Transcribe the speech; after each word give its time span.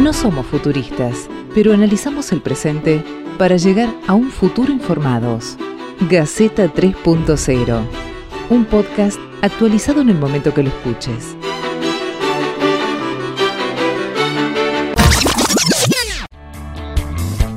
No 0.00 0.14
somos 0.14 0.46
futuristas, 0.46 1.28
pero 1.54 1.74
analizamos 1.74 2.32
el 2.32 2.40
presente 2.40 3.04
para 3.36 3.58
llegar 3.58 3.94
a 4.06 4.14
un 4.14 4.30
futuro 4.30 4.72
informados. 4.72 5.58
Gaceta 6.08 6.72
3.0, 6.72 7.82
un 8.48 8.64
podcast 8.64 9.18
actualizado 9.42 10.00
en 10.00 10.08
el 10.08 10.18
momento 10.18 10.54
que 10.54 10.62
lo 10.62 10.70
escuches. 10.70 11.36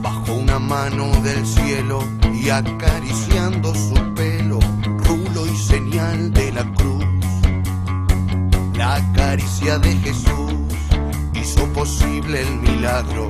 Bajo 0.02 0.34
una 0.34 0.60
mano 0.60 1.12
del 1.21 1.46
cielo 1.46 2.04
y 2.34 2.50
acariciando 2.50 3.73
su 3.73 3.94
pelo, 4.16 4.60
rulo 5.05 5.46
y 5.46 5.55
señal 5.55 6.34
de 6.34 6.52
la 6.52 6.66
cruz. 6.73 7.05
La 8.75 9.02
caricia 9.16 9.80
de 9.80 9.94
Jesús 10.00 10.33
hizo 11.84 12.00
posible 12.00 12.42
el 12.42 12.55
milagro, 12.62 13.28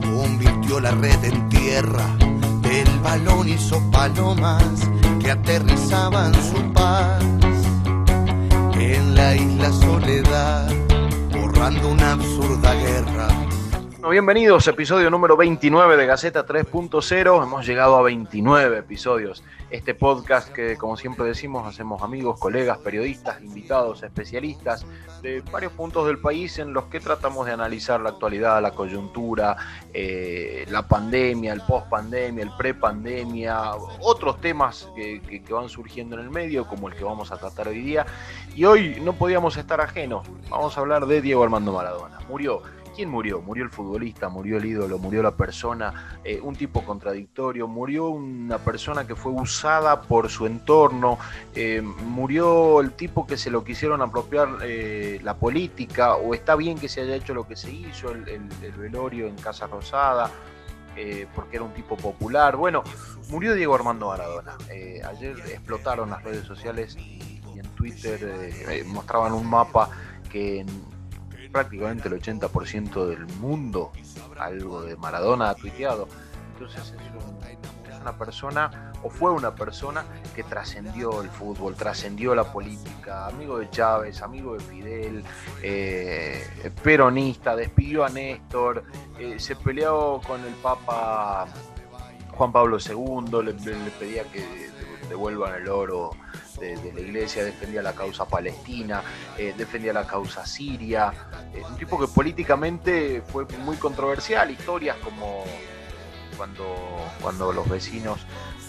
convirtió 0.00 0.80
la 0.80 0.92
red 0.92 1.24
en 1.24 1.48
tierra, 1.48 2.06
del 2.62 2.88
balón 3.00 3.48
hizo 3.48 3.80
palomas 3.90 4.62
que 5.20 5.30
aterrizaban 5.30 6.32
su 6.34 6.72
paz 6.72 7.22
en 8.78 9.14
la 9.14 9.34
isla 9.34 9.72
Soledad, 9.72 10.70
borrando 11.32 11.88
una 11.88 12.12
absurda 12.12 12.74
guerra. 12.74 13.49
Bueno, 14.00 14.12
bienvenidos, 14.12 14.66
episodio 14.66 15.10
número 15.10 15.36
29 15.36 15.98
de 15.98 16.06
Gaceta 16.06 16.46
3.0. 16.46 17.42
Hemos 17.42 17.66
llegado 17.66 17.96
a 17.98 18.02
29 18.02 18.78
episodios. 18.78 19.44
Este 19.70 19.94
podcast 19.94 20.48
que, 20.48 20.78
como 20.78 20.96
siempre 20.96 21.26
decimos, 21.26 21.66
hacemos 21.66 22.00
amigos, 22.02 22.40
colegas, 22.40 22.78
periodistas, 22.78 23.42
invitados, 23.42 24.02
especialistas 24.02 24.86
de 25.20 25.42
varios 25.52 25.72
puntos 25.72 26.06
del 26.06 26.18
país 26.18 26.58
en 26.58 26.72
los 26.72 26.84
que 26.86 26.98
tratamos 26.98 27.44
de 27.44 27.52
analizar 27.52 28.00
la 28.00 28.08
actualidad, 28.08 28.62
la 28.62 28.70
coyuntura, 28.70 29.54
eh, 29.92 30.64
la 30.70 30.88
pandemia, 30.88 31.52
el 31.52 31.60
post-pandemia, 31.60 32.42
el 32.44 32.50
pre-pandemia, 32.56 33.72
otros 34.00 34.40
temas 34.40 34.88
que, 34.96 35.20
que- 35.20 35.42
que 35.42 35.52
van 35.52 35.68
surgiendo 35.68 36.16
en 36.16 36.22
el 36.22 36.30
medio, 36.30 36.66
como 36.66 36.88
el 36.88 36.94
que 36.94 37.04
vamos 37.04 37.30
a 37.32 37.36
tratar 37.36 37.68
hoy 37.68 37.80
día. 37.82 38.06
Y 38.56 38.64
hoy 38.64 38.98
no 39.02 39.12
podíamos 39.12 39.58
estar 39.58 39.80
ajenos. 39.82 40.26
Vamos 40.48 40.76
a 40.78 40.80
hablar 40.80 41.04
de 41.06 41.20
Diego 41.20 41.42
Armando 41.44 41.72
Maradona. 41.74 42.18
Murió. 42.30 42.62
¿Quién 43.00 43.08
murió? 43.08 43.40
Murió 43.40 43.64
el 43.64 43.70
futbolista, 43.70 44.28
murió 44.28 44.58
el 44.58 44.66
ídolo, 44.66 44.98
murió 44.98 45.22
la 45.22 45.30
persona, 45.30 46.18
eh, 46.22 46.38
un 46.42 46.54
tipo 46.54 46.84
contradictorio, 46.84 47.66
murió 47.66 48.10
una 48.10 48.58
persona 48.58 49.06
que 49.06 49.16
fue 49.16 49.32
usada 49.32 50.02
por 50.02 50.28
su 50.28 50.44
entorno, 50.44 51.18
eh, 51.54 51.80
murió 51.80 52.82
el 52.82 52.92
tipo 52.92 53.26
que 53.26 53.38
se 53.38 53.50
lo 53.50 53.64
quisieron 53.64 54.02
apropiar 54.02 54.58
eh, 54.62 55.18
la 55.22 55.32
política, 55.32 56.16
o 56.16 56.34
está 56.34 56.56
bien 56.56 56.78
que 56.78 56.90
se 56.90 57.00
haya 57.00 57.14
hecho 57.14 57.32
lo 57.32 57.48
que 57.48 57.56
se 57.56 57.72
hizo, 57.72 58.10
el, 58.10 58.28
el- 58.28 58.42
el 58.62 58.72
velorio 58.72 59.28
en 59.28 59.36
Casa 59.36 59.66
Rosada, 59.66 60.30
porque 61.34 61.56
era 61.56 61.64
un 61.64 61.72
tipo 61.72 61.96
popular. 61.96 62.56
Bueno, 62.56 62.82
murió 63.30 63.54
Diego 63.54 63.74
Armando 63.74 64.08
Maradona. 64.08 64.58
Ayer 65.08 65.38
explotaron 65.48 66.10
las 66.10 66.22
redes 66.22 66.44
sociales 66.44 66.98
y, 66.98 67.40
en 67.58 67.66
Twitter 67.76 68.84
mostraban 68.88 69.32
un 69.32 69.48
mapa 69.48 69.88
que 70.30 70.66
prácticamente 71.50 72.08
el 72.08 72.14
80% 72.20 73.06
del 73.06 73.26
mundo 73.38 73.92
algo 74.38 74.82
de 74.82 74.96
Maradona 74.96 75.50
ha 75.50 75.54
tuiteado. 75.54 76.08
Entonces 76.52 76.82
es, 76.82 77.24
un- 77.24 77.90
es 77.90 78.00
una 78.00 78.16
persona, 78.16 78.92
o 79.02 79.10
fue 79.10 79.30
una 79.32 79.54
persona 79.54 80.04
que 80.34 80.42
trascendió 80.42 81.22
el 81.22 81.28
fútbol, 81.30 81.74
trascendió 81.74 82.34
la 82.34 82.44
política, 82.44 83.26
amigo 83.26 83.58
de 83.58 83.68
Chávez, 83.70 84.22
amigo 84.22 84.54
de 84.54 84.60
Fidel, 84.60 85.24
eh, 85.62 86.70
peronista, 86.82 87.56
despidió 87.56 88.04
a 88.04 88.08
Néstor, 88.10 88.84
eh, 89.18 89.38
se 89.38 89.56
peleó 89.56 90.20
con 90.26 90.40
el 90.44 90.54
Papa 90.54 91.46
Juan 92.32 92.52
Pablo 92.52 92.78
II, 92.78 93.42
le, 93.44 93.52
le 93.52 93.90
pedía 93.98 94.24
que 94.24 94.70
devuelvan 95.08 95.54
el 95.56 95.68
oro 95.68 96.10
de, 96.60 96.92
la 96.92 97.00
iglesia, 97.00 97.42
defendía 97.44 97.82
la 97.82 97.94
causa 97.94 98.26
palestina, 98.26 99.02
eh, 99.38 99.54
defendía 99.56 99.92
la 99.92 100.06
causa 100.06 100.46
siria, 100.46 101.12
eh, 101.54 101.62
un 101.68 101.76
tipo 101.76 101.98
que 101.98 102.06
políticamente 102.06 103.22
fue 103.22 103.46
muy 103.64 103.76
controversial, 103.76 104.50
historias 104.50 104.96
como 104.98 105.44
cuando, 106.36 106.64
cuando 107.20 107.52
los 107.52 107.68
vecinos 107.68 108.20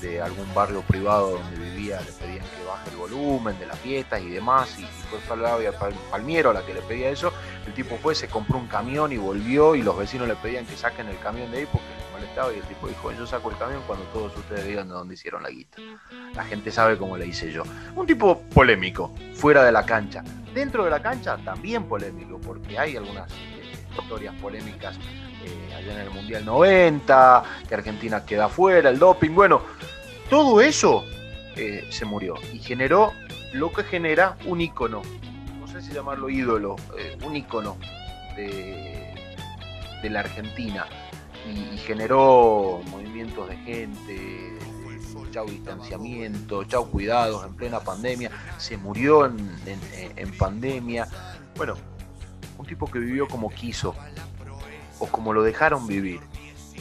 de 0.01 0.21
algún 0.21 0.51
barrio 0.53 0.81
privado 0.81 1.37
donde 1.37 1.57
vivía 1.57 2.01
le 2.01 2.11
pedían 2.11 2.45
que 2.45 2.63
baje 2.67 2.89
el 2.89 2.97
volumen 2.97 3.57
de 3.59 3.65
las 3.67 3.77
fiestas 3.79 4.21
y 4.21 4.29
demás, 4.29 4.77
y, 4.79 4.83
y 4.83 4.85
fue 5.09 5.19
Flavia 5.19 5.71
Pal- 5.77 5.93
Palmiero 6.09 6.51
la 6.53 6.65
que 6.65 6.73
le 6.73 6.81
pedía 6.81 7.09
eso, 7.09 7.31
el 7.67 7.73
tipo 7.73 7.97
fue, 7.97 8.15
se 8.15 8.27
compró 8.27 8.57
un 8.57 8.67
camión 8.67 9.11
y 9.11 9.17
volvió 9.17 9.75
y 9.75 9.81
los 9.83 9.97
vecinos 9.97 10.27
le 10.27 10.35
pedían 10.35 10.65
que 10.65 10.75
saquen 10.75 11.07
el 11.07 11.19
camión 11.19 11.51
de 11.51 11.59
ahí 11.59 11.65
porque 11.71 11.87
les 11.97 12.11
molestaba 12.11 12.51
y 12.53 12.57
el 12.57 12.63
tipo 12.63 12.87
dijo, 12.87 13.11
yo 13.11 13.27
saco 13.27 13.51
el 13.51 13.57
camión 13.57 13.81
cuando 13.85 14.05
todos 14.05 14.35
ustedes 14.35 14.65
digan 14.65 14.87
de 14.87 14.93
dónde 14.95 15.13
hicieron 15.13 15.43
la 15.43 15.49
guita. 15.49 15.77
La 16.33 16.43
gente 16.43 16.71
sabe 16.71 16.97
cómo 16.97 17.17
le 17.17 17.27
hice 17.27 17.51
yo. 17.51 17.63
Un 17.95 18.07
tipo 18.07 18.41
polémico, 18.53 19.13
fuera 19.33 19.63
de 19.63 19.71
la 19.71 19.85
cancha. 19.85 20.23
Dentro 20.53 20.83
de 20.83 20.89
la 20.89 21.01
cancha 21.01 21.37
también 21.37 21.83
polémico, 21.85 22.39
porque 22.39 22.77
hay 22.79 22.97
algunas 22.97 23.29
eh, 23.31 23.85
historias 23.97 24.33
polémicas 24.41 24.97
eh, 25.45 25.73
allá 25.75 25.93
en 25.93 25.99
el 26.01 26.09
Mundial 26.11 26.45
90, 26.45 27.43
que 27.67 27.73
Argentina 27.75 28.25
queda 28.25 28.49
fuera, 28.49 28.89
el 28.89 28.99
doping, 28.99 29.31
bueno, 29.31 29.61
todo 30.29 30.61
eso 30.61 31.03
eh, 31.55 31.87
se 31.89 32.05
murió 32.05 32.35
y 32.53 32.59
generó 32.59 33.13
lo 33.53 33.71
que 33.71 33.83
genera 33.83 34.37
un 34.45 34.61
ícono, 34.61 35.01
no 35.59 35.67
sé 35.67 35.81
si 35.81 35.91
llamarlo 35.91 36.29
ídolo, 36.29 36.75
eh, 36.97 37.17
un 37.23 37.35
ícono 37.35 37.77
de, 38.35 39.13
de 40.01 40.09
la 40.09 40.21
Argentina 40.21 40.85
y, 41.73 41.77
generó 41.79 42.81
movimientos 42.91 43.49
de 43.49 43.57
gente, 43.57 44.57
chau 45.31 45.45
distanciamiento, 45.47 46.63
chau 46.65 46.89
cuidados 46.89 47.45
en 47.45 47.53
plena 47.55 47.79
pandemia, 47.79 48.29
se 48.57 48.77
murió 48.77 49.25
en- 49.25 49.59
en 50.15 50.37
pandemia, 50.37 51.07
bueno, 51.55 51.73
un 52.57 52.65
tipo 52.65 52.85
que 52.89 52.99
vivió 52.99 53.27
como 53.27 53.49
quiso 53.49 53.95
o 55.01 55.07
como 55.07 55.33
lo 55.33 55.43
dejaron 55.43 55.87
vivir. 55.87 56.21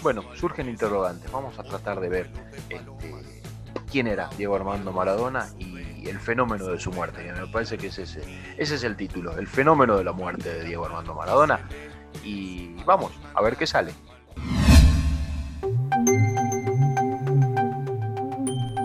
Bueno, 0.03 0.23
surgen 0.37 0.69
interrogantes, 0.69 1.31
vamos 1.33 1.59
a 1.59 1.63
tratar 1.63 2.01
de 2.01 2.09
ver 2.09 2.31
este, 2.55 2.81
quién 3.91 4.07
era 4.07 4.31
Diego 4.37 4.55
Armando 4.55 4.93
Maradona 4.93 5.49
y 5.59 6.09
el 6.09 6.19
fenómeno 6.19 6.67
de 6.67 6.79
su 6.79 6.93
muerte, 6.93 7.25
que 7.25 7.33
me 7.33 7.47
parece 7.47 7.77
que 7.77 7.89
ese 7.89 8.03
es, 8.03 8.19
ese 8.57 8.75
es 8.75 8.85
el 8.85 8.97
título, 8.97 9.37
el 9.39 9.47
fenómeno 9.47 9.97
de 9.97 10.05
la 10.05 10.13
muerte 10.13 10.53
de 10.53 10.65
Diego 10.65 10.87
Armando 10.87 11.15
Maradona. 11.15 11.61
Y 12.25 12.75
vamos, 12.85 13.13
a 13.35 13.43
ver 13.43 13.57
qué 13.57 13.67
sale. 13.67 13.93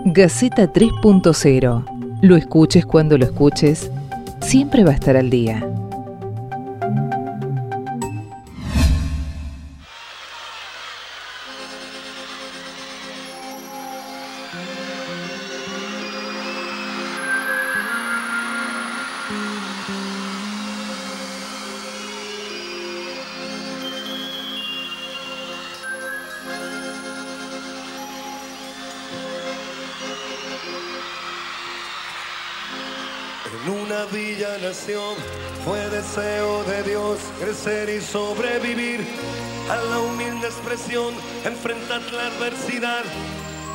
Gaceta 0.06 0.72
3.0. 0.72 2.20
Lo 2.22 2.36
escuches 2.36 2.86
cuando 2.86 3.18
lo 3.18 3.26
escuches, 3.26 3.92
siempre 4.42 4.84
va 4.84 4.92
a 4.92 4.96
estar 4.96 5.18
al 5.18 5.30
día. 5.30 5.68
Expresión, 40.66 41.14
enfrentar 41.44 42.02
la 42.12 42.26
adversidad 42.26 43.04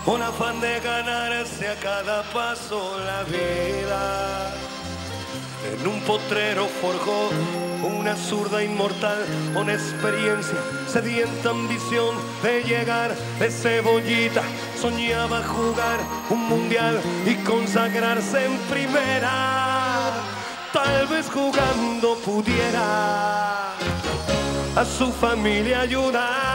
con 0.04 0.20
afán 0.22 0.60
de 0.60 0.80
ganarse 0.80 1.68
a 1.68 1.76
cada 1.76 2.24
paso 2.32 2.98
la 3.06 3.22
vida. 3.24 4.50
En 5.72 5.86
un 5.86 6.00
potrero 6.00 6.66
forjó 6.80 7.30
una 7.96 8.16
zurda 8.16 8.64
inmortal 8.64 9.24
con 9.54 9.70
experiencia, 9.70 10.58
sedienta 10.88 11.50
ambición 11.50 12.16
de 12.42 12.64
llegar 12.64 13.14
de 13.38 13.50
cebollita. 13.50 14.42
Soñaba 14.80 15.44
jugar 15.44 16.00
un 16.28 16.48
mundial 16.48 17.00
y 17.24 17.34
consagrarse 17.44 18.46
en 18.46 18.58
primera. 18.68 20.10
Tal 20.72 21.06
vez 21.06 21.30
jugando 21.30 22.16
pudiera 22.24 23.74
a 24.76 24.84
su 24.84 25.12
familia 25.12 25.82
ayudar. 25.82 26.49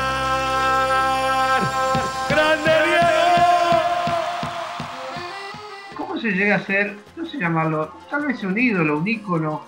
¿Cómo 6.25 6.33
se 6.33 6.41
llega 6.41 6.55
a 6.55 6.65
ser, 6.65 6.95
no 7.17 7.25
sé 7.27 7.37
llamarlo, 7.37 7.93
tal 8.09 8.25
vez 8.25 8.41
un 8.41 8.57
ídolo, 8.57 8.97
un 8.97 9.07
ícono, 9.07 9.63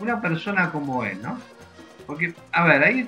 una 0.00 0.18
persona 0.18 0.72
como 0.72 1.04
él, 1.04 1.20
¿no? 1.20 1.38
Porque, 2.06 2.32
a 2.52 2.64
ver, 2.64 2.82
hay, 2.82 3.06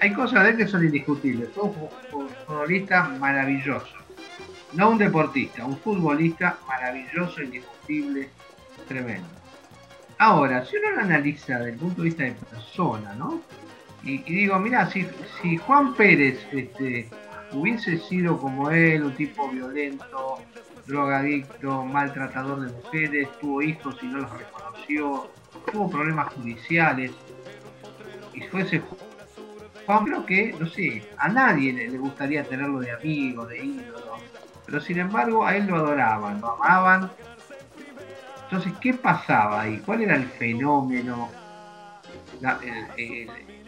hay, 0.00 0.12
cosas 0.14 0.44
de 0.44 0.50
él 0.50 0.56
que 0.56 0.66
son 0.66 0.82
indiscutibles. 0.82 1.50
Fue 1.54 1.64
un 1.64 2.30
futbolista 2.46 3.10
maravilloso. 3.20 3.94
No 4.72 4.92
un 4.92 4.96
deportista, 4.96 5.66
un 5.66 5.76
futbolista 5.76 6.56
maravilloso, 6.66 7.42
indiscutible, 7.42 8.30
tremendo. 8.88 9.28
Ahora, 10.16 10.64
si 10.64 10.78
uno 10.78 10.92
lo 10.92 11.00
analiza 11.02 11.58
desde 11.58 11.72
el 11.72 11.78
punto 11.78 12.00
de 12.00 12.04
vista 12.06 12.22
de 12.22 12.32
persona, 12.32 13.14
¿no? 13.14 13.42
Y, 14.02 14.22
digo, 14.22 14.58
mira, 14.58 14.90
si, 14.90 15.06
si 15.42 15.58
Juan 15.58 15.92
Pérez 15.92 16.38
este, 16.50 17.10
hubiese 17.52 17.98
sido 17.98 18.38
como 18.38 18.70
él, 18.70 19.02
un 19.02 19.14
tipo 19.14 19.50
violento, 19.50 20.38
drogadicto, 20.86 21.84
maltratador 21.84 22.60
de 22.60 22.72
mujeres, 22.72 23.28
tuvo 23.40 23.62
hijos 23.62 23.96
y 24.02 24.06
no 24.06 24.18
los 24.18 24.30
reconoció, 24.38 25.30
tuvo 25.72 25.90
problemas 25.90 26.32
judiciales, 26.34 27.12
y 28.32 28.42
fuese 28.42 28.82
Juan, 29.86 30.04
creo 30.04 30.26
que, 30.26 30.54
no 30.58 30.66
sé, 30.66 31.08
a 31.16 31.28
nadie 31.28 31.72
le, 31.72 31.96
gustaría 31.96 32.42
tenerlo 32.42 32.80
de 32.80 32.90
amigo, 32.90 33.46
de 33.46 33.64
ídolo, 33.64 34.18
pero 34.66 34.80
sin 34.80 34.98
embargo 34.98 35.46
a 35.46 35.56
él 35.56 35.66
lo 35.66 35.76
adoraban, 35.76 36.40
lo 36.40 36.52
amaban. 36.54 37.10
Entonces, 38.44 38.72
¿qué 38.80 38.94
pasaba 38.94 39.62
ahí? 39.62 39.80
¿Cuál 39.86 40.02
era 40.02 40.16
el 40.16 40.24
fenómeno? 40.24 41.30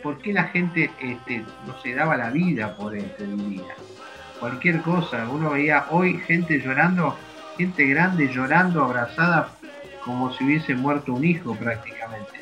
¿Por 0.03 0.19
qué 0.19 0.33
la 0.33 0.45
gente 0.45 0.91
este, 1.01 1.45
no 1.67 1.81
se 1.83 1.95
daba 1.95 2.17
la 2.17 2.31
vida 2.31 2.77
por 2.77 2.97
él, 2.97 3.11
día? 3.49 3.75
Cualquier 4.41 4.83
cosa. 4.83 5.29
Uno 5.29 5.51
veía 5.51 5.87
hoy 5.91 6.19
gente 6.27 6.61
llorando, 6.61 7.17
gente 7.57 7.87
grande 7.87 8.29
llorando, 8.29 8.83
abrazada, 8.83 9.51
como 10.05 10.33
si 10.33 10.45
hubiese 10.45 10.75
muerto 10.75 11.15
un 11.15 11.25
hijo 11.25 11.55
prácticamente. 11.55 12.33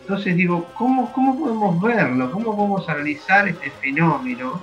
Entonces 0.00 0.36
digo, 0.36 0.66
¿cómo, 0.74 1.12
¿cómo 1.12 1.38
podemos 1.38 1.80
verlo? 1.82 2.30
¿Cómo 2.30 2.56
podemos 2.56 2.88
analizar 2.88 3.48
este 3.48 3.70
fenómeno 3.70 4.62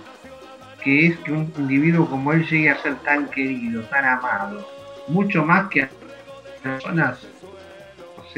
que 0.84 1.08
es 1.08 1.18
que 1.20 1.32
un 1.32 1.52
individuo 1.58 2.10
como 2.10 2.34
él 2.34 2.46
llegue 2.48 2.70
a 2.70 2.82
ser 2.82 2.96
tan 2.98 3.28
querido, 3.28 3.82
tan 3.84 4.06
amado? 4.06 4.68
Mucho 5.08 5.46
más 5.46 5.70
que 5.70 5.84
a 5.84 5.90
personas 6.62 7.20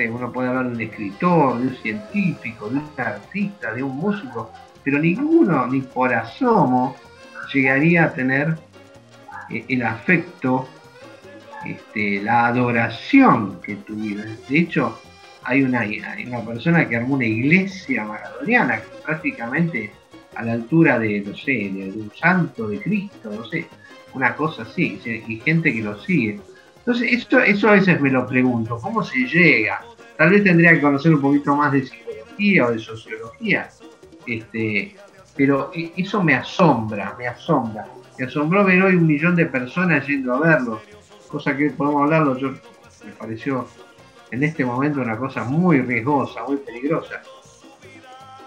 uno 0.04 0.32
puede 0.32 0.50
hablar 0.50 0.66
de 0.66 0.72
un 0.74 0.82
escritor, 0.82 1.58
de 1.60 1.68
un 1.68 1.76
científico, 1.78 2.70
de 2.70 2.78
un 2.78 2.92
artista, 2.98 3.74
de 3.74 3.84
un 3.84 3.96
músico, 3.96 4.52
pero 4.84 5.00
ninguno, 5.00 5.68
ni 5.68 5.82
por 5.82 6.14
asomo, 6.14 6.96
llegaría 7.56 8.06
a 8.06 8.14
tener 8.14 8.56
eh, 9.50 9.66
el 9.70 9.84
afecto, 9.84 10.68
este, 11.66 12.22
la 12.22 12.48
adoración 12.48 13.62
que 13.62 13.76
tuvieron. 13.78 14.38
De 14.50 14.60
hecho, 14.60 15.00
hay 15.44 15.64
una, 15.64 15.84
una 16.28 16.46
persona 16.46 16.88
que 16.88 16.98
armó 16.98 17.16
una 17.16 17.26
iglesia 17.26 18.04
maradoniana, 18.04 18.82
prácticamente 19.06 19.92
a 20.36 20.44
la 20.44 20.54
altura 20.54 21.00
de, 21.00 21.22
no 21.22 21.36
sé, 21.36 21.52
de, 21.52 21.94
un 21.96 22.12
santo 22.14 22.68
de 22.68 22.80
Cristo, 22.82 23.32
no 23.32 23.46
sé, 23.46 23.68
una 24.14 24.36
cosa 24.36 24.64
así, 24.64 25.00
y 25.06 25.40
gente 25.40 25.74
que 25.74 25.82
lo 25.82 25.98
sigue. 26.02 26.40
Entonces, 26.80 27.14
esto, 27.14 27.40
eso 27.40 27.70
a 27.70 27.74
veces 27.74 28.00
me 28.02 28.12
lo 28.12 28.28
pregunto, 28.28 28.78
¿cómo 28.82 29.04
se 29.04 29.20
llega? 29.20 29.82
Tal 30.18 30.32
vez 30.32 30.44
tendría 30.44 30.74
que 30.74 30.82
conocer 30.82 31.14
un 31.14 31.22
poquito 31.22 31.56
más 31.56 31.72
de 31.72 31.86
psicología 31.86 32.68
o 32.68 32.72
de 32.72 32.80
sociología, 32.80 33.70
este, 34.28 34.96
pero 35.36 35.72
eso 35.74 36.24
me 36.24 36.36
asombra, 36.36 37.16
me 37.18 37.28
asombra. 37.28 37.88
Me 38.18 38.26
asombró 38.26 38.64
ver 38.64 38.82
hoy 38.82 38.96
un 38.96 39.08
millón 39.08 39.36
de 39.36 39.46
personas 39.46 40.08
yendo 40.08 40.34
a 40.34 40.40
verlo, 40.40 40.82
cosa 41.28 41.56
que 41.56 41.70
podemos 41.72 42.04
hablarlo, 42.04 42.38
yo 42.38 42.52
me 42.52 43.12
pareció 43.18 43.68
en 44.32 44.44
este 44.44 44.64
momento 44.64 45.02
una 45.02 45.18
cosa 45.18 45.44
muy 45.44 45.82
riesgosa, 45.82 46.44
muy 46.48 46.58
peligrosa. 46.58 47.22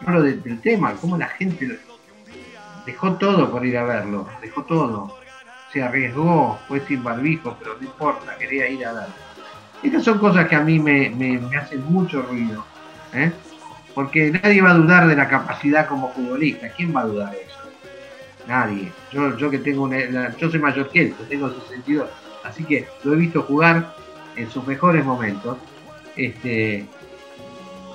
Hablo 0.06 0.22
del 0.22 0.60
tema, 0.60 0.94
cómo 0.94 1.18
la 1.18 1.28
gente 1.28 1.78
dejó 2.86 3.14
todo 3.16 3.50
por 3.50 3.66
ir 3.66 3.76
a 3.76 3.84
verlo, 3.84 4.26
dejó 4.40 4.64
todo 4.64 5.18
se 5.72 5.82
arriesgó, 5.82 6.58
fue 6.66 6.80
sin 6.86 7.02
barbijo, 7.02 7.56
pero 7.58 7.76
no 7.78 7.86
importa, 7.86 8.36
quería 8.38 8.68
ir 8.68 8.86
a 8.86 8.92
ver. 8.92 9.06
Estas 9.82 10.04
son 10.04 10.18
cosas 10.18 10.48
que 10.48 10.56
a 10.56 10.60
mí 10.60 10.78
me, 10.78 11.40
hacen 11.56 11.84
mucho 11.92 12.22
ruido, 12.22 12.64
¿eh? 13.12 13.30
Porque 13.98 14.30
nadie 14.30 14.62
va 14.62 14.70
a 14.70 14.74
dudar 14.74 15.08
de 15.08 15.16
la 15.16 15.26
capacidad 15.26 15.88
como 15.88 16.12
futbolista. 16.12 16.68
¿Quién 16.68 16.94
va 16.94 17.00
a 17.00 17.06
dudar 17.06 17.32
de 17.32 17.42
eso? 17.42 17.58
Nadie. 18.46 18.92
Yo, 19.10 19.36
yo 19.36 19.50
que 19.50 19.58
tengo 19.58 19.90
yo 20.38 20.48
soy 20.48 20.60
mayor 20.60 20.88
que 20.90 21.00
él, 21.00 21.14
tengo 21.28 21.50
62, 21.50 22.08
así 22.44 22.62
que 22.62 22.86
lo 23.02 23.14
he 23.14 23.16
visto 23.16 23.42
jugar 23.42 23.92
en 24.36 24.48
sus 24.50 24.64
mejores 24.68 25.04
momentos, 25.04 25.58
este, 26.14 26.86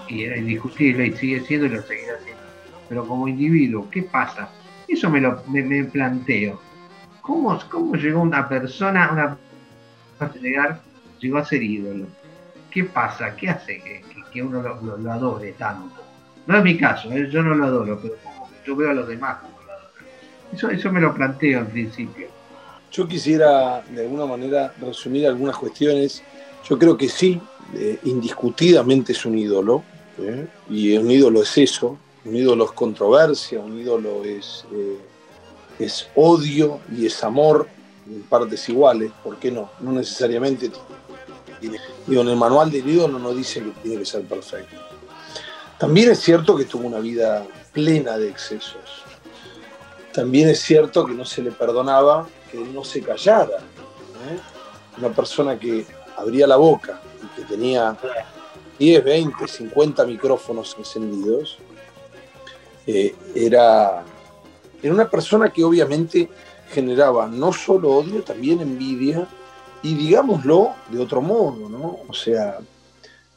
y 0.10 0.24
era 0.24 0.36
indiscutible 0.36 1.08
y 1.08 1.14
sigue 1.14 1.40
siendo 1.40 1.68
y 1.68 1.70
lo 1.70 1.82
seguirá 1.84 2.20
siendo. 2.20 2.44
Pero 2.90 3.08
como 3.08 3.30
individuo, 3.30 3.90
¿qué 3.90 4.04
pasa? 4.04 4.50
Eso 4.90 5.10
me 5.10 5.22
lo 5.22 5.42
me 5.48 5.86
planteo 5.86 6.60
¿Cómo, 7.22 7.58
cómo 7.72 7.96
llegó 7.96 8.20
una 8.20 8.50
persona, 8.50 9.10
una 10.20 10.32
llegar, 10.42 10.82
llegó 11.22 11.38
a 11.38 11.46
ser 11.46 11.64
ídolo? 11.64 12.08
¿Qué 12.72 12.84
pasa? 12.84 13.34
¿Qué 13.38 13.50
hace 13.50 13.82
que, 14.34 14.42
uno 14.42 14.62
lo, 14.62 15.12
adore 15.12 15.54
tanto? 15.54 16.02
No 16.48 16.58
es 16.58 16.64
mi 16.64 16.78
caso, 16.78 17.12
¿eh? 17.12 17.30
yo 17.32 17.42
no 17.44 17.56
lo 17.56 17.66
adoro, 17.66 18.00
pero 18.02 18.16
yo 18.66 18.76
veo 18.76 18.90
a 18.90 18.94
los 18.94 19.08
demás 19.08 19.40
como 19.42 19.54
lo 19.66 19.72
adoran. 19.72 20.06
Eso, 20.54 20.70
eso 20.70 20.92
me 20.92 21.00
lo 21.00 21.14
planteo 21.14 21.60
en 21.60 21.68
principio. 21.68 22.28
Yo 22.92 23.08
quisiera 23.08 23.82
de 23.82 24.02
alguna 24.02 24.26
manera 24.26 24.74
resumir 24.80 25.28
algunas 25.28 25.58
cuestiones. 25.58 26.22
Yo 26.68 26.78
creo 26.78 26.98
que 26.98 27.10
sí, 27.10 27.40
eh, 27.74 28.00
indiscutidamente 28.04 29.14
es 29.14 29.26
un 29.26 29.38
ídolo, 29.38 29.84
¿eh? 30.20 30.48
y 30.70 30.98
un 30.98 31.10
ídolo 31.10 31.44
es 31.44 31.58
eso, 31.58 31.98
un 32.26 32.36
ídolo 32.36 32.66
es 32.66 32.72
controversia, 32.72 33.60
un 33.60 33.80
ídolo 33.80 34.24
es 34.24 34.66
es 35.80 36.08
odio 36.16 36.80
y 36.96 37.06
es 37.06 37.24
amor 37.24 37.68
en 38.08 38.22
partes 38.24 38.68
iguales, 38.70 39.12
¿por 39.24 39.38
qué 39.38 39.52
no? 39.52 39.70
No 39.80 39.92
necesariamente 39.92 40.70
Digo, 42.08 42.22
en 42.22 42.30
el 42.30 42.36
manual 42.36 42.72
del 42.72 42.88
ídolo 42.88 43.20
no 43.20 43.34
dice 43.34 43.62
que 43.62 43.72
tiene 43.82 44.00
que 44.00 44.06
ser 44.06 44.24
perfecto. 44.24 44.76
También 45.78 46.12
es 46.12 46.20
cierto 46.20 46.56
que 46.56 46.66
tuvo 46.66 46.88
una 46.88 47.00
vida 47.00 47.46
plena 47.72 48.18
de 48.18 48.30
excesos. 48.30 49.04
También 50.14 50.50
es 50.50 50.60
cierto 50.60 51.06
que 51.06 51.14
no 51.14 51.26
se 51.26 51.42
le 51.42 51.52
perdonaba 51.52 52.28
que 52.52 52.62
él 52.62 52.74
no 52.74 52.84
se 52.84 53.02
callara. 53.02 53.58
¿eh? 53.58 54.40
Una 54.98 55.10
persona 55.10 55.58
que 55.58 55.86
abría 56.18 56.46
la 56.46 56.56
boca 56.56 57.02
y 57.22 57.42
que 57.42 57.48
tenía 57.48 57.98
10, 58.78 59.04
20, 59.04 59.48
50 59.48 60.06
micrófonos 60.06 60.76
encendidos, 60.78 61.58
eh, 62.86 63.16
era 63.34 64.04
era 64.84 64.94
una 64.94 65.10
persona 65.10 65.50
que 65.50 65.64
obviamente 65.64 66.30
generaba 66.70 67.26
no 67.28 67.54
solo 67.54 67.90
odio, 67.90 68.22
también 68.22 68.60
envidia, 68.60 69.26
y 69.84 69.96
digámoslo 69.96 70.74
de 70.90 71.00
otro 71.00 71.22
modo, 71.22 71.70
¿no? 71.70 72.00
O 72.08 72.14
sea, 72.14 72.58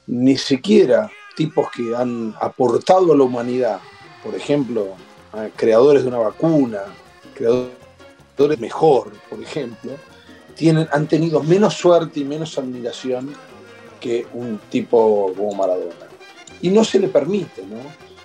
ni 0.07 0.39
siquiera 0.39 1.11
tipos 1.37 1.71
que 1.71 1.95
han 1.95 2.35
aportado 2.41 3.13
a 3.13 3.17
la 3.17 3.25
humanidad, 3.25 3.81
por 4.25 4.35
ejemplo, 4.35 4.95
creadores 5.57 6.03
de 6.03 6.09
una 6.09 6.19
vacuna, 6.19 6.83
creadores 7.35 8.59
mejor, 8.59 9.13
por 9.29 9.43
ejemplo, 9.43 9.93
tienen, 10.55 10.89
han 10.93 11.07
tenido 11.07 11.43
menos 11.43 11.75
suerte 11.75 12.21
y 12.21 12.25
menos 12.25 12.57
admiración 12.57 13.35
que 14.01 14.27
un 14.33 14.59
tipo 14.71 15.33
como 15.37 15.55
Maradona. 15.55 16.07
Y 16.63 16.71
no 16.71 16.85
se 16.85 16.99
le 16.99 17.09
permite, 17.09 17.63
¿no? 17.67 17.77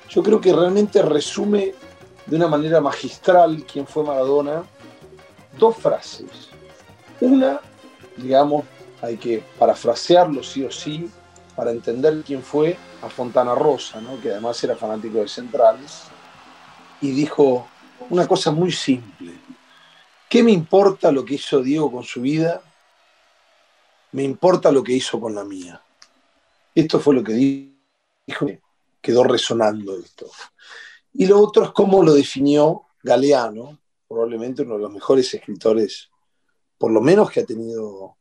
Yo 0.10 0.24
creo 0.24 0.40
que 0.40 0.54
realmente 0.54 1.02
resume 1.02 1.74
de 2.26 2.36
una 2.36 2.48
manera 2.48 2.80
magistral 2.80 3.66
quién 3.70 3.88
fue 3.88 4.04
Maradona, 4.04 4.64
dos 5.58 5.76
frases. 5.76 6.50
Una, 7.20 7.60
digamos, 8.18 8.66
hay 9.02 9.18
que 9.18 9.44
parafrasearlo 9.58 10.44
sí 10.44 10.64
o 10.64 10.72
sí 10.72 11.10
para 11.56 11.72
entender 11.72 12.24
quién 12.26 12.44
fue 12.44 12.78
a 13.02 13.10
Fontana 13.10 13.56
Rosa, 13.56 14.00
¿no? 14.00 14.20
que 14.22 14.32
además 14.32 14.64
era 14.64 14.76
fanático 14.76 15.20
de 15.20 15.28
Central, 15.28 15.78
y 17.02 17.12
dijo 17.12 17.68
una 18.10 18.28
cosa 18.28 18.52
muy 18.52 18.72
simple. 18.72 19.34
¿Qué 20.30 20.44
me 20.44 20.52
importa 20.52 21.12
lo 21.12 21.26
que 21.26 21.36
hizo 21.36 21.62
Diego 21.62 21.92
con 21.92 22.04
su 22.04 22.22
vida? 22.22 22.62
Me 24.14 24.24
importa 24.24 24.72
lo 24.72 24.84
que 24.84 24.94
hizo 24.94 25.20
con 25.20 25.36
la 25.36 25.44
mía. 25.44 25.82
Esto 26.74 27.00
fue 27.00 27.16
lo 27.16 27.24
que 27.24 27.34
dijo, 27.34 28.48
quedó 29.02 29.24
resonando 29.24 29.98
esto. 29.98 30.28
Y 31.14 31.26
lo 31.26 31.40
otro 31.40 31.66
es 31.66 31.72
cómo 31.72 32.04
lo 32.04 32.14
definió 32.14 32.84
Galeano, 33.04 33.80
probablemente 34.08 34.62
uno 34.62 34.76
de 34.76 34.82
los 34.82 34.92
mejores 34.92 35.34
escritores, 35.34 36.11
por 36.82 36.92
lo 36.92 37.00
menos 37.00 37.30
que 37.30 37.42
ha 37.42 37.46
tenido, 37.46 38.18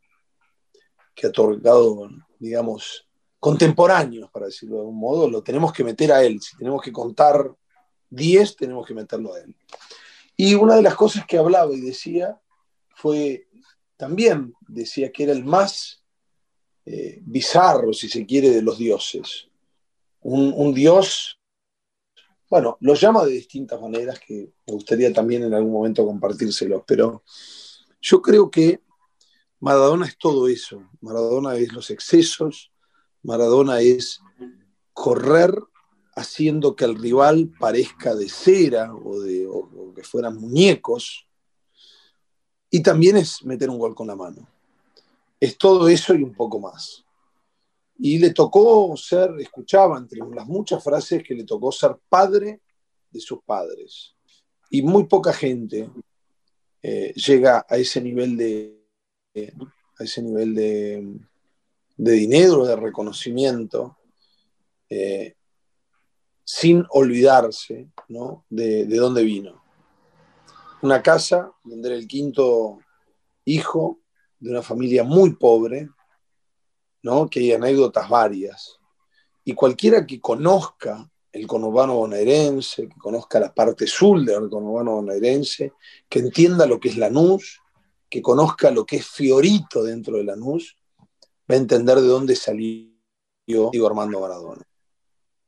que 1.15 1.27
ha 1.27 1.31
otorgado, 1.31 2.11
digamos, 2.39 3.09
contemporáneos, 3.39 4.31
para 4.31 4.45
decirlo 4.45 4.75
de 4.77 4.81
algún 4.83 5.01
modo, 5.01 5.31
lo 5.31 5.43
tenemos 5.43 5.73
que 5.73 5.83
meter 5.83 6.13
a 6.13 6.23
él. 6.23 6.39
Si 6.43 6.59
tenemos 6.59 6.83
que 6.83 6.93
contar 6.93 7.57
10, 8.11 8.57
tenemos 8.57 8.87
que 8.87 8.93
meterlo 8.93 9.33
a 9.33 9.41
él. 9.41 9.57
Y 10.37 10.55
una 10.57 10.77
de 10.77 10.83
las 10.83 10.95
cosas 10.95 11.25
que 11.25 11.39
hablaba 11.39 11.73
y 11.73 11.81
decía 11.81 12.39
fue, 12.95 13.49
también 13.97 14.53
decía 14.69 15.11
que 15.11 15.23
era 15.23 15.33
el 15.33 15.43
más 15.43 16.05
eh, 16.85 17.19
bizarro, 17.23 17.95
si 17.95 18.11
se 18.11 18.27
quiere, 18.27 18.51
de 18.51 18.61
los 18.61 18.77
dioses. 18.77 19.49
Un, 20.21 20.53
un 20.55 20.75
dios 20.75 21.41
bueno, 22.51 22.77
lo 22.81 22.95
llama 22.95 23.25
de 23.25 23.31
distintas 23.31 23.81
maneras 23.81 24.19
que 24.19 24.53
me 24.67 24.75
gustaría 24.75 25.13
también 25.13 25.45
en 25.45 25.55
algún 25.55 25.73
momento 25.73 26.05
compartírselos, 26.05 26.83
pero 26.85 27.23
yo 28.01 28.23
creo 28.23 28.51
que 28.51 28.81
Maradona 29.61 30.07
es 30.07 30.17
todo 30.17 30.49
eso. 30.49 30.83
Maradona 31.01 31.57
es 31.57 31.73
los 31.73 31.91
excesos, 31.91 32.73
Maradona 33.23 33.81
es 33.81 34.21
correr 34.93 35.55
haciendo 36.17 36.75
que 36.75 36.85
el 36.85 36.97
rival 36.97 37.53
parezca 37.59 38.15
de 38.15 38.29
cera 38.29 38.95
o, 38.95 39.21
de, 39.21 39.47
o 39.47 39.93
que 39.95 40.03
fueran 40.03 40.37
muñecos. 40.37 41.27
Y 42.71 42.83
también 42.83 43.17
es 43.17 43.45
meter 43.45 43.69
un 43.69 43.79
gol 43.79 43.95
con 43.95 44.07
la 44.07 44.17
mano. 44.17 44.49
Es 45.39 45.57
todo 45.59 45.89
eso 45.89 46.15
y 46.15 46.23
un 46.23 46.35
poco 46.35 46.59
más. 46.59 47.05
Y 47.99 48.19
le 48.19 48.31
tocó 48.31 48.97
ser, 48.97 49.31
escuchaba 49.41 49.99
entre 49.99 50.21
las 50.35 50.47
muchas 50.47 50.83
frases 50.83 51.23
que 51.23 51.35
le 51.35 51.45
tocó 51.45 51.71
ser 51.71 51.99
padre 52.09 52.63
de 53.11 53.21
sus 53.21 53.43
padres. 53.43 54.15
Y 54.71 54.83
muy 54.83 55.05
poca 55.05 55.33
gente 55.33 55.91
eh, 56.83 57.13
llega 57.15 57.67
a 57.69 57.77
ese 57.77 58.01
nivel 58.01 58.37
de, 58.37 58.81
a 59.99 60.05
ese 60.05 60.23
nivel 60.23 60.55
de, 60.55 61.21
dinero, 61.97 62.65
de 62.65 62.77
reconocimiento, 62.77 63.99
eh, 64.89 65.35
sin 66.45 66.85
olvidarse 66.91 67.89
de, 68.49 68.87
de 68.87 68.97
dónde 68.97 69.23
vino. 69.23 69.63
Una 70.83 71.03
casa 71.03 71.53
donde 71.63 71.91
era 71.91 71.99
el 71.99 72.09
quinto 72.09 72.79
hijo 73.45 74.01
de 74.39 74.51
una 74.51 74.63
familia 74.63 75.05
muy 75.05 75.35
pobre, 75.35 75.91
¿no? 77.03 77.29
que 77.29 77.41
hay 77.41 77.53
anécdotas 77.53 78.09
varias. 78.09 78.79
Y 79.45 79.55
cualquiera 79.55 80.07
que 80.07 80.21
conozca 80.21 81.11
el 81.33 81.47
conurbano 81.47 81.97
bonaerense, 81.97 82.89
que 82.89 82.99
conozca 82.99 83.39
la 83.39 83.55
parte 83.55 83.87
sur 83.87 84.21
del 84.25 84.51
conurbano 84.51 84.97
bonaerense, 84.97 85.73
que 86.09 86.19
entienda 86.19 86.67
lo 86.67 86.81
que 86.81 86.89
es 86.89 86.97
Lanús, 86.97 87.61
que 88.09 88.21
conozca 88.21 88.71
lo 88.71 88.85
que 88.85 88.97
es 88.97 89.07
Fiorito 89.07 89.85
dentro 89.85 90.17
de 90.17 90.25
Lanús, 90.25 90.77
va 91.49 91.55
a 91.55 91.59
entender 91.59 92.01
de 92.01 92.09
dónde 92.09 92.35
salió 92.35 92.91
Diego 93.47 93.87
Armando 93.87 94.21
Maradona. 94.21 94.63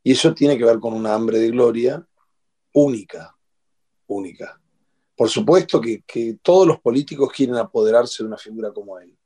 Y 0.05 0.13
eso 0.13 0.35
tiene 0.35 0.57
que 0.57 0.65
ver 0.65 0.79
con 0.79 0.95
una 0.95 1.15
hambre 1.15 1.39
de 1.39 1.51
gloria 1.51 2.07
única, 2.73 3.37
única. 4.07 4.61
Por 5.17 5.29
supuesto 5.29 5.81
que, 5.81 6.03
que 6.07 6.39
todos 6.43 6.67
los 6.67 6.81
políticos 6.81 7.31
quieren 7.35 7.57
apoderarse 7.57 8.23
de 8.23 8.29
una 8.29 8.39
figura 8.39 8.73
como 8.73 8.99
él, 8.99 9.17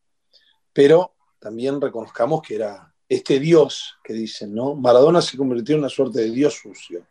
pero 0.73 1.15
también 1.39 1.81
reconozcamos 1.81 2.43
que 2.43 2.57
era 2.57 2.95
este 3.09 3.39
Dios 3.39 3.97
que 4.03 4.13
dicen, 4.13 4.55
¿no? 4.55 4.75
Maradona 4.75 5.21
se 5.21 5.37
convirtió 5.37 5.75
en 5.75 5.81
una 5.81 5.89
suerte 5.89 6.21
de 6.21 6.31
Dios 6.31 6.55
sucio, 6.55 7.07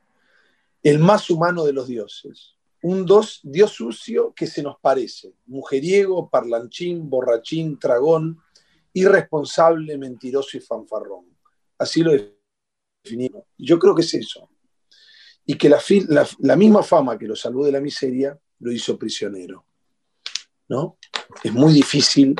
el 0.84 1.00
más 1.00 1.30
humano 1.30 1.64
de 1.64 1.74
los 1.74 1.88
dioses, 1.88 2.56
un 2.82 3.06
dos, 3.06 3.40
Dios 3.44 3.72
sucio 3.72 4.34
que 4.36 4.46
se 4.46 4.62
nos 4.62 4.78
parece, 4.80 5.34
mujeriego, 5.48 6.30
parlanchín, 6.30 7.10
borrachín, 7.10 7.80
tragón, 7.80 8.40
irresponsable, 8.94 9.98
mentiroso 9.98 10.58
y 10.58 10.60
fanfarrón. 10.60 11.26
Así 11.78 12.04
lo 12.04 12.12
definimos. 13.04 13.44
Yo 13.58 13.80
creo 13.80 13.96
que 13.96 14.04
es 14.04 14.14
eso. 14.14 14.50
Y 15.46 15.58
que 15.58 15.70
la, 15.70 15.82
la 16.40 16.56
misma 16.56 16.84
fama 16.84 17.18
que 17.18 17.28
lo 17.28 17.36
salvó 17.36 17.66
de 17.66 17.72
la 17.72 17.82
miseria 17.82 18.40
lo 18.60 18.72
hizo 18.72 18.98
prisionero. 18.98 19.66
¿no? 20.68 20.98
Es 21.44 21.54
muy 21.54 21.74
difícil 21.74 22.36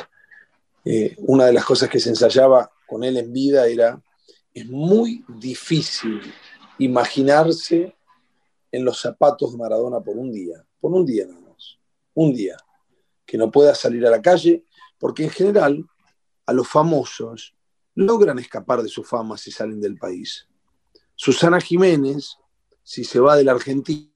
eh, 0.84 1.14
una 1.18 1.46
de 1.46 1.52
las 1.52 1.64
cosas 1.64 1.88
que 1.88 2.00
se 2.00 2.10
ensayaba 2.10 2.70
con 2.86 3.04
él 3.04 3.16
en 3.16 3.32
vida 3.32 3.66
era, 3.66 4.02
es 4.52 4.66
muy 4.66 5.24
difícil 5.28 6.20
imaginarse 6.78 7.96
en 8.72 8.84
los 8.84 9.00
zapatos 9.00 9.52
de 9.52 9.58
Maradona 9.58 10.00
por 10.00 10.16
un 10.16 10.32
día, 10.32 10.64
por 10.80 10.92
un 10.92 11.04
día 11.04 11.26
nada 11.26 11.40
más, 11.40 11.78
un 12.14 12.34
día, 12.34 12.56
que 13.24 13.38
no 13.38 13.50
pueda 13.50 13.74
salir 13.74 14.06
a 14.06 14.10
la 14.10 14.22
calle, 14.22 14.64
porque 14.98 15.24
en 15.24 15.30
general 15.30 15.84
a 16.46 16.52
los 16.52 16.68
famosos 16.68 17.54
logran 17.94 18.38
escapar 18.38 18.82
de 18.82 18.88
su 18.88 19.02
fama 19.02 19.36
si 19.36 19.50
salen 19.50 19.80
del 19.80 19.96
país. 19.96 20.46
Susana 21.14 21.60
Jiménez, 21.60 22.36
si 22.82 23.04
se 23.04 23.18
va 23.18 23.36
de 23.36 23.44
la 23.44 23.52
Argentina, 23.52 24.10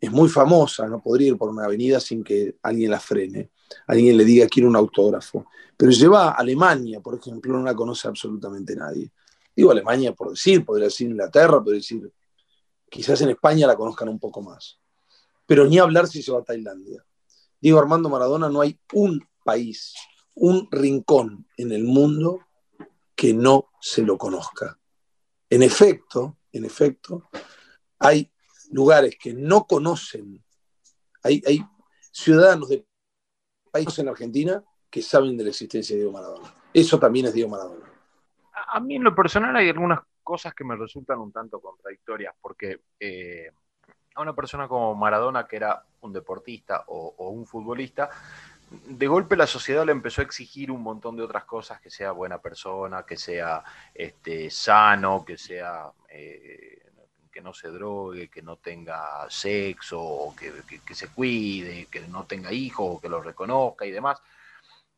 es 0.00 0.10
muy 0.10 0.28
famosa, 0.28 0.88
no 0.88 1.00
podría 1.00 1.28
ir 1.28 1.36
por 1.36 1.50
una 1.50 1.64
avenida 1.64 2.00
sin 2.00 2.24
que 2.24 2.56
alguien 2.62 2.90
la 2.90 2.98
frene 2.98 3.50
alguien 3.86 4.16
le 4.16 4.24
diga 4.24 4.46
quiero 4.46 4.68
un 4.68 4.76
autógrafo. 4.76 5.46
Pero 5.76 5.90
lleva 5.90 6.28
a 6.28 6.32
Alemania, 6.32 7.00
por 7.00 7.16
ejemplo, 7.16 7.52
no 7.52 7.62
la 7.62 7.74
conoce 7.74 8.08
absolutamente 8.08 8.76
nadie. 8.76 9.10
Digo 9.54 9.70
Alemania 9.70 10.12
por 10.12 10.30
decir, 10.30 10.64
podría 10.64 10.86
decir 10.86 11.08
Inglaterra, 11.10 11.58
podría 11.58 11.80
decir, 11.80 12.12
quizás 12.88 13.20
en 13.22 13.30
España 13.30 13.66
la 13.66 13.76
conozcan 13.76 14.08
un 14.08 14.18
poco 14.18 14.42
más. 14.42 14.78
Pero 15.46 15.66
ni 15.66 15.78
hablar 15.78 16.06
si 16.06 16.22
se 16.22 16.32
va 16.32 16.40
a 16.40 16.44
Tailandia. 16.44 17.04
Digo 17.60 17.78
Armando 17.78 18.08
Maradona, 18.08 18.48
no 18.48 18.60
hay 18.60 18.78
un 18.92 19.26
país, 19.44 19.94
un 20.34 20.68
rincón 20.70 21.46
en 21.56 21.72
el 21.72 21.84
mundo 21.84 22.40
que 23.14 23.34
no 23.34 23.70
se 23.80 24.02
lo 24.02 24.18
conozca. 24.18 24.78
En 25.48 25.62
efecto, 25.62 26.38
en 26.52 26.64
efecto, 26.64 27.28
hay 27.98 28.32
lugares 28.70 29.16
que 29.20 29.32
no 29.34 29.66
conocen, 29.66 30.42
hay, 31.22 31.42
hay 31.46 31.64
ciudadanos 32.10 32.68
de 32.68 32.86
países 33.72 33.98
en 33.98 34.08
Argentina 34.08 34.62
que 34.90 35.02
saben 35.02 35.36
de 35.36 35.44
la 35.44 35.50
existencia 35.50 35.96
de 35.96 36.02
Diego 36.02 36.12
Maradona. 36.12 36.54
Eso 36.72 36.98
también 36.98 37.26
es 37.26 37.32
Diego 37.32 37.50
Maradona. 37.50 37.86
A 38.52 38.78
mí 38.78 38.96
en 38.96 39.04
lo 39.04 39.14
personal 39.14 39.56
hay 39.56 39.70
algunas 39.70 40.00
cosas 40.22 40.54
que 40.54 40.64
me 40.64 40.76
resultan 40.76 41.18
un 41.18 41.32
tanto 41.32 41.60
contradictorias, 41.60 42.34
porque 42.40 42.80
eh, 43.00 43.50
a 44.14 44.22
una 44.22 44.34
persona 44.34 44.68
como 44.68 44.94
Maradona, 44.94 45.46
que 45.46 45.56
era 45.56 45.82
un 46.02 46.12
deportista 46.12 46.84
o, 46.88 47.30
un 47.30 47.46
futbolista, 47.46 48.10
de 48.70 49.06
golpe 49.06 49.36
la 49.36 49.46
sociedad 49.46 49.84
le 49.84 49.92
empezó 49.92 50.20
a 50.20 50.24
exigir 50.24 50.70
un 50.70 50.82
montón 50.82 51.16
de 51.16 51.22
otras 51.22 51.44
cosas, 51.44 51.80
que 51.80 51.90
sea 51.90 52.12
buena 52.12 52.40
persona, 52.40 53.04
que 53.04 53.16
sea 53.16 53.62
este, 53.94 54.50
sano, 54.50 55.24
que 55.24 55.36
sea 55.36 55.90
eh, 56.08 56.81
que 57.32 57.40
no 57.40 57.52
se 57.52 57.68
drogue, 57.68 58.28
que 58.28 58.42
no 58.42 58.56
tenga 58.56 59.26
sexo, 59.28 60.34
que, 60.38 60.52
que, 60.84 60.94
se 60.94 61.08
cuide, 61.08 61.86
que 61.86 62.06
no 62.06 62.24
tenga 62.24 62.52
hijos, 62.52 63.00
que 63.00 63.08
lo 63.08 63.20
reconozca 63.20 63.86
y 63.86 63.90
demás. 63.90 64.22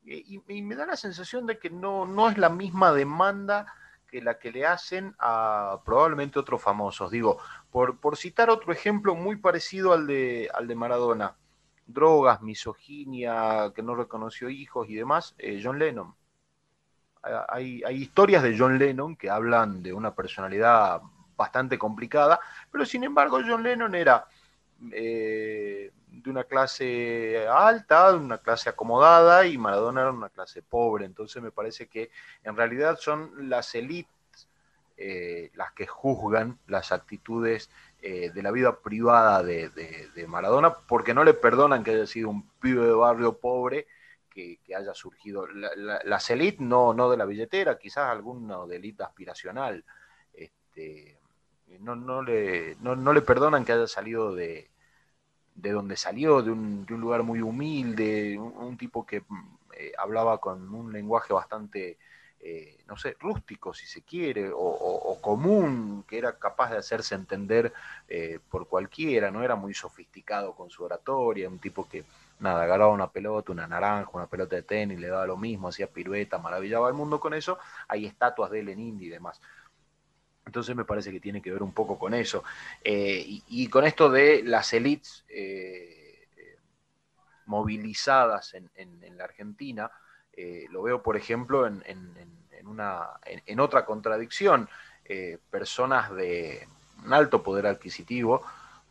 Y, 0.05 0.43
me 0.63 0.75
da 0.75 0.85
la 0.85 0.97
sensación 0.97 1.47
de 1.47 1.59
que 1.59 1.71
no, 1.71 2.05
no 2.05 2.29
es 2.29 2.37
la 2.37 2.51
misma 2.51 2.93
demanda 2.93 3.73
que 4.11 4.21
la 4.21 4.39
que 4.39 4.53
le 4.53 4.67
hacen 4.67 5.15
a 5.19 5.81
probablemente 5.85 6.39
otros 6.39 6.61
famosos. 6.61 7.11
Digo, 7.11 7.39
por, 7.71 7.99
por 7.99 8.17
citar 8.17 8.51
otro 8.51 8.73
ejemplo 8.73 9.15
muy 9.15 9.37
parecido 9.37 9.93
al 9.93 10.07
de, 10.07 10.51
al 10.53 10.69
de 10.69 10.75
Maradona, 10.75 11.37
drogas, 11.87 12.43
misoginia, 12.43 13.73
que 13.75 13.83
no 13.83 13.95
reconoció 13.95 14.51
hijos 14.51 14.89
y 14.91 14.95
demás, 14.95 15.35
eh, 15.39 15.61
John 15.63 15.79
Lennon. 15.79 16.15
Hay, 17.49 17.83
hay, 17.85 17.97
historias 17.97 18.43
de 18.43 18.55
John 18.59 18.79
Lennon 18.79 19.17
que 19.17 19.31
hablan 19.31 19.83
de 19.83 19.95
una 19.95 20.15
personalidad 20.15 21.01
bastante 21.37 21.79
complicada, 21.79 22.41
pero 22.71 22.85
sin 22.85 23.05
embargo 23.05 23.41
John 23.47 23.63
Lennon 23.63 23.95
era 23.95 24.27
eh, 24.93 25.91
de 26.09 26.31
una 26.31 26.45
clase 26.45 27.47
alta, 27.49 28.13
de 28.13 28.19
una 28.19 28.39
clase 28.39 28.69
acomodada, 28.71 29.47
y 29.47 29.59
Maradona 29.59 30.03
era 30.03 30.11
una 30.13 30.29
clase 30.29 30.63
pobre. 30.63 31.05
Entonces 31.05 31.43
me 31.43 31.51
parece 31.51 31.89
que 31.89 32.11
en 32.45 32.57
realidad 32.57 32.97
son 33.01 33.49
las 33.49 33.75
élites 33.75 34.15
eh, 34.97 35.51
las 35.55 35.73
que 35.73 35.89
juzgan 35.89 36.61
las 36.69 36.93
actitudes 36.93 37.69
eh, 38.01 38.31
de 38.31 38.43
la 38.43 38.53
vida 38.53 38.79
privada 38.79 39.43
de, 39.43 40.27
Maradona, 40.29 40.73
porque 40.73 41.15
no 41.15 41.25
le 41.25 41.35
perdonan 41.35 41.83
que 41.83 41.91
haya 41.91 42.07
sido 42.07 42.29
un 42.29 42.49
pibe 42.61 42.87
de 42.87 42.93
barrio 42.93 43.37
pobre 43.39 43.89
que, 44.31 44.61
haya 44.77 44.95
surgido. 44.95 45.47
las 45.49 46.31
élites 46.31 46.61
no, 46.61 46.95
no 46.95 47.11
de 47.11 47.17
la 47.17 47.25
billetera, 47.25 47.77
quizás 47.77 48.09
alguna 48.09 48.65
de 48.67 48.77
élite 48.77 49.03
aspiracional. 49.03 49.85
Este, 50.33 51.19
no, 51.81 51.97
no, 51.97 52.23
le, 52.23 52.77
no, 52.81 53.13
le 53.13 53.23
perdonan 53.23 53.65
que 53.65 53.73
haya 53.73 53.87
salido 53.87 54.35
de, 54.35 54.71
de 55.55 55.73
donde 55.73 55.97
salió, 55.97 56.43
de 56.43 56.51
un, 56.51 56.87
de 56.87 56.95
un, 56.95 57.01
lugar 57.01 57.23
muy 57.23 57.41
humilde, 57.41 58.39
un, 58.39 58.77
tipo 58.77 59.07
que 59.07 59.23
eh, 59.77 59.93
hablaba 59.99 60.39
con 60.39 60.75
un 60.75 60.93
lenguaje 60.93 61.33
bastante, 61.33 61.99
eh, 62.41 62.79
no 62.87 62.97
sé, 62.97 63.17
rústico 63.21 63.75
si 63.75 63.87
se 63.87 64.03
quiere, 64.03 64.51
o, 64.55 65.19
común, 65.21 66.05
que 66.07 66.19
era 66.19 66.39
capaz 66.39 66.71
de 66.71 66.79
hacerse 66.79 67.15
entender 67.15 67.73
eh, 68.09 68.39
por 68.51 68.69
cualquiera, 68.69 69.31
no 69.31 69.43
era 69.43 69.57
muy 69.57 69.75
sofisticado 69.75 70.55
con 70.55 70.71
su 70.71 70.85
oratoria, 70.85 71.49
un 71.49 71.59
tipo 71.59 71.89
que, 71.89 72.05
nada, 72.41 72.65
agarraba 72.65 72.93
una 72.93 73.11
pelota, 73.11 73.53
una 73.53 73.67
naranja, 73.67 74.11
una 74.13 74.27
pelota 74.27 74.57
de 74.57 74.63
tenis, 74.63 74.99
le 74.99 75.09
daba 75.09 75.27
lo 75.27 75.37
mismo, 75.37 75.69
hacía 75.69 75.87
pirueta, 75.87 76.39
maravillaba 76.39 76.89
al 76.89 76.95
mundo 76.95 77.21
con 77.21 77.35
eso, 77.35 77.59
hay 77.89 78.07
estatuas 78.07 78.51
de 78.51 78.61
él 78.61 78.69
en 78.69 78.81
Indy 78.81 79.07
y 79.07 79.11
demás. 79.11 79.41
Entonces 80.47 80.77
me 80.77 80.85
parece 80.85 81.11
que 81.11 81.21
tiene 81.21 81.41
que 81.41 81.53
ver 81.53 81.63
un 81.63 81.73
poco 81.73 81.99
con 81.99 82.15
eso. 82.15 82.45
Eh, 82.83 83.25
y, 83.49 83.69
con 83.69 83.85
esto 83.85 84.11
de 84.11 84.43
las 84.43 84.73
élites 84.73 85.25
eh, 85.29 86.29
movilizadas 87.47 88.55
en, 88.55 89.17
la 89.17 89.25
Argentina, 89.25 89.91
eh, 90.33 90.67
lo 90.71 90.83
veo, 90.83 91.03
por 91.03 91.17
ejemplo, 91.17 91.67
en, 91.67 91.83
en 91.87 93.61
otra 93.61 93.85
contradicción. 93.85 94.69
personas 95.51 96.15
de, 96.15 96.67
un 97.05 97.13
alto 97.13 97.43
poder 97.43 97.67
adquisitivo 97.67 98.45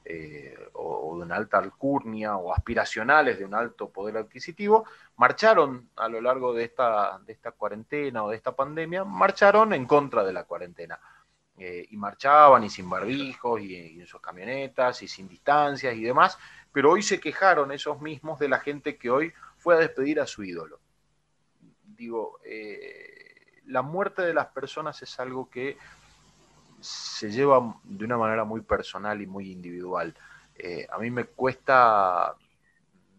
eh, 0.06 0.56
o, 0.74 1.18
de 1.18 1.24
una 1.24 1.36
alta 1.36 1.58
alcurnia 1.58 2.36
o 2.36 2.54
aspiracionales 2.54 3.40
de 3.40 3.46
un 3.46 3.54
alto 3.54 3.90
poder 3.90 4.18
adquisitivo, 4.18 4.86
marcharon 5.16 5.90
a 5.96 6.08
lo 6.10 6.20
largo 6.22 6.54
de 6.54 6.66
esta, 6.66 7.20
de 7.26 7.34
esta 7.34 7.52
cuarentena 7.52 8.24
o 8.24 8.30
de 8.30 8.36
esta 8.36 8.56
pandemia, 8.56 9.04
marcharon 9.06 9.74
en 9.74 9.86
contra 9.86 10.24
de 10.24 10.34
la 10.34 10.44
cuarentena. 10.44 11.00
Eh, 11.56 11.86
y 11.92 11.98
marchaban 11.98 12.64
y 12.64 12.70
sin 12.70 12.90
barbijos 12.90 13.62
y, 13.62 14.00
en 14.00 14.08
sus 14.08 14.20
camionetas 14.20 15.04
y 15.04 15.08
sin 15.08 15.28
distancias 15.28 15.94
y 15.96 16.02
demás, 16.02 16.38
pero 16.72 16.92
hoy 16.92 17.04
se 17.04 17.20
quejaron 17.20 17.72
esos 17.72 18.02
mismos 18.02 18.40
de 18.40 18.50
la 18.50 18.60
gente 18.60 18.98
que 18.98 19.12
hoy 19.12 19.32
fue 19.60 19.76
a 19.76 19.78
despedir 19.78 20.20
a 20.20 20.26
su 20.26 20.44
ídolo. 20.44 20.80
Digo, 21.84 22.40
eh, 22.44 23.62
la 23.68 23.84
muerte 23.84 24.24
de 24.24 24.34
las 24.34 24.48
personas 24.48 25.00
es 25.04 25.20
algo 25.20 25.48
que 25.48 25.78
se 26.80 27.32
lleva 27.32 27.76
de 27.84 28.04
una 28.04 28.18
manera 28.18 28.44
muy 28.44 28.62
personal 28.62 29.22
y 29.22 29.28
muy 29.28 29.52
individual. 29.52 30.16
Eh, 30.56 30.88
a 30.92 30.98
mí 30.98 31.12
me 31.12 31.26
cuesta, 31.26 32.36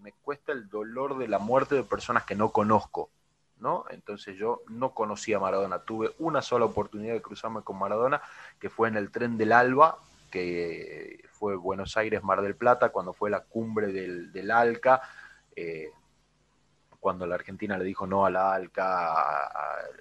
me 0.02 0.10
cuesta 0.12 0.50
el 0.52 0.68
dolor 0.68 1.18
de 1.18 1.28
la 1.28 1.38
muerte 1.38 1.76
de 1.76 1.84
personas 1.84 2.24
que 2.24 2.34
no 2.34 2.50
conozco, 2.50 3.10
¿no? 3.58 3.84
Entonces 3.90 4.36
yo 4.36 4.62
no 4.68 4.94
conocía 4.94 5.36
a 5.36 5.40
Maradona, 5.40 5.80
tuve 5.80 6.14
una 6.18 6.42
sola 6.42 6.64
oportunidad 6.64 7.14
de 7.14 7.22
cruzarme 7.22 7.62
con 7.62 7.78
Maradona, 7.78 8.20
que 8.58 8.70
fue 8.70 8.88
en 8.88 8.96
el 8.96 9.10
tren 9.10 9.36
del 9.38 9.52
Alba, 9.52 9.98
que 10.30 11.24
fue 11.30 11.56
Buenos 11.56 11.96
Aires, 11.96 12.22
Mar 12.22 12.42
del 12.42 12.56
Plata, 12.56 12.88
cuando 12.90 13.12
fue 13.12 13.30
la 13.30 13.40
cumbre 13.40 13.88
del, 13.88 14.50
ALCA, 14.50 15.00
eh, 15.54 15.90
cuando 16.98 17.26
la 17.26 17.34
Argentina 17.34 17.76
le 17.76 17.84
dijo 17.84 18.06
no 18.06 18.24
a 18.24 18.30
la 18.30 18.54
ALCA, 18.54 18.82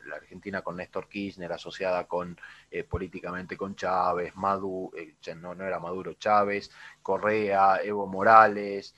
la 0.05 0.15
Argentina 0.15 0.61
con 0.61 0.77
Néstor 0.77 1.07
Kirchner, 1.07 1.51
asociada 1.51 2.05
con 2.05 2.39
eh, 2.71 2.83
políticamente 2.83 3.57
con 3.57 3.75
Chávez, 3.75 4.35
Maduro, 4.35 4.97
eh, 4.97 5.15
no, 5.35 5.53
no 5.53 5.65
era 5.65 5.79
Maduro, 5.79 6.13
Chávez, 6.13 6.71
Correa, 7.01 7.81
Evo 7.83 8.07
Morales. 8.07 8.95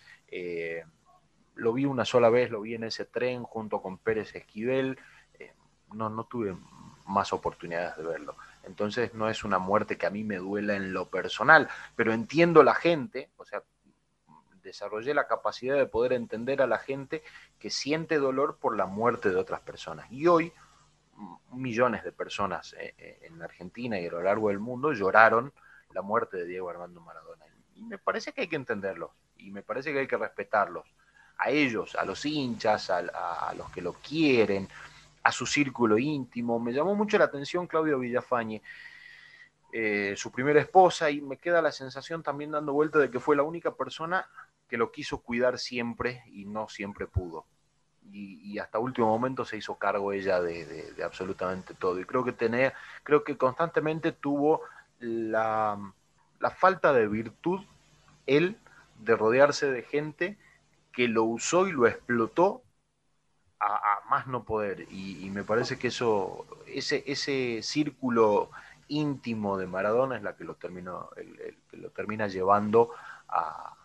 Lo 1.56 1.74
vi 1.74 1.86
una 1.86 2.06
sola 2.06 2.30
vez, 2.30 2.52
lo 2.52 2.62
vi 2.62 2.76
en 2.76 2.84
ese 2.84 3.06
tren 3.06 3.44
junto 3.44 3.82
con 3.82 3.98
Pérez 3.98 4.36
Esquivel. 4.36 5.00
no, 5.94 6.10
no 6.10 6.26
tuve 6.26 6.56
más 7.08 7.34
oportunidades 7.34 7.98
de 7.98 8.04
verlo. 8.04 8.36
Entonces 8.64 9.14
no 9.14 9.30
es 9.30 9.44
una 9.44 9.60
muerte 9.60 9.98
que 9.98 10.08
a 10.08 10.10
mí 10.10 10.24
me 10.24 10.38
duela 10.38 10.76
en 10.76 10.94
lo 10.94 11.10
personal, 11.10 11.70
pero 11.96 12.14
entiendo 12.14 12.64
la 12.64 12.74
gente, 12.74 13.30
o 13.38 13.46
sea, 13.46 13.64
desarrollé 14.64 15.14
la 15.14 15.28
capacidad 15.28 15.76
de 15.78 15.86
poder 15.86 16.14
entender 16.14 16.62
a 16.62 16.68
la 16.68 16.80
gente 16.80 17.24
que 17.60 17.70
siente 17.70 18.18
dolor 18.18 18.58
por 18.58 18.76
la 18.76 18.88
muerte 18.88 19.30
de 19.30 19.36
otras 19.36 19.62
personas. 19.62 20.12
Y 20.12 20.28
hoy 20.28 20.52
millones 21.52 22.04
de 22.04 22.12
personas 22.12 22.74
eh, 22.74 22.94
eh, 22.98 23.20
en 23.22 23.42
Argentina 23.42 24.00
y 24.00 24.08
a 24.08 24.12
lo 24.12 24.22
largo 24.22 24.50
del 24.50 24.60
mundo 24.60 24.92
lloraron 24.92 25.54
la 25.92 26.02
muerte 26.02 26.38
de 26.38 26.46
Diego 26.46 26.70
Armando 26.70 27.00
Maradona. 27.00 27.46
Y 27.76 27.84
me 27.84 27.98
parece 27.98 28.34
que 28.34 28.42
hay 28.42 28.48
que 28.48 28.56
entenderlos 28.56 29.12
y 29.38 29.52
me 29.52 29.62
parece 29.62 29.94
que 29.94 30.00
hay 30.00 30.08
que 30.08 30.18
respetarlos. 30.18 30.86
A 31.38 31.50
ellos, 31.50 31.96
a 31.96 32.06
los 32.06 32.26
hinchas, 32.26 32.90
a, 32.90 33.54
los 33.58 33.70
que 33.72 33.82
lo 33.82 33.94
quieren, 33.94 34.68
a 35.24 35.32
su 35.32 35.46
círculo 35.46 35.98
íntimo. 35.98 36.60
Me 36.60 36.72
llamó 36.72 36.96
mucho 36.96 37.18
la 37.18 37.26
atención 37.26 37.68
Claudio 37.68 38.00
Villafañe, 38.00 38.62
eh, 39.72 40.14
su 40.16 40.32
primera 40.32 40.62
esposa, 40.62 41.10
y 41.10 41.22
me 41.22 41.38
queda 41.38 41.62
la 41.62 41.72
sensación 41.72 42.24
también 42.24 42.52
dando 42.52 42.74
vuelta 42.74 43.00
de 43.00 43.12
que 43.12 43.20
fue 43.20 43.36
la 43.36 43.44
única 43.44 43.76
persona 43.76 44.28
que 44.68 44.78
lo 44.78 44.92
quiso 44.92 45.20
cuidar 45.20 45.60
siempre 45.60 46.24
y 46.28 46.46
no 46.46 46.70
siempre 46.70 47.08
pudo. 47.08 47.46
Y, 48.12 48.60
hasta 48.60 48.80
último 48.80 49.08
momento 49.08 49.44
se 49.44 49.58
hizo 49.58 49.76
cargo 49.76 50.14
ella 50.14 50.40
de, 50.40 50.94
absolutamente 51.04 51.74
todo. 51.74 52.00
Y 52.00 52.06
creo 52.06 52.24
que 52.24 52.32
tenía, 52.32 52.74
creo 53.04 53.24
que 53.24 53.36
constantemente 53.36 54.12
tuvo 54.12 54.62
la, 55.00 55.78
la 56.40 56.50
falta 56.52 56.94
de 56.94 57.08
virtud, 57.08 57.62
él, 58.26 58.58
de 59.00 59.16
rodearse 59.16 59.70
de 59.70 59.82
gente 59.82 60.38
que 60.96 61.08
lo 61.08 61.24
usó 61.24 61.68
y 61.68 61.72
lo 61.74 61.88
explotó 61.88 62.64
a, 63.60 64.02
más 64.10 64.28
no 64.28 64.44
poder. 64.44 64.88
Y, 64.92 65.30
me 65.32 65.44
parece 65.44 65.78
que 65.78 65.90
eso, 65.90 66.46
ese, 66.68 67.04
ese 67.08 67.62
círculo 67.64 68.50
íntimo 68.88 69.58
de 69.58 69.68
Maradona 69.68 70.18
es 70.18 70.24
la 70.24 70.36
que 70.36 70.44
lo, 70.44 70.56
terminó, 70.56 71.10
el, 71.18 71.58
que 71.70 71.78
lo 71.78 71.90
termina 71.90 72.28
llevando 72.28 72.92
a, 73.28 73.76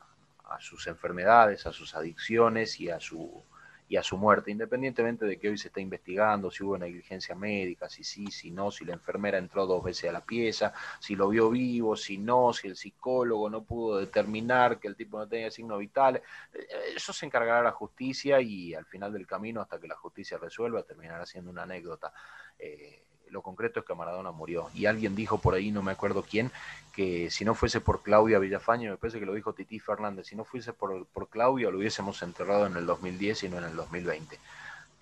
a, 0.44 0.60
sus 0.60 0.86
enfermedades, 0.86 1.66
a 1.66 1.72
sus 1.72 1.94
adicciones 1.94 2.78
y 2.80 2.90
a 2.90 3.00
su 3.00 3.42
y 3.90 3.96
a 3.96 4.04
su 4.04 4.16
muerte, 4.16 4.52
independientemente 4.52 5.24
de 5.26 5.36
que 5.36 5.48
hoy 5.48 5.58
se 5.58 5.66
está 5.66 5.80
investigando 5.80 6.48
si 6.48 6.62
hubo 6.62 6.78
negligencia 6.78 7.34
médica, 7.34 7.88
si 7.88 8.04
sí, 8.04 8.28
si 8.28 8.52
no, 8.52 8.70
si 8.70 8.84
la 8.84 8.92
enfermera 8.92 9.36
entró 9.36 9.66
dos 9.66 9.82
veces 9.82 10.08
a 10.10 10.12
la 10.12 10.24
pieza, 10.24 10.72
si 11.00 11.16
lo 11.16 11.28
vio 11.28 11.50
vivo, 11.50 11.96
si 11.96 12.16
no, 12.16 12.52
si 12.52 12.68
el 12.68 12.76
psicólogo 12.76 13.50
no 13.50 13.64
pudo 13.64 13.98
determinar 13.98 14.78
que 14.78 14.86
el 14.86 14.94
tipo 14.94 15.18
no 15.18 15.26
tenía 15.26 15.50
signos 15.50 15.80
vitales. 15.80 16.22
Eh, 16.54 16.68
eso 16.94 17.12
se 17.12 17.26
encargará 17.26 17.64
la 17.64 17.72
justicia 17.72 18.40
y 18.40 18.74
al 18.74 18.86
final 18.86 19.12
del 19.12 19.26
camino, 19.26 19.60
hasta 19.60 19.80
que 19.80 19.88
la 19.88 19.96
justicia 19.96 20.38
resuelva, 20.38 20.84
terminará 20.84 21.26
siendo 21.26 21.50
una 21.50 21.64
anécdota. 21.64 22.12
Eh, 22.60 23.02
lo 23.30 23.42
concreto 23.42 23.80
es 23.80 23.86
que 23.86 23.94
Maradona 23.94 24.30
murió. 24.30 24.68
Y 24.74 24.86
alguien 24.86 25.14
dijo 25.14 25.38
por 25.38 25.54
ahí, 25.54 25.70
no 25.70 25.82
me 25.82 25.92
acuerdo 25.92 26.24
quién, 26.28 26.50
que 26.92 27.30
si 27.30 27.44
no 27.44 27.54
fuese 27.54 27.80
por 27.80 28.02
Claudia 28.02 28.38
Villafañe, 28.38 28.90
me 28.90 28.96
parece 28.96 29.18
que 29.18 29.26
lo 29.26 29.34
dijo 29.34 29.52
Titi 29.52 29.78
Fernández, 29.78 30.26
si 30.26 30.36
no 30.36 30.44
fuese 30.44 30.72
por, 30.72 31.06
por 31.06 31.28
Claudia 31.28 31.70
lo 31.70 31.78
hubiésemos 31.78 32.22
enterrado 32.22 32.66
en 32.66 32.76
el 32.76 32.86
2010 32.86 33.44
y 33.44 33.48
no 33.48 33.58
en 33.58 33.64
el 33.64 33.76
2020. 33.76 34.38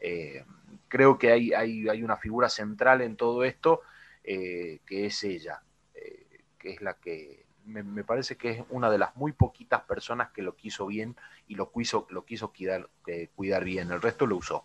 Eh, 0.00 0.44
creo 0.88 1.18
que 1.18 1.32
hay, 1.32 1.52
hay, 1.52 1.88
hay, 1.88 2.02
una 2.02 2.16
figura 2.16 2.48
central 2.48 3.00
en 3.00 3.16
todo 3.16 3.44
esto, 3.44 3.82
eh, 4.22 4.80
que 4.86 5.06
es 5.06 5.24
ella, 5.24 5.60
eh, 5.94 6.26
que 6.58 6.72
es 6.72 6.82
la 6.82 6.94
que 6.94 7.46
me, 7.64 8.04
parece 8.04 8.36
que 8.36 8.50
es 8.50 8.64
una 8.70 8.90
de 8.90 8.98
las 8.98 9.14
muy 9.16 9.32
poquitas 9.32 9.82
personas 9.82 10.30
que 10.30 10.42
lo 10.42 10.56
quiso 10.56 10.86
bien 10.86 11.16
y 11.48 11.54
lo 11.54 11.70
quiso, 11.70 12.06
lo 12.10 12.24
quiso 12.24 12.52
cuidar, 12.52 12.88
cuidar 13.34 13.64
bien, 13.64 13.90
el 13.90 14.00
resto 14.00 14.26
lo 14.26 14.36
usó. 14.36 14.64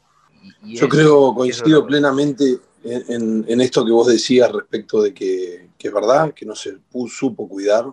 Yo 0.63 0.89
creo, 0.89 1.33
coincido 1.33 1.85
plenamente 1.85 2.59
en, 2.83 3.61
esto 3.61 3.85
que 3.85 3.91
vos 3.91 4.07
decías 4.07 4.51
respecto 4.51 5.01
de 5.01 5.13
que, 5.13 5.69
es 5.79 5.93
verdad, 5.93 6.33
que 6.33 6.45
no 6.45 6.55
se 6.55 6.77
supo 7.09 7.47
cuidar. 7.47 7.85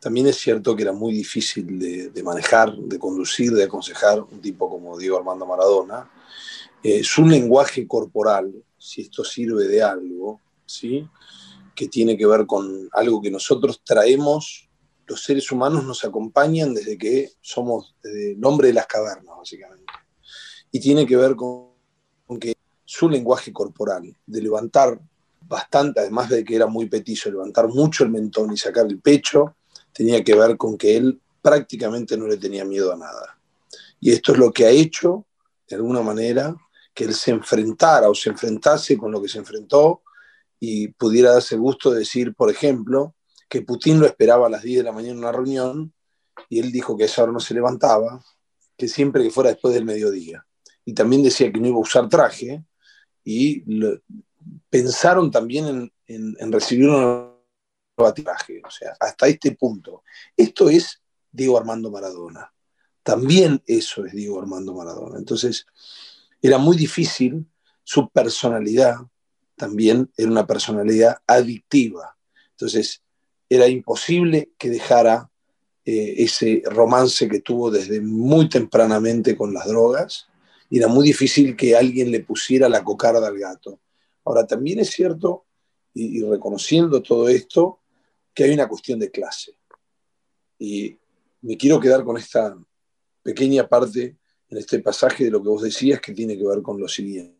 También 0.00 0.26
es 0.26 0.36
cierto 0.36 0.74
que 0.74 0.82
era 0.82 0.92
muy 0.92 1.12
difícil 1.12 1.78
de, 1.78 2.22
manejar, 2.22 2.74
de 2.76 2.98
conducir, 2.98 3.52
de 3.52 3.64
aconsejar 3.64 4.20
un 4.20 4.40
tipo 4.40 4.68
como 4.68 4.98
Diego 4.98 5.18
Armando 5.18 5.46
Maradona. 5.46 6.10
Eh, 6.82 7.04
su 7.04 7.26
lenguaje 7.26 7.86
corporal, 7.86 8.52
si 8.78 9.02
esto 9.02 9.22
sirve 9.22 9.68
de 9.68 9.82
algo, 9.82 10.40
¿sí? 10.64 11.06
que 11.74 11.88
tiene 11.88 12.16
que 12.16 12.26
ver 12.26 12.46
con 12.46 12.88
algo 12.92 13.20
que 13.20 13.30
nosotros 13.30 13.82
traemos, 13.84 14.68
los 15.06 15.22
seres 15.22 15.50
humanos 15.50 15.84
nos 15.84 16.04
acompañan 16.04 16.72
desde 16.72 16.96
que 16.96 17.30
somos 17.40 17.94
desde 18.02 18.32
el 18.32 18.44
hombre 18.44 18.68
de 18.68 18.74
las 18.74 18.86
cavernas, 18.86 19.36
básicamente. 19.36 19.84
Y 20.72 20.78
tiene 20.78 21.04
que 21.04 21.16
ver 21.16 21.34
con 21.36 21.69
que 22.38 22.54
su 22.84 23.08
lenguaje 23.08 23.52
corporal, 23.52 24.16
de 24.26 24.42
levantar 24.42 25.00
bastante, 25.46 26.00
además 26.00 26.28
de 26.28 26.44
que 26.44 26.56
era 26.56 26.66
muy 26.66 26.86
petizo, 26.86 27.30
levantar 27.30 27.68
mucho 27.68 28.04
el 28.04 28.10
mentón 28.10 28.52
y 28.52 28.56
sacar 28.56 28.86
el 28.86 29.00
pecho, 29.00 29.56
tenía 29.92 30.22
que 30.22 30.34
ver 30.34 30.56
con 30.56 30.76
que 30.76 30.96
él 30.96 31.20
prácticamente 31.40 32.16
no 32.16 32.26
le 32.26 32.36
tenía 32.36 32.64
miedo 32.64 32.92
a 32.92 32.96
nada. 32.96 33.38
Y 34.00 34.12
esto 34.12 34.32
es 34.32 34.38
lo 34.38 34.52
que 34.52 34.66
ha 34.66 34.70
hecho, 34.70 35.26
de 35.68 35.76
alguna 35.76 36.02
manera, 36.02 36.54
que 36.92 37.04
él 37.04 37.14
se 37.14 37.30
enfrentara 37.30 38.08
o 38.08 38.14
se 38.14 38.30
enfrentase 38.30 38.98
con 38.98 39.12
lo 39.12 39.22
que 39.22 39.28
se 39.28 39.38
enfrentó 39.38 40.02
y 40.58 40.88
pudiera 40.88 41.32
darse 41.32 41.56
gusto 41.56 41.90
de 41.90 42.00
decir, 42.00 42.34
por 42.34 42.50
ejemplo, 42.50 43.14
que 43.48 43.62
Putin 43.62 44.00
lo 44.00 44.06
esperaba 44.06 44.46
a 44.46 44.50
las 44.50 44.62
10 44.62 44.78
de 44.78 44.84
la 44.84 44.92
mañana 44.92 45.12
en 45.12 45.18
una 45.18 45.32
reunión 45.32 45.92
y 46.48 46.60
él 46.60 46.70
dijo 46.72 46.96
que 46.96 47.04
a 47.04 47.06
esa 47.06 47.22
hora 47.22 47.32
no 47.32 47.40
se 47.40 47.54
levantaba, 47.54 48.22
que 48.76 48.88
siempre 48.88 49.22
que 49.22 49.30
fuera 49.30 49.50
después 49.50 49.74
del 49.74 49.84
mediodía 49.84 50.44
y 50.90 50.92
también 50.92 51.22
decía 51.22 51.52
que 51.52 51.60
no 51.60 51.68
iba 51.68 51.76
a 51.76 51.82
usar 51.82 52.08
traje, 52.08 52.64
y 53.22 53.62
pensaron 54.68 55.30
también 55.30 55.92
en, 56.08 56.52
recibir 56.52 56.88
un 56.88 57.30
traje, 57.96 58.60
o 58.66 58.70
sea, 58.70 58.96
hasta 58.98 59.28
este 59.28 59.52
punto. 59.52 60.02
Esto 60.36 60.68
es 60.68 61.00
Diego 61.30 61.56
Armando 61.56 61.92
Maradona. 61.92 62.52
También 63.04 63.62
eso 63.66 64.04
es 64.04 64.12
Diego 64.14 64.40
Armando 64.40 64.74
Maradona. 64.74 65.16
Entonces, 65.16 65.64
era 66.42 66.58
muy 66.58 66.76
difícil, 66.76 67.46
su 67.84 68.08
personalidad 68.10 68.96
también 69.54 70.10
era 70.16 70.28
una 70.28 70.46
personalidad 70.46 71.18
adictiva. 71.24 72.16
Entonces, 72.50 73.00
era 73.48 73.68
imposible 73.68 74.50
que 74.58 74.70
dejara 74.70 75.30
eh, 75.84 76.14
ese 76.18 76.62
romance 76.64 77.28
que 77.28 77.42
tuvo 77.42 77.70
desde 77.70 78.00
muy 78.00 78.48
tempranamente 78.48 79.36
con 79.36 79.54
las 79.54 79.68
drogas 79.68 80.29
y 80.70 80.78
era 80.78 80.86
muy 80.86 81.04
difícil 81.04 81.56
que 81.56 81.76
alguien 81.76 82.12
le 82.12 82.20
pusiera 82.20 82.68
la 82.68 82.84
cocarda 82.84 83.26
al 83.26 83.36
gato. 83.36 83.80
Ahora, 84.24 84.46
también 84.46 84.78
es 84.78 84.90
cierto, 84.90 85.46
y, 85.92 86.22
reconociendo 86.22 87.02
todo 87.02 87.28
esto, 87.28 87.80
que 88.32 88.44
hay 88.44 88.52
una 88.52 88.68
cuestión 88.68 89.00
de 89.00 89.10
clase. 89.10 89.56
Y 90.60 90.96
me 91.42 91.56
quiero 91.56 91.80
quedar 91.80 92.04
con 92.04 92.16
esta 92.16 92.56
pequeña 93.22 93.68
parte 93.68 94.16
en 94.48 94.58
este 94.58 94.78
pasaje 94.78 95.24
de 95.24 95.32
lo 95.32 95.42
que 95.42 95.48
vos 95.48 95.62
decías 95.62 96.00
que 96.00 96.12
tiene 96.12 96.38
que 96.38 96.46
ver 96.46 96.62
con 96.62 96.80
lo 96.80 96.86
siguiente. 96.86 97.36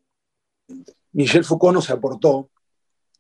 Michel 1.13 1.45
Foucault 1.45 1.75
nos 1.75 1.91
aportó, 1.91 2.51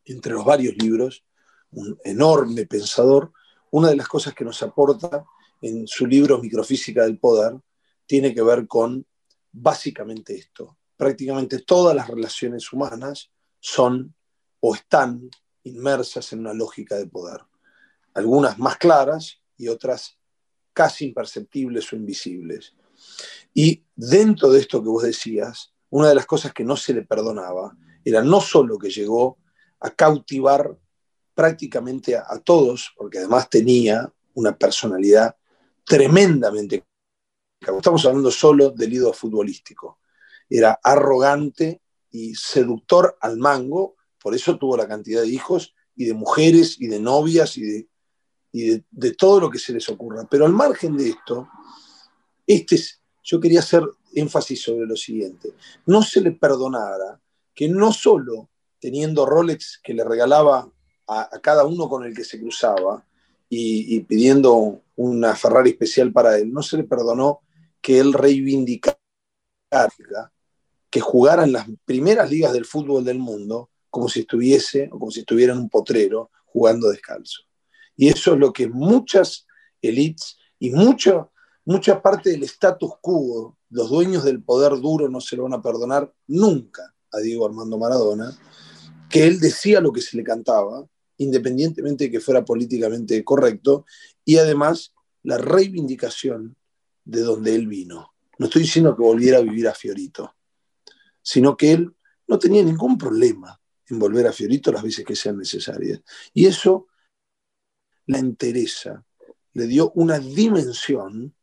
entre 0.04 0.32
los 0.32 0.44
varios 0.44 0.74
libros, 0.76 1.24
un 1.70 1.96
enorme 2.02 2.66
pensador, 2.66 3.32
una 3.70 3.90
de 3.90 3.96
las 3.96 4.08
cosas 4.08 4.34
que 4.34 4.44
nos 4.44 4.60
aporta 4.64 5.24
en 5.62 5.86
su 5.86 6.04
libro 6.06 6.40
Microfísica 6.40 7.04
del 7.04 7.18
Poder 7.18 7.60
tiene 8.06 8.34
que 8.34 8.42
ver 8.42 8.66
con 8.66 9.06
básicamente 9.52 10.36
esto. 10.36 10.78
Prácticamente 10.96 11.60
todas 11.60 11.94
las 11.96 12.08
relaciones 12.08 12.72
humanas 12.72 13.30
son 13.58 14.14
o 14.60 14.74
están 14.74 15.30
inmersas 15.64 16.32
en 16.32 16.40
una 16.40 16.54
lógica 16.54 16.96
de 16.96 17.06
poder. 17.06 17.40
Algunas 18.14 18.58
más 18.58 18.76
claras 18.76 19.40
y 19.56 19.68
otras 19.68 20.18
casi 20.72 21.06
imperceptibles 21.06 21.92
o 21.92 21.96
invisibles. 21.96 22.74
Y 23.54 23.84
dentro 23.94 24.50
de 24.50 24.60
esto 24.60 24.82
que 24.82 24.88
vos 24.88 25.02
decías, 25.02 25.72
una 25.90 26.08
de 26.08 26.14
las 26.14 26.26
cosas 26.26 26.52
que 26.52 26.64
no 26.64 26.76
se 26.76 26.94
le 26.94 27.02
perdonaba 27.02 27.76
era 28.04 28.22
no 28.22 28.40
solo 28.40 28.78
que 28.78 28.90
llegó 28.90 29.38
a 29.80 29.90
cautivar 29.90 30.76
prácticamente 31.34 32.16
a, 32.16 32.38
todos, 32.44 32.92
porque 32.96 33.18
además 33.18 33.48
tenía 33.48 34.12
una 34.34 34.56
personalidad 34.56 35.36
tremendamente... 35.84 36.84
Estamos 37.60 38.06
hablando 38.06 38.30
solo 38.30 38.70
del 38.70 38.94
ídolo 38.94 39.12
futbolístico. 39.12 39.98
Era 40.48 40.80
arrogante 40.82 41.82
y 42.10 42.34
seductor 42.34 43.18
al 43.20 43.36
mango, 43.36 43.96
por 44.18 44.34
eso 44.34 44.58
tuvo 44.58 44.78
la 44.78 44.88
cantidad 44.88 45.20
de 45.20 45.28
hijos 45.28 45.74
y 45.94 46.06
de 46.06 46.14
mujeres 46.14 46.80
y 46.80 46.86
de 46.86 46.98
novias 46.98 47.58
y 47.58 47.86
de, 48.52 49.10
todo 49.12 49.40
lo 49.40 49.50
que 49.50 49.58
se 49.58 49.74
les 49.74 49.86
ocurra. 49.90 50.26
Pero 50.30 50.46
al 50.46 50.54
margen 50.54 50.96
de 50.96 51.10
esto, 51.10 51.48
este 52.46 52.80
yo 53.22 53.38
quería 53.38 53.60
hacer 53.60 53.84
énfasis 54.14 54.62
sobre 54.62 54.86
lo 54.86 54.96
siguiente. 54.96 55.52
No 55.84 56.02
se 56.02 56.22
le 56.22 56.32
perdonara 56.32 57.20
que 57.54 57.68
no 57.68 57.92
solo 57.92 58.48
teniendo 58.80 59.26
Rolex 59.26 59.78
que 59.82 59.92
le 59.92 60.02
regalaba 60.02 60.66
a, 61.06 61.28
cada 61.42 61.66
uno 61.66 61.90
con 61.90 62.04
el 62.04 62.14
que 62.14 62.24
se 62.24 62.40
cruzaba 62.40 63.04
y, 63.50 64.00
pidiendo 64.00 64.80
una 64.96 65.36
Ferrari 65.36 65.70
especial 65.70 66.10
para 66.10 66.38
él, 66.38 66.52
no 66.52 66.62
se 66.62 66.78
le 66.78 66.84
perdonó 66.84 67.42
que 67.80 67.98
él 67.98 68.12
reivindicara 68.12 68.98
que 70.90 71.00
jugara 71.00 71.44
en 71.44 71.52
las 71.52 71.66
primeras 71.84 72.30
ligas 72.30 72.52
del 72.52 72.64
fútbol 72.64 73.04
del 73.04 73.18
mundo 73.18 73.70
como 73.88 74.08
si 74.08 74.20
estuviese 74.20 74.88
o 74.92 74.98
como 74.98 75.10
si 75.10 75.20
estuviera 75.20 75.54
un 75.54 75.68
potrero 75.68 76.30
jugando 76.46 76.88
descalzo. 76.88 77.42
Y 77.96 78.08
eso 78.08 78.34
es 78.34 78.38
lo 78.38 78.52
que 78.52 78.68
muchas 78.68 79.46
elites 79.80 80.36
y 80.58 80.70
mucha, 80.70 81.28
mucha 81.64 82.02
parte 82.02 82.30
del 82.30 82.42
status 82.44 82.92
quo, 83.00 83.56
los 83.70 83.88
dueños 83.88 84.24
del 84.24 84.42
poder 84.42 84.72
duro 84.80 85.08
no 85.08 85.20
se 85.20 85.36
lo 85.36 85.44
van 85.44 85.54
a 85.54 85.62
perdonar 85.62 86.12
nunca 86.26 86.94
a 87.12 87.18
Diego 87.18 87.46
Armando 87.46 87.78
Maradona, 87.78 88.36
que 89.08 89.26
él 89.26 89.40
decía 89.40 89.80
lo 89.80 89.92
que 89.92 90.00
se 90.00 90.16
le 90.16 90.24
cantaba, 90.24 90.86
independientemente 91.18 92.04
de 92.04 92.10
que 92.10 92.20
fuera 92.20 92.44
políticamente 92.44 93.22
correcto, 93.24 93.84
y 94.24 94.38
además 94.38 94.92
la 95.22 95.38
reivindicación 95.38 96.56
de 97.10 97.22
donde 97.22 97.54
él 97.54 97.66
vino. 97.66 98.14
No 98.38 98.46
estoy 98.46 98.62
diciendo 98.62 98.94
que 98.96 99.02
volviera 99.02 99.38
a 99.38 99.42
vivir 99.42 99.68
a 99.68 99.74
Fiorito, 99.74 100.36
sino 101.20 101.56
que 101.56 101.72
él 101.72 101.94
no 102.26 102.38
tenía 102.38 102.62
ningún 102.62 102.96
problema 102.96 103.60
en 103.88 103.98
volver 103.98 104.26
a 104.26 104.32
Fiorito 104.32 104.70
las 104.70 104.82
veces 104.82 105.04
que 105.04 105.16
sean 105.16 105.36
necesarias. 105.36 106.00
Y 106.32 106.46
eso 106.46 106.86
la 108.06 108.18
interesa, 108.18 109.04
le 109.52 109.66
dio 109.66 109.90
una 109.92 110.18
dimensión 110.18 111.34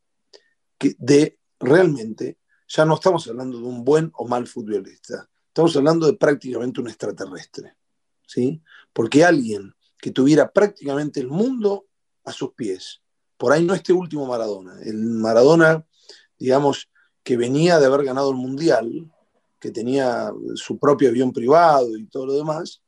que 0.78 0.96
de 0.98 1.40
realmente, 1.60 2.40
ya 2.68 2.86
no 2.86 2.96
estamos 2.96 3.28
hablando 3.28 3.60
de 3.60 3.66
un 3.66 3.84
buen 3.84 4.12
o 4.14 4.28
mal 4.28 4.48
futbolista, 4.48 5.30
estamos 5.48 5.76
hablando 5.76 6.08
de 6.08 6.14
prácticamente 6.14 6.80
un 6.80 6.88
extraterrestre. 6.88 7.76
¿sí? 8.26 8.62
Porque 8.94 9.26
alguien 9.26 9.74
que 9.98 10.12
tuviera 10.12 10.52
prácticamente 10.52 11.20
el 11.20 11.28
mundo 11.28 11.88
a 12.24 12.32
sus 12.32 12.54
pies, 12.54 13.02
por 13.38 13.54
ahí 13.54 13.64
no 13.64 13.74
este 13.74 13.94
último 13.94 14.26
Maradona, 14.26 14.80
el 14.84 14.98
Maradona, 14.98 15.86
digamos, 16.38 16.90
que 17.24 17.38
venía 17.38 17.80
de 17.80 17.86
haber 17.86 18.04
ganado 18.04 18.32
el 18.32 18.38
Mundial, 18.38 19.12
que 19.60 19.72
tenía 19.72 20.32
su 20.56 20.78
propio 20.78 21.10
avión 21.10 21.32
privado 21.32 21.98
y 21.98 22.06
todo 22.08 22.26
lo 22.26 22.34
demás, 22.34 22.82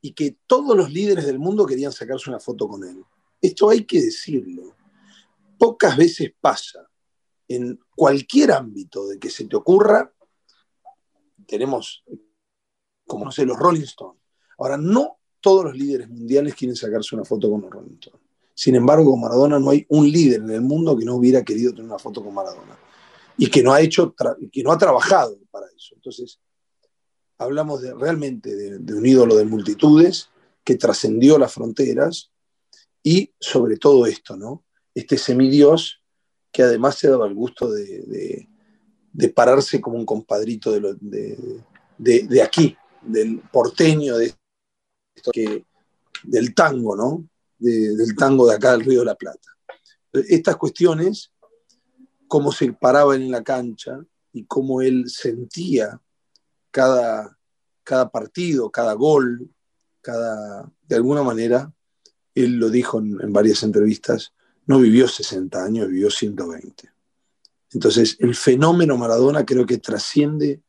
y 0.00 0.12
que 0.12 0.36
todos 0.46 0.76
los 0.76 0.92
líderes 0.92 1.26
del 1.26 1.38
mundo 1.38 1.64
querían 1.64 1.92
sacarse 1.92 2.28
una 2.28 2.40
foto 2.40 2.68
con 2.68 2.84
él. 2.84 3.02
Esto 3.40 3.70
hay 3.70 3.84
que 3.84 4.02
decirlo. 4.02 4.76
Pocas 5.58 5.96
veces 5.96 6.32
pasa 6.40 6.88
en 7.48 7.78
cualquier 7.94 8.52
ámbito 8.52 9.06
de 9.06 9.18
que 9.18 9.30
se 9.30 9.44
te 9.46 9.56
ocurra, 9.56 10.12
tenemos, 11.46 12.04
como 13.06 13.24
no 13.24 13.32
sé, 13.32 13.44
los 13.44 13.58
Rolling 13.58 13.82
Stones. 13.82 14.20
Ahora, 14.58 14.76
no 14.76 15.18
todos 15.40 15.64
los 15.66 15.76
líderes 15.76 16.08
mundiales 16.08 16.54
quieren 16.54 16.76
sacarse 16.76 17.14
una 17.14 17.24
foto 17.24 17.50
con 17.50 17.62
los 17.62 17.70
Rolling 17.70 17.94
Stones. 17.94 18.21
Sin 18.54 18.74
embargo, 18.74 19.10
con 19.10 19.20
Maradona 19.20 19.58
no 19.58 19.70
hay 19.70 19.86
un 19.88 20.10
líder 20.10 20.40
en 20.40 20.50
el 20.50 20.60
mundo 20.60 20.96
que 20.96 21.04
no 21.04 21.16
hubiera 21.16 21.42
querido 21.42 21.72
tener 21.72 21.86
una 21.86 21.98
foto 21.98 22.22
con 22.22 22.34
Maradona 22.34 22.78
y 23.36 23.48
que 23.48 23.62
no 23.62 23.72
ha 23.72 23.80
hecho, 23.80 24.14
que 24.52 24.62
no 24.62 24.72
ha 24.72 24.78
trabajado 24.78 25.38
para 25.50 25.66
eso. 25.76 25.94
Entonces, 25.94 26.38
hablamos 27.38 27.82
de, 27.82 27.94
realmente 27.94 28.54
de, 28.54 28.94
un 28.94 29.06
ídolo 29.06 29.36
de 29.36 29.44
multitudes 29.44 30.28
que 30.64 30.76
trascendió 30.76 31.38
las 31.38 31.52
fronteras 31.52 32.30
y 33.02 33.32
sobre 33.40 33.78
todo 33.78 34.06
esto, 34.06 34.36
¿no? 34.36 34.64
Este 34.94 35.16
semidios 35.16 36.02
que 36.52 36.62
además 36.62 36.96
se 36.96 37.08
daba 37.08 37.26
el 37.26 37.34
gusto 37.34 37.70
de, 37.70 38.48
pararse 39.34 39.80
como 39.80 39.96
un 39.96 40.06
compadrito 40.06 40.70
de, 40.70 42.42
aquí, 42.42 42.76
del 43.02 43.40
porteño, 43.50 44.16
de 44.18 44.34
del 46.24 46.54
tango, 46.54 46.96
¿no? 46.96 47.28
Del 47.62 48.16
tango 48.16 48.46
de 48.46 48.56
acá 48.56 48.72
del 48.72 48.84
Río 48.84 49.00
de 49.00 49.06
la 49.06 49.14
Plata. 49.14 49.48
Estas 50.12 50.56
cuestiones, 50.56 51.32
cómo 52.28 52.52
se 52.52 52.72
paraba 52.72 53.14
en 53.14 53.30
la 53.30 53.42
cancha 53.42 54.04
y 54.32 54.44
cómo 54.44 54.82
él 54.82 55.08
sentía 55.08 56.00
cada, 56.70 57.38
cada 57.84 58.10
partido, 58.10 58.70
cada 58.70 58.94
gol, 58.94 59.50
cada, 60.00 60.70
de 60.88 60.96
alguna 60.96 61.22
manera, 61.22 61.72
él 62.34 62.56
lo 62.56 62.70
dijo 62.70 62.98
en, 62.98 63.32
varias 63.32 63.62
entrevistas, 63.62 64.32
no 64.66 64.78
vivió 64.78 65.08
60 65.08 65.62
años, 65.62 65.88
vivió 65.88 66.10
120. 66.10 66.90
Entonces, 67.72 68.16
el 68.18 68.34
fenómeno 68.34 68.96
Maradona 68.96 69.44
creo 69.44 69.66
que 69.66 69.78
trasciende, 69.78 70.62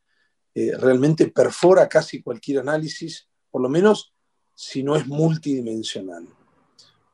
eh, 0.54 0.76
realmente 0.78 1.28
perfora 1.28 1.88
casi 1.88 2.22
cualquier 2.22 2.60
análisis, 2.60 3.28
por 3.50 3.60
lo 3.60 3.68
menos 3.68 4.14
si 4.54 4.82
no 4.82 4.96
es 4.96 5.06
multidimensional. 5.06 6.26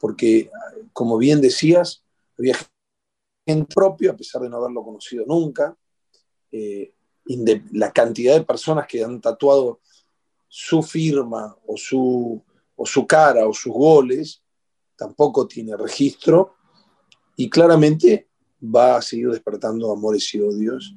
Porque, 0.00 0.50
como 0.92 1.18
bien 1.18 1.40
decías, 1.40 2.02
había 2.36 2.56
gente 3.46 3.72
propio, 3.72 4.10
a 4.10 4.16
pesar 4.16 4.42
de 4.42 4.48
no 4.48 4.56
haberlo 4.56 4.82
conocido 4.82 5.24
nunca, 5.26 5.76
eh, 6.50 6.92
la 7.72 7.92
cantidad 7.92 8.34
de 8.34 8.44
personas 8.44 8.86
que 8.88 9.04
han 9.04 9.20
tatuado 9.20 9.80
su 10.48 10.82
firma 10.82 11.56
o 11.66 11.76
su, 11.76 12.42
o 12.74 12.86
su 12.86 13.06
cara 13.06 13.46
o 13.46 13.52
sus 13.52 13.72
goles, 13.72 14.42
tampoco 14.96 15.46
tiene 15.46 15.76
registro 15.76 16.54
y 17.36 17.48
claramente 17.48 18.28
va 18.62 18.96
a 18.96 19.02
seguir 19.02 19.30
despertando 19.30 19.92
amores 19.92 20.34
y 20.34 20.40
odios 20.40 20.94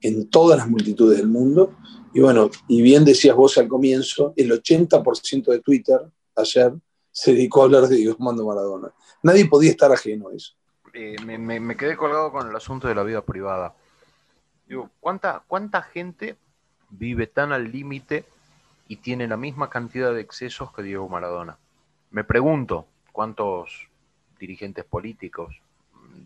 en 0.00 0.28
todas 0.28 0.58
las 0.58 0.68
multitudes 0.68 1.18
del 1.18 1.28
mundo. 1.28 1.76
Y 2.12 2.20
bueno, 2.20 2.50
y 2.68 2.82
bien 2.82 3.04
decías 3.04 3.36
vos 3.36 3.58
al 3.58 3.68
comienzo, 3.68 4.32
el 4.36 4.50
80% 4.50 5.52
de 5.52 5.60
Twitter 5.60 6.00
ayer 6.34 6.74
se 7.14 7.32
dedicó 7.32 7.62
a 7.62 7.66
hablar 7.66 7.84
de 7.84 7.94
Dios 7.94 8.18
Mando 8.18 8.44
Maradona. 8.44 8.92
Nadie 9.22 9.46
podía 9.46 9.70
estar 9.70 9.90
ajeno 9.92 10.30
a 10.30 10.34
eso. 10.34 10.52
Eh, 10.92 11.14
me, 11.24 11.38
me, 11.38 11.76
quedé 11.76 11.96
colgado 11.96 12.32
con 12.32 12.48
el 12.48 12.56
asunto 12.56 12.88
de 12.88 12.94
la 12.96 13.04
vida 13.04 13.22
privada. 13.22 13.72
Digo, 14.66 14.90
¿cuánta, 14.98 15.44
¿cuánta 15.46 15.82
gente 15.82 16.36
vive 16.90 17.28
tan 17.28 17.52
al 17.52 17.70
límite 17.70 18.24
y 18.88 18.96
tiene 18.96 19.28
la 19.28 19.36
misma 19.36 19.70
cantidad 19.70 20.12
de 20.12 20.22
excesos 20.22 20.72
que 20.72 20.82
Diego 20.82 21.08
Maradona? 21.08 21.56
Me 22.10 22.24
pregunto, 22.24 22.86
¿cuántos 23.12 23.88
dirigentes 24.40 24.84
políticos 24.84 25.60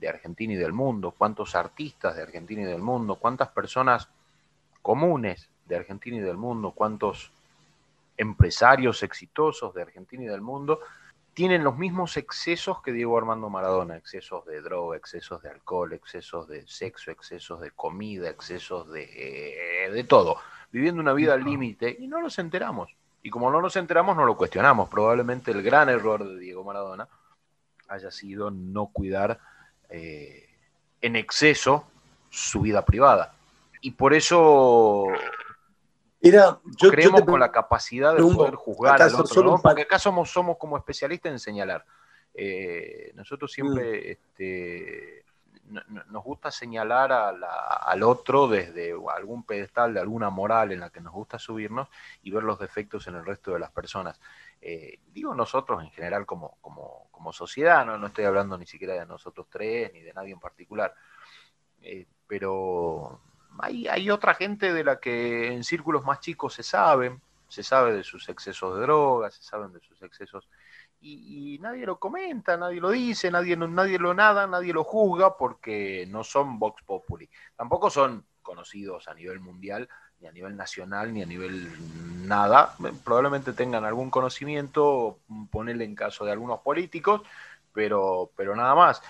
de 0.01 0.09
Argentina 0.09 0.55
y 0.55 0.57
del 0.57 0.72
mundo? 0.72 1.14
¿Cuántos 1.16 1.55
artistas 1.55 2.16
de 2.16 2.22
Argentina 2.22 2.62
y 2.62 2.66
del 2.66 2.81
mundo? 2.81 3.16
¿Cuántas 3.16 3.48
personas 3.48 4.09
comunes 4.81 5.51
de 5.66 5.77
Argentina 5.77 6.16
y 6.16 6.20
del 6.20 6.38
mundo? 6.38 6.72
¿Cuántos 6.74 7.31
empresarios 8.18 9.02
exitosos 9.02 9.72
de 9.72 9.83
Argentina 9.83 10.24
y 10.24 10.26
del 10.26 10.42
mundo 10.42 10.81
tienen 11.33 11.62
los 11.62 11.78
mismos 11.78 12.16
excesos 12.16 12.83
que 12.83 12.92
Diego 12.92 13.16
Armando 13.16 13.48
Maradona, 13.48 13.96
excesos 13.96 14.44
de 14.44 14.61
droga, 14.61 14.96
excesos 14.96 15.40
de 15.40 15.50
alcohol, 15.50 15.92
excesos 15.92 16.48
de 16.48 16.66
sexo, 16.66 17.12
excesos 17.12 17.61
de 17.61 17.70
comida, 17.70 18.28
excesos 18.28 18.90
de, 18.90 19.85
eh, 19.87 19.90
de 19.90 20.02
todo, 20.02 20.38
viviendo 20.72 21.00
una 21.00 21.12
vida 21.12 21.35
al 21.35 21.44
límite 21.44 21.96
y 21.96 22.09
no 22.09 22.20
nos 22.20 22.40
enteramos. 22.40 22.90
Y 23.22 23.31
como 23.31 23.52
no 23.52 23.62
nos 23.62 23.76
enteramos, 23.76 24.16
no 24.16 24.24
lo 24.24 24.37
cuestionamos. 24.37 24.88
Probablemente 24.88 25.52
el 25.52 25.62
gran 25.62 25.88
error 25.88 26.26
de 26.26 26.40
Diego 26.40 26.64
Maradona 26.64 27.07
haya 27.87 28.11
sido 28.11 28.50
no 28.50 28.87
cuidar 28.87 29.38
eh, 29.90 30.48
en 31.00 31.14
exceso 31.14 31.87
su 32.31 32.62
vida 32.62 32.85
privada. 32.85 33.33
Y 33.81 33.92
por 33.92 34.12
eso 34.12 35.07
Era, 36.20 36.61
yo, 36.81 36.90
creemos 36.90 37.22
con 37.22 37.38
la 37.38 37.52
capacidad 37.52 38.14
de 38.14 38.22
poder 38.22 38.54
juzgar 38.57 39.00
al 39.00 39.14
otro, 39.14 39.61
porque 39.62 39.83
acá 39.83 39.98
somos, 39.98 40.31
somos 40.31 40.57
como 40.59 40.76
especialistas 40.76 41.31
en 41.33 41.38
señalar. 41.38 41.85
Eh, 42.35 43.12
nosotros 43.14 43.52
siempre 43.52 43.83
mm. 43.83 44.11
este, 44.11 45.24
nos 46.09 46.24
gusta 46.24 46.50
señalar 46.50 47.12
al 47.12 48.02
otro 48.02 48.48
desde 48.48 48.94
algún 49.14 49.44
pedestal 49.44 49.94
de 49.94 50.00
alguna 50.00 50.31
moral 50.31 50.72
en 50.72 50.81
la 50.81 50.90
que 50.90 51.00
nos 51.00 51.12
gusta 51.12 51.38
subirnos 51.38 51.88
y 52.22 52.31
ver 52.31 52.42
los 52.42 52.59
defectos 52.59 53.07
en 53.07 53.16
el 53.16 53.24
resto 53.24 53.52
de 53.52 53.59
las 53.59 53.70
personas. 53.70 54.20
Eh, 54.61 55.00
digo 55.12 55.35
nosotros 55.35 55.83
en 55.83 55.90
general 55.90 56.26
como, 56.26 56.59
como, 56.61 57.09
como 57.11 57.33
sociedad, 57.33 57.85
¿no? 57.87 57.98
no, 57.98 58.09
estoy 58.09 58.24
hablando 58.24 58.59
ni 58.59 58.66
siquiera 58.66 58.94
de 58.94 59.07
nosotros 59.07 59.46
tres 59.50 59.92
ni 59.92 60.00
de 60.00 60.12
nadie 60.12 60.33
en 60.33 60.40
particular, 60.40 60.94
eh, 61.83 62.07
pero 62.26 63.20
hay, 63.61 64.11
otra 64.11 64.35
gente 64.35 64.73
de 64.73 64.85
la 64.85 65.01
que 65.01 65.53
en 65.53 65.64
círculos 65.64 66.05
más 66.05 66.21
chicos 66.21 66.55
se 66.55 66.62
saben, 66.62 67.21
se 67.49 67.62
sabe 67.62 67.92
de 67.92 68.05
sus 68.05 68.29
excesos 68.29 68.75
de 68.75 68.83
drogas, 68.83 69.35
se 69.35 69.42
saben 69.42 69.73
de 69.73 69.81
sus 69.81 70.01
excesos 70.03 70.49
y, 71.01 71.59
nadie 71.61 71.87
lo 71.87 71.99
comenta, 71.99 72.57
nadie 72.57 72.81
lo 72.81 72.90
dice, 72.90 73.31
nadie, 73.31 73.57
nadie 73.57 73.99
lo 73.99 74.14
nada, 74.14 74.47
nadie 74.47 74.73
lo 74.73 74.85
juzga 74.85 75.37
porque 75.37 76.07
no 76.09 76.25
son 76.25 76.59
Vox 76.59 76.83
Populi. 76.83 77.29
Tampoco 77.57 77.88
son 77.88 78.25
conocidos 78.42 79.07
a 79.07 79.14
nivel 79.14 79.38
mundial, 79.40 79.88
ni 80.21 80.27
a 80.27 80.33
nivel 80.33 80.57
nacional, 80.57 81.12
ni 81.12 81.23
a 81.23 81.27
nivel 81.27 81.68
nada. 82.27 82.75
Probablemente 83.05 83.53
tengan 83.53 83.85
algún 83.85 84.11
conocimiento, 84.11 85.21
ponerle 85.51 85.85
en 85.85 85.94
caso 85.94 86.25
de 86.25 86.33
algunos 86.33 86.61
políticos, 86.61 87.23
pero, 87.73 88.31
pero 88.37 88.57
nada 88.57 88.75
más. 88.75 89.01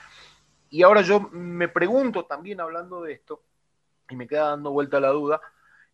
Y 0.71 0.83
ahora 0.83 1.01
yo 1.01 1.21
me 1.33 1.69
pregunto 1.69 2.27
también 2.27 2.61
hablando 2.61 3.01
de 3.01 3.15
esto, 3.15 3.43
y 4.09 4.17
me 4.17 4.27
queda 4.27 4.51
dando 4.51 4.71
vuelta 4.71 5.01
la 5.01 5.11
duda, 5.11 5.41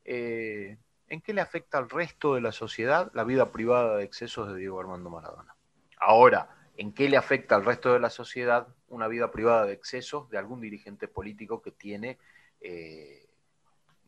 eh, 0.04 0.76
¿en 1.08 1.20
qué 1.20 1.32
le 1.32 1.40
afecta 1.40 1.78
al 1.78 1.90
resto 1.90 2.34
de 2.34 2.40
la 2.40 2.52
sociedad 2.52 3.10
la 3.14 3.24
vida 3.24 3.50
privada 3.50 3.96
de 3.96 4.04
excesos 4.04 4.48
de 4.48 4.58
Diego 4.58 4.80
Armando 4.80 5.10
Maradona? 5.10 5.54
Ahora, 5.98 6.48
¿en 6.76 6.92
qué 6.92 7.08
le 7.08 7.16
afecta 7.16 7.56
al 7.56 7.64
resto 7.64 7.92
de 7.92 8.00
la 8.00 8.10
sociedad 8.10 8.68
una 8.88 9.08
vida 9.08 9.30
privada 9.30 9.66
de 9.66 9.72
excesos 9.72 10.28
de 10.30 10.38
algún 10.38 10.60
dirigente 10.60 11.08
político 11.08 11.62
que 11.62 11.70
tiene 11.70 12.18
eh, 12.60 13.26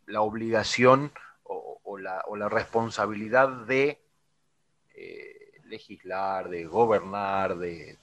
la 0.07 0.21
obligación 0.23 1.13
o, 1.45 1.99
la, 1.99 2.49
responsabilidad 2.49 3.49
de 3.67 4.01
eh, 4.95 5.53
legislar, 5.65 6.49
de 6.49 6.65
gobernar, 6.67 7.57
de, 7.57 7.97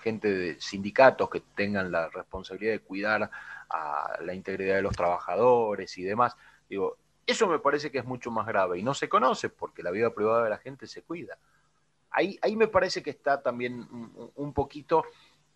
gente 0.00 0.28
de 0.28 0.60
sindicatos 0.60 1.30
que 1.30 1.40
tengan 1.40 1.90
la 1.90 2.08
responsabilidad 2.08 2.72
de 2.72 2.80
cuidar 2.80 3.30
a 3.68 4.18
la 4.22 4.34
integridad 4.34 4.76
de 4.76 4.82
los 4.82 4.96
trabajadores 4.96 5.96
y 5.98 6.02
demás? 6.02 6.36
Digo, 6.68 6.96
eso 7.26 7.46
me 7.46 7.58
parece 7.58 7.90
que 7.90 7.98
es 7.98 8.04
mucho 8.04 8.30
más 8.30 8.46
grave 8.46 8.78
y 8.78 8.82
no 8.82 8.94
se 8.94 9.08
conoce 9.08 9.48
porque 9.48 9.82
la 9.82 9.90
vida 9.90 10.10
privada 10.10 10.44
de 10.44 10.50
la 10.50 10.58
gente 10.58 10.86
se 10.86 11.02
cuida 11.02 11.38
ahí, 12.14 12.38
ahí 12.40 12.56
me 12.56 12.68
parece 12.68 13.02
que 13.02 13.10
está 13.10 13.42
también 13.42 13.86
un, 14.36 14.52
poquito 14.54 15.04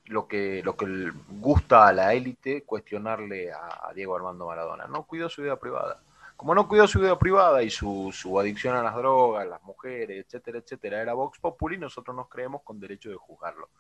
lo 0.06 0.26
que, 0.26 0.62
lo 0.62 0.76
que 0.76 1.12
gusta 1.40 1.88
a 1.88 1.92
la 1.92 2.12
élite 2.12 2.64
cuestionarle 2.64 3.52
a, 3.52 3.92
Diego 3.94 4.16
Armando 4.16 4.46
Maradona. 4.46 4.86
No 4.86 5.04
cuidó 5.04 5.28
su 5.28 5.42
vida 5.42 5.58
privada. 5.58 6.02
Como 6.36 6.54
no 6.54 6.68
cuidó 6.68 6.86
su 6.86 7.00
vida 7.00 7.18
privada 7.18 7.62
y 7.62 7.70
su, 7.70 8.12
adicción 8.38 8.76
a 8.76 8.82
las 8.82 8.94
drogas, 8.94 9.46
las 9.46 9.62
mujeres, 9.62 10.24
etcétera, 10.24 10.58
etcétera, 10.58 11.02
era 11.02 11.14
Vox 11.14 11.38
Populi, 11.38 11.78
nosotros 11.78 12.14
nos 12.14 12.28
creemos 12.28 12.62
con 12.62 12.78
derecho 12.78 13.08
de 13.08 13.16
juzgarlo, 13.16 13.70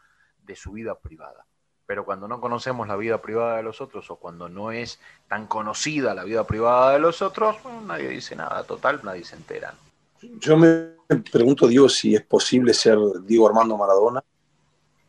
de 0.42 0.56
su 0.56 0.72
vida 0.72 0.96
privada. 0.96 1.44
Pero 1.88 2.04
cuando 2.04 2.28
no 2.28 2.38
conocemos 2.38 2.86
la 2.86 2.96
vida 2.96 3.22
privada 3.22 3.56
de 3.56 3.62
los 3.62 3.80
otros 3.80 4.10
o 4.10 4.16
cuando 4.16 4.50
no 4.50 4.72
es 4.72 5.00
tan 5.26 5.46
conocida 5.46 6.12
la 6.12 6.24
vida 6.24 6.46
privada 6.46 6.92
de 6.92 6.98
los 6.98 7.22
otros, 7.22 7.56
nadie 7.86 8.10
dice 8.10 8.36
nada, 8.36 8.62
total, 8.64 9.00
nadie 9.04 9.24
se 9.24 9.36
entera. 9.36 9.74
Yo 10.20 10.58
me 10.58 10.90
pregunto, 11.32 11.66
Diego, 11.66 11.88
si 11.88 12.14
es 12.14 12.20
posible 12.20 12.74
ser 12.74 12.98
Diego 13.24 13.48
Armando 13.48 13.78
Maradona 13.78 14.22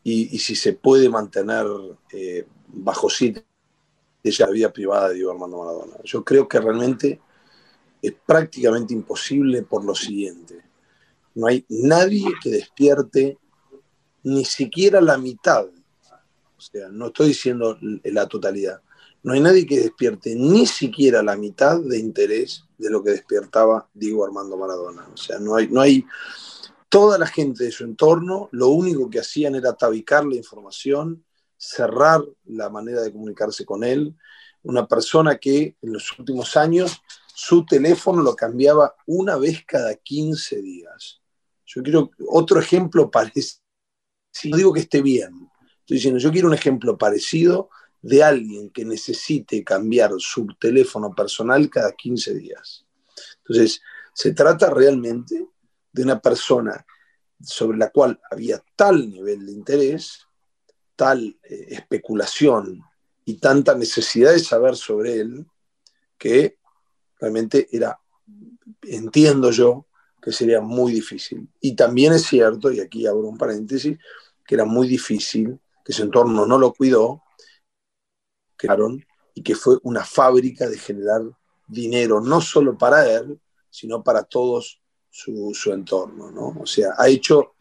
y, 0.05 0.39
si 0.39 0.55
se 0.55 0.71
puede 0.71 1.09
mantener 1.09 1.65
eh, 2.13 2.47
bajo 2.67 3.09
sí 3.09 3.31
de 3.31 4.35
la 4.39 4.47
vida 4.47 4.71
privada 4.71 5.09
de 5.09 5.15
Diego 5.15 5.31
Armando 5.31 5.57
Maradona. 5.57 5.97
Yo 6.05 6.23
creo 6.23 6.47
que 6.47 6.61
realmente 6.61 7.19
es 8.01 8.13
prácticamente 8.25 8.93
imposible 8.93 9.63
por 9.63 9.83
lo 9.83 9.93
siguiente. 9.93 10.63
No 11.35 11.47
hay 11.47 11.65
nadie 11.67 12.23
que 12.41 12.51
despierte 12.51 13.37
ni 14.23 14.45
siquiera 14.45 15.01
la 15.01 15.17
mitad. 15.17 15.65
O 16.59 16.61
sea, 16.61 16.89
no 16.89 17.07
estoy 17.07 17.29
diciendo 17.29 17.77
la 18.03 18.27
totalidad. 18.27 18.81
No 19.23 19.31
hay 19.31 19.39
nadie 19.39 19.65
que 19.65 19.79
despierte 19.79 20.35
ni 20.35 20.65
siquiera 20.65 21.23
la 21.23 21.37
mitad 21.37 21.79
de 21.79 21.97
interés 21.97 22.65
de 22.77 22.89
lo 22.89 23.01
que 23.01 23.11
despertaba 23.11 23.89
Diego 23.93 24.25
Armando 24.25 24.57
Maradona. 24.57 25.07
O 25.13 25.15
sea, 25.15 25.39
no 25.39 25.55
hay, 25.55 25.69
no 25.69 25.79
hay, 25.79 26.05
toda 26.89 27.17
la 27.17 27.27
gente 27.27 27.63
de 27.63 27.71
su 27.71 27.85
entorno, 27.85 28.49
lo 28.51 28.67
único 28.69 29.09
que 29.09 29.19
hacían 29.19 29.55
era 29.55 29.73
tabicar 29.73 30.25
la 30.25 30.35
información, 30.35 31.23
cerrar 31.55 32.25
la 32.43 32.69
manera 32.69 33.01
de 33.01 33.13
comunicarse 33.13 33.63
con 33.63 33.85
él. 33.85 34.17
Una 34.63 34.85
persona 34.85 35.37
que 35.37 35.77
en 35.81 35.93
los 35.93 36.19
últimos 36.19 36.57
años 36.57 37.01
su 37.33 37.65
teléfono 37.65 38.21
lo 38.21 38.35
cambiaba 38.35 38.95
una 39.05 39.37
vez 39.37 39.63
cada 39.65 39.95
15 39.95 40.61
días. 40.61 41.21
Yo 41.65 41.81
quiero 41.83 42.11
otro 42.27 42.59
ejemplo 42.59 43.09
parecido. 43.09 43.61
No 44.45 44.57
digo 44.57 44.73
que 44.73 44.81
esté 44.81 45.01
bien, 45.01 45.48
estoy 45.89 45.97
diciendo, 45.97 46.19
yo 46.19 46.31
quiero 46.31 46.47
un 46.47 46.53
ejemplo 46.53 46.99
parecido 46.99 47.71
de 47.99 48.21
alguien 48.21 48.69
que 48.69 48.85
necesite 48.85 49.63
cambiar 49.63 50.11
su 50.19 50.45
teléfono 50.59 51.15
personal 51.15 51.67
cada 51.67 51.93
15 51.93 52.35
días. 52.35 52.85
Entonces, 53.39 53.81
se 54.13 54.33
trata 54.33 54.69
realmente 54.69 55.47
de 55.91 56.03
una 56.03 56.21
persona 56.21 56.85
sobre 57.41 57.79
la 57.79 57.89
cual 57.89 58.19
había 58.29 58.63
tal 58.75 59.09
nivel 59.09 59.47
de 59.47 59.51
interés, 59.51 60.27
tal 60.95 61.39
eh, 61.41 61.65
especulación 61.69 62.83
y 63.25 63.39
tanta 63.39 63.73
necesidad 63.73 64.33
de 64.33 64.39
saber 64.39 64.75
sobre 64.75 65.19
él, 65.19 65.47
que 66.19 66.59
realmente 67.19 67.67
era, 67.71 67.99
entiendo 68.83 69.49
yo, 69.49 69.87
que 70.21 70.31
sería 70.31 70.61
muy 70.61 70.93
difícil. 70.93 71.49
Y 71.59 71.75
también 71.75 72.13
es 72.13 72.27
cierto, 72.27 72.71
y 72.71 72.79
aquí 72.79 73.07
abro 73.07 73.27
un 73.27 73.39
paréntesis, 73.39 73.97
que 74.45 74.53
era 74.53 74.65
muy 74.65 74.87
difícil, 74.87 75.59
que 75.83 75.93
su 75.93 76.03
entorno 76.03 76.45
no 76.45 76.57
lo 76.57 76.73
cuidó, 76.73 77.23
y 79.33 79.41
que 79.41 79.55
fue 79.55 79.77
una 79.83 80.03
fábrica 80.03 80.67
de 80.67 80.77
generar 80.77 81.21
dinero, 81.67 82.19
no 82.19 82.41
solo 82.41 82.77
para 82.77 83.09
él, 83.09 83.39
sino 83.69 84.03
para 84.03 84.23
todos 84.23 84.81
su, 85.09 85.53
entorno. 85.71 86.31
¿no? 86.31 86.61
O 86.61 86.65
sea, 86.65 86.93
ha 86.97 87.07
hecho 87.07 87.55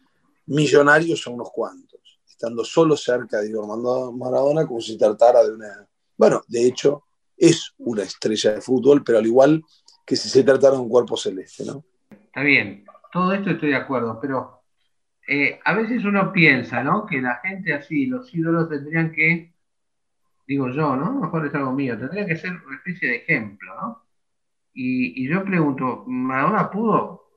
millonarios 0.47 1.25
a 1.25 1.29
unos 1.29 1.49
cuantos, 1.51 2.19
estando 2.27 2.65
solo 2.65 2.97
cerca 2.97 3.37
de 3.37 3.47
Diego 3.47 3.63
Armando 3.63 4.11
Maradona 4.11 4.67
como 4.67 4.81
si 4.81 4.97
tratara 4.97 5.43
de 5.43 5.53
una... 5.53 5.87
Bueno, 6.17 6.41
de 6.47 6.67
hecho, 6.67 7.03
es 7.37 7.73
una 7.77 8.03
estrella 8.03 8.53
de 8.53 8.61
fútbol, 8.61 9.03
pero 9.03 9.19
al 9.19 9.25
igual 9.25 9.63
que 10.05 10.15
si 10.15 10.27
se 10.27 10.43
tratara 10.43 10.75
de 10.75 10.81
un 10.81 10.89
cuerpo 10.89 11.15
celeste, 11.15 11.63
¿no? 11.65 11.85
Está 12.09 12.41
bien, 12.41 12.83
todo 13.13 13.31
esto 13.31 13.51
estoy 13.51 13.69
de 13.69 13.75
acuerdo, 13.75 14.19
pero 14.19 14.58
eh, 15.29 15.59
a 15.63 15.73
veces 15.73 16.03
uno 16.05 16.31
piensa, 16.33 16.83
¿no? 16.83 17.05
Que 17.05 17.21
la 17.21 17.35
gente 17.43 17.73
así, 17.73 18.07
los 18.07 18.33
ídolos 18.33 18.69
tendrían 18.69 19.11
que 19.11 19.53
digo 20.49 20.67
yo, 20.69 20.95
¿no? 20.95 21.13
Mejor 21.13 21.45
es 21.45 21.53
algo 21.53 21.71
mío, 21.71 21.97
tendría 21.97 22.25
que 22.25 22.35
ser 22.35 22.51
una 22.65 22.77
especie 22.77 23.07
de 23.09 23.15
ejemplo, 23.17 23.75
¿no? 23.75 24.03
Y, 24.73 25.27
yo 25.29 25.43
pregunto, 25.43 26.05
¿Maradona 26.07 26.71
pudo 26.71 27.27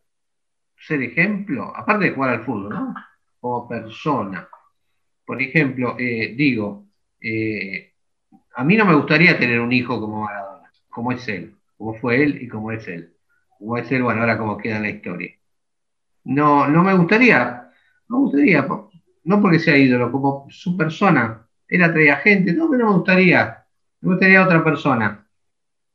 ser 0.77 1.03
ejemplo? 1.03 1.73
Aparte 1.77 2.07
de 2.07 2.13
jugar 2.13 2.31
al 2.31 2.45
fútbol, 2.45 2.71
¿no? 2.71 2.95
Como 3.39 3.69
persona. 3.69 4.49
Por 5.27 5.43
ejemplo, 5.43 5.97
eh, 5.99 6.35
digo, 6.35 6.87
eh, 7.21 7.93
a 8.55 8.65
mí 8.65 8.77
no 8.77 8.87
me 8.87 8.95
gustaría 8.95 9.39
tener 9.39 9.61
un 9.61 9.73
hijo 9.73 10.01
como 10.01 10.23
Maradona, 10.23 10.71
como 10.89 11.13
es 11.13 11.29
él, 11.29 11.57
como 11.77 11.95
fue 11.97 12.23
él 12.23 12.43
y 12.43 12.49
como 12.49 12.73
es 12.73 12.89
él. 12.89 13.15
Como 13.59 13.77
es 13.77 13.93
él, 13.93 14.03
bueno, 14.03 14.21
ahora 14.23 14.39
como 14.39 14.57
queda 14.57 14.77
en 14.77 14.83
la 14.83 14.91
historia. 14.91 15.37
No, 16.25 16.67
no 16.69 16.83
me 16.83 16.95
gustaría, 16.95 17.62
me 18.13 18.19
gustaría, 18.19 18.67
no 19.25 19.41
porque 19.41 19.59
sea 19.59 19.77
ídolo, 19.77 20.13
como 20.13 20.47
su 20.51 20.77
persona, 20.77 21.47
él 21.69 21.83
atraía 21.83 22.17
gente, 22.17 22.53
no, 22.53 22.69
me 22.69 22.83
gustaría, 22.85 23.65
me 24.01 24.11
gustaría 24.11 24.45
otra 24.45 24.63
persona. 24.63 25.27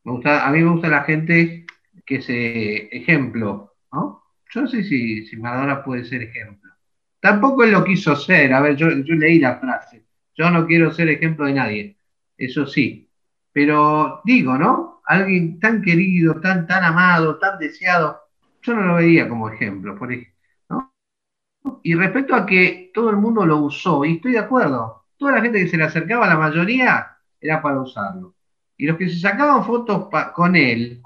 Me 0.04 0.12
gusta, 0.14 0.48
a 0.48 0.52
mí 0.52 0.64
me 0.64 0.72
gusta 0.72 0.88
la 0.88 1.04
gente 1.04 1.66
que 2.06 2.16
es 2.16 2.26
ejemplo, 2.30 3.76
¿no? 3.92 4.24
Yo 4.50 4.62
no 4.62 4.68
sé 4.68 4.84
si, 4.84 5.28
si 5.28 5.38
Maradona 5.38 5.84
puede 5.84 6.06
ser 6.06 6.24
ejemplo. 6.24 6.72
Tampoco 7.20 7.64
él 7.64 7.72
lo 7.72 7.84
quiso 7.84 8.16
ser, 8.16 8.54
a 8.54 8.62
ver, 8.62 8.76
yo, 8.76 8.90
yo 8.90 9.16
leí 9.16 9.40
la 9.40 9.60
frase, 9.60 10.06
yo 10.36 10.50
no 10.50 10.66
quiero 10.66 10.92
ser 10.92 11.10
ejemplo 11.10 11.46
de 11.46 11.54
nadie, 11.54 11.98
eso 12.38 12.66
sí, 12.66 13.10
pero 13.52 14.22
digo, 14.24 14.58
¿no? 14.58 15.02
Alguien 15.06 15.60
tan 15.60 15.82
querido, 15.82 16.40
tan, 16.40 16.66
tan 16.68 16.84
amado, 16.84 17.38
tan 17.38 17.60
deseado, 17.60 18.22
yo 18.62 18.76
no 18.76 18.84
lo 18.84 18.96
veía 18.96 19.28
como 19.28 19.50
ejemplo, 19.50 19.98
por 19.98 20.12
ejemplo. 20.12 20.37
Y 21.88 21.96
respecto 21.96 22.36
a 22.36 22.46
que 22.46 22.92
todo 22.94 23.10
el 23.12 23.16
mundo 23.16 23.46
lo 23.46 23.60
usó, 23.60 24.04
y 24.04 24.16
estoy 24.16 24.34
de 24.34 24.40
acuerdo, 24.40 25.06
toda 25.16 25.32
la 25.32 25.42
gente 25.42 25.60
que 25.60 25.70
se 25.70 25.78
le 25.78 25.86
acercaba, 25.86 26.28
la 26.28 26.36
mayoría, 26.36 27.16
era 27.40 27.62
para 27.62 27.80
usarlo. 27.80 28.36
Y 28.76 28.88
los 28.88 28.98
que 28.98 29.08
se 29.08 29.18
sacaban 29.22 29.64
fotos 29.64 30.10
con 30.34 30.58
él, 30.58 31.02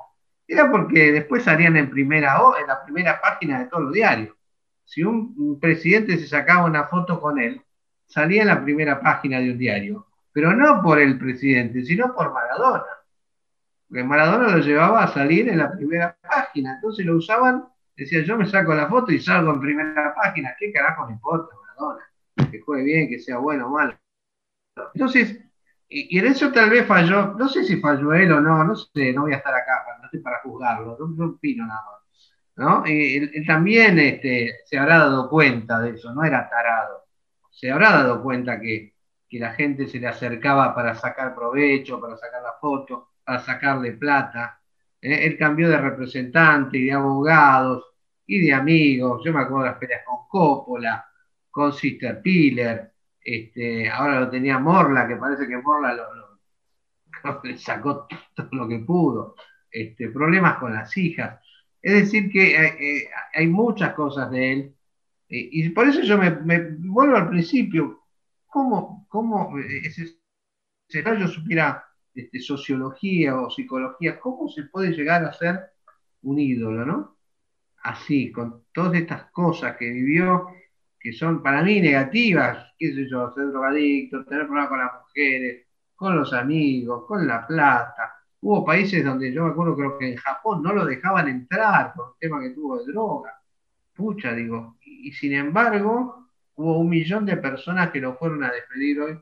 era 0.48 0.72
porque 0.72 1.12
después 1.12 1.44
salían 1.44 1.78
en, 1.78 1.92
primera, 1.92 2.36
en 2.60 2.66
la 2.66 2.84
primera 2.84 3.22
página 3.22 3.60
de 3.60 3.66
todos 3.66 3.84
los 3.84 3.94
diarios. 3.94 4.36
Si 4.84 5.04
un 5.04 5.60
presidente 5.60 6.18
se 6.18 6.26
sacaba 6.26 6.66
una 6.66 6.86
foto 6.86 7.22
con 7.22 7.40
él, 7.40 7.62
salía 8.08 8.42
en 8.42 8.48
la 8.48 8.64
primera 8.64 9.00
página 9.00 9.40
de 9.40 9.52
un 9.52 9.60
diario, 9.60 10.08
pero 10.32 10.52
no 10.52 10.82
por 10.82 11.00
el 11.00 11.20
presidente, 11.20 11.86
sino 11.86 12.12
por 12.12 12.34
Maradona. 12.34 12.86
Porque 13.88 14.04
Maradona 14.04 14.56
lo 14.56 14.64
llevaba 14.64 15.04
a 15.04 15.14
salir 15.14 15.48
en 15.48 15.60
la 15.60 15.72
primera 15.72 16.18
página, 16.28 16.74
entonces 16.74 17.06
lo 17.06 17.18
usaban, 17.18 17.66
decía 18.04 18.24
yo 18.24 18.38
me 18.38 18.46
saco 18.46 18.74
la 18.74 18.88
foto 18.88 19.12
y 19.12 19.20
salgo 19.20 19.54
en 19.54 19.62
primera 19.62 20.14
página, 20.16 20.56
¿qué 20.60 20.72
carajo 20.72 21.08
me 21.08 21.14
importa 21.14 21.56
Maradona? 21.56 22.04
Que 22.52 22.60
juegue 22.60 22.84
bien, 22.84 23.10
que 23.10 23.20
sea 23.20 23.38
bueno 23.38 23.68
o 23.68 23.72
malo. 23.72 23.98
Entonces, 24.94 25.40
y, 25.90 26.18
en 26.18 26.26
eso 26.26 26.52
tal 26.52 26.70
vez 26.70 26.86
falló, 26.86 27.34
no 27.34 27.50
sé 27.50 27.64
si 27.64 27.80
falló 27.80 28.14
él 28.14 28.32
o 28.32 28.42
no, 28.42 28.64
no 28.64 28.76
sé, 28.76 29.14
no 29.14 29.24
voy 29.24 29.34
a 29.34 29.38
estar 29.38 29.54
acá, 29.54 29.84
no 30.00 30.06
estoy 30.06 30.22
para 30.22 30.40
juzgarlo, 30.42 30.98
no, 31.00 31.26
opino 31.26 31.66
nada 31.66 31.82
más. 31.92 32.02
¿no? 32.56 32.84
él, 32.86 33.32
también 33.48 33.98
este, 34.00 34.60
se 34.66 34.78
habrá 34.78 35.00
dado 35.00 35.30
cuenta 35.30 35.80
de 35.80 35.92
eso, 35.92 36.14
no 36.14 36.24
era 36.24 36.50
tarado 36.50 37.02
se 37.52 37.70
habrá 37.70 37.92
dado 37.92 38.24
cuenta 38.24 38.60
que, 38.60 38.96
la 39.34 39.54
gente 39.54 39.88
se 39.88 40.00
le 40.00 40.08
acercaba 40.08 40.76
para 40.76 40.94
sacar 40.94 41.34
provecho, 41.34 42.02
para 42.02 42.18
sacar 42.18 42.42
la 42.42 42.54
foto, 42.60 43.12
para 43.24 43.40
sacarle 43.40 43.94
plata. 43.94 44.60
¿eh? 45.00 45.26
Él 45.26 45.38
cambió 45.38 45.70
de 45.70 45.78
representante 45.78 46.78
y 46.78 46.86
de 46.88 46.92
abogados 46.92 47.91
y 48.32 48.40
de 48.40 48.54
amigos. 48.54 49.22
Yo 49.26 49.34
me 49.34 49.42
acuerdo 49.42 49.66
de 49.66 49.70
las 49.72 49.78
peleas 49.78 50.04
con 50.06 50.26
Coppola, 50.30 51.06
con 51.50 51.74
Sister 51.74 52.22
Piller. 52.22 52.94
Este, 53.20 53.90
ahora 53.90 54.22
lo 54.22 54.30
tenía 54.30 54.58
Morla, 54.58 55.06
que 55.06 55.18
parece 55.18 55.46
que 55.48 55.58
Morla 55.58 55.98
le 57.44 57.58
sacó 57.58 58.08
todo 58.34 58.48
lo 58.54 58.70
que 58.70 58.80
pudo. 58.80 59.36
Este, 59.70 60.10
problemas 60.10 60.60
con 60.60 60.74
las 60.74 60.96
hijas. 60.98 61.42
Es 61.82 61.94
decir, 61.94 62.32
que 62.32 62.56
eh, 62.56 62.78
eh, 62.80 63.10
hay 63.34 63.48
muchas 63.48 63.94
cosas 63.96 64.32
de 64.32 64.54
él 64.54 64.76
eh, 65.28 65.50
y 65.52 65.70
por 65.70 65.88
eso 65.90 66.02
yo 66.02 66.18
me, 66.18 66.30
vuelvo 66.80 67.18
al 67.18 67.30
principio. 67.30 68.06
¿Cómo, 68.46 69.08
cómo 69.10 69.58
ese, 69.60 70.18
yo 70.90 71.28
supiera 71.28 71.84
este, 72.14 72.40
sociología 72.40 73.36
o 73.36 73.50
psicología, 73.50 74.20
cómo 74.22 74.48
se 74.48 74.64
puede 74.64 74.92
llegar 74.92 75.26
a 75.26 75.34
ser 75.34 75.60
un 76.22 76.40
ídolo, 76.40 76.86
¿no? 76.86 77.21
Así, 77.84 78.32
con 78.32 78.66
todas 78.72 78.96
estas 78.96 79.26
cosas 79.32 79.76
que 79.78 79.90
vivió, 79.90 80.48
que 81.00 81.14
son 81.14 81.42
para 81.42 81.64
mí 81.64 81.82
negativas, 81.82 82.74
qué 82.78 82.94
sé 82.94 83.10
yo, 83.10 83.32
ser 83.34 83.48
drogadicto, 83.48 84.24
tener 84.26 84.46
problemas 84.46 84.70
con 84.70 84.80
las 84.80 84.92
mujeres, 85.02 85.68
con 85.96 86.16
los 86.16 86.34
amigos, 86.34 87.06
con 87.08 87.28
la 87.28 87.46
plata. 87.48 88.14
Hubo 88.42 88.66
países 88.66 89.04
donde 89.04 89.32
yo 89.34 89.46
me 89.46 89.52
acuerdo 89.52 89.76
creo 89.76 89.98
que 89.98 90.12
en 90.12 90.18
Japón 90.18 90.64
no 90.64 90.74
lo 90.74 90.86
dejaban 90.86 91.28
entrar 91.28 91.94
por 91.94 92.10
un 92.10 92.14
tema 92.20 92.42
que 92.42 92.52
tuvo 92.52 92.80
de 92.80 92.92
droga 92.92 93.42
pucha, 94.02 94.34
digo, 94.34 94.78
y, 94.84 95.12
sin 95.14 95.34
embargo 95.34 96.28
hubo 96.56 96.80
un 96.80 96.90
millón 96.90 97.26
de 97.26 97.38
personas 97.38 97.92
que 97.92 98.02
lo 98.02 98.16
fueron 98.18 98.44
a 98.44 98.52
despedir 98.52 99.00
hoy 99.00 99.20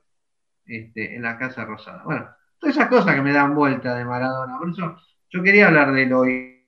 este, 0.65 1.15
en 1.15 1.22
la 1.22 1.38
Casa 1.38 1.65
Rosada. 1.65 2.04
Bueno, 2.04 2.30
todas 2.58 2.76
esas 2.76 2.89
cosas 2.89 3.15
que 3.15 3.22
me 3.22 3.34
dan 3.34 3.56
vuelta 3.56 3.95
de 3.95 4.06
Maradona, 4.06 4.58
por 4.58 4.69
eso 4.69 4.98
yo 5.30 5.43
quería 5.43 5.67
hablar 5.67 5.93
de 5.93 6.13
hoy, 6.13 6.59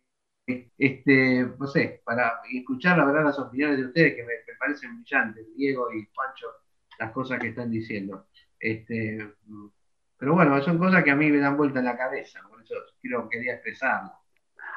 este, 0.48 1.48
no 1.58 1.68
sé, 1.68 2.02
para 2.04 2.42
escuchar 2.52 2.98
la 2.98 3.06
verdad 3.06 3.24
las 3.26 3.40
opiniones 3.40 3.78
de 3.78 3.86
ustedes 3.86 4.16
que 4.16 4.24
me, 4.24 4.34
parecen 4.60 4.96
brillantes, 4.96 5.46
Diego 5.56 5.92
y 5.92 6.06
Pancho, 6.08 6.48
las 7.00 7.12
cosas 7.12 7.40
que 7.40 7.50
están 7.50 7.72
diciendo. 7.72 8.28
Este, 8.60 9.34
pero 10.18 10.36
bueno, 10.36 10.62
son 10.62 10.78
cosas 10.78 11.04
que 11.04 11.12
a 11.12 11.16
mí 11.16 11.32
me 11.32 11.40
dan 11.40 11.58
vuelta 11.58 11.80
en 11.80 11.86
la 11.86 11.98
cabeza, 11.98 12.40
por 12.48 12.62
eso 12.62 12.76
quiero, 13.02 13.28
quería 13.28 13.54
expresarlo. 13.54 14.12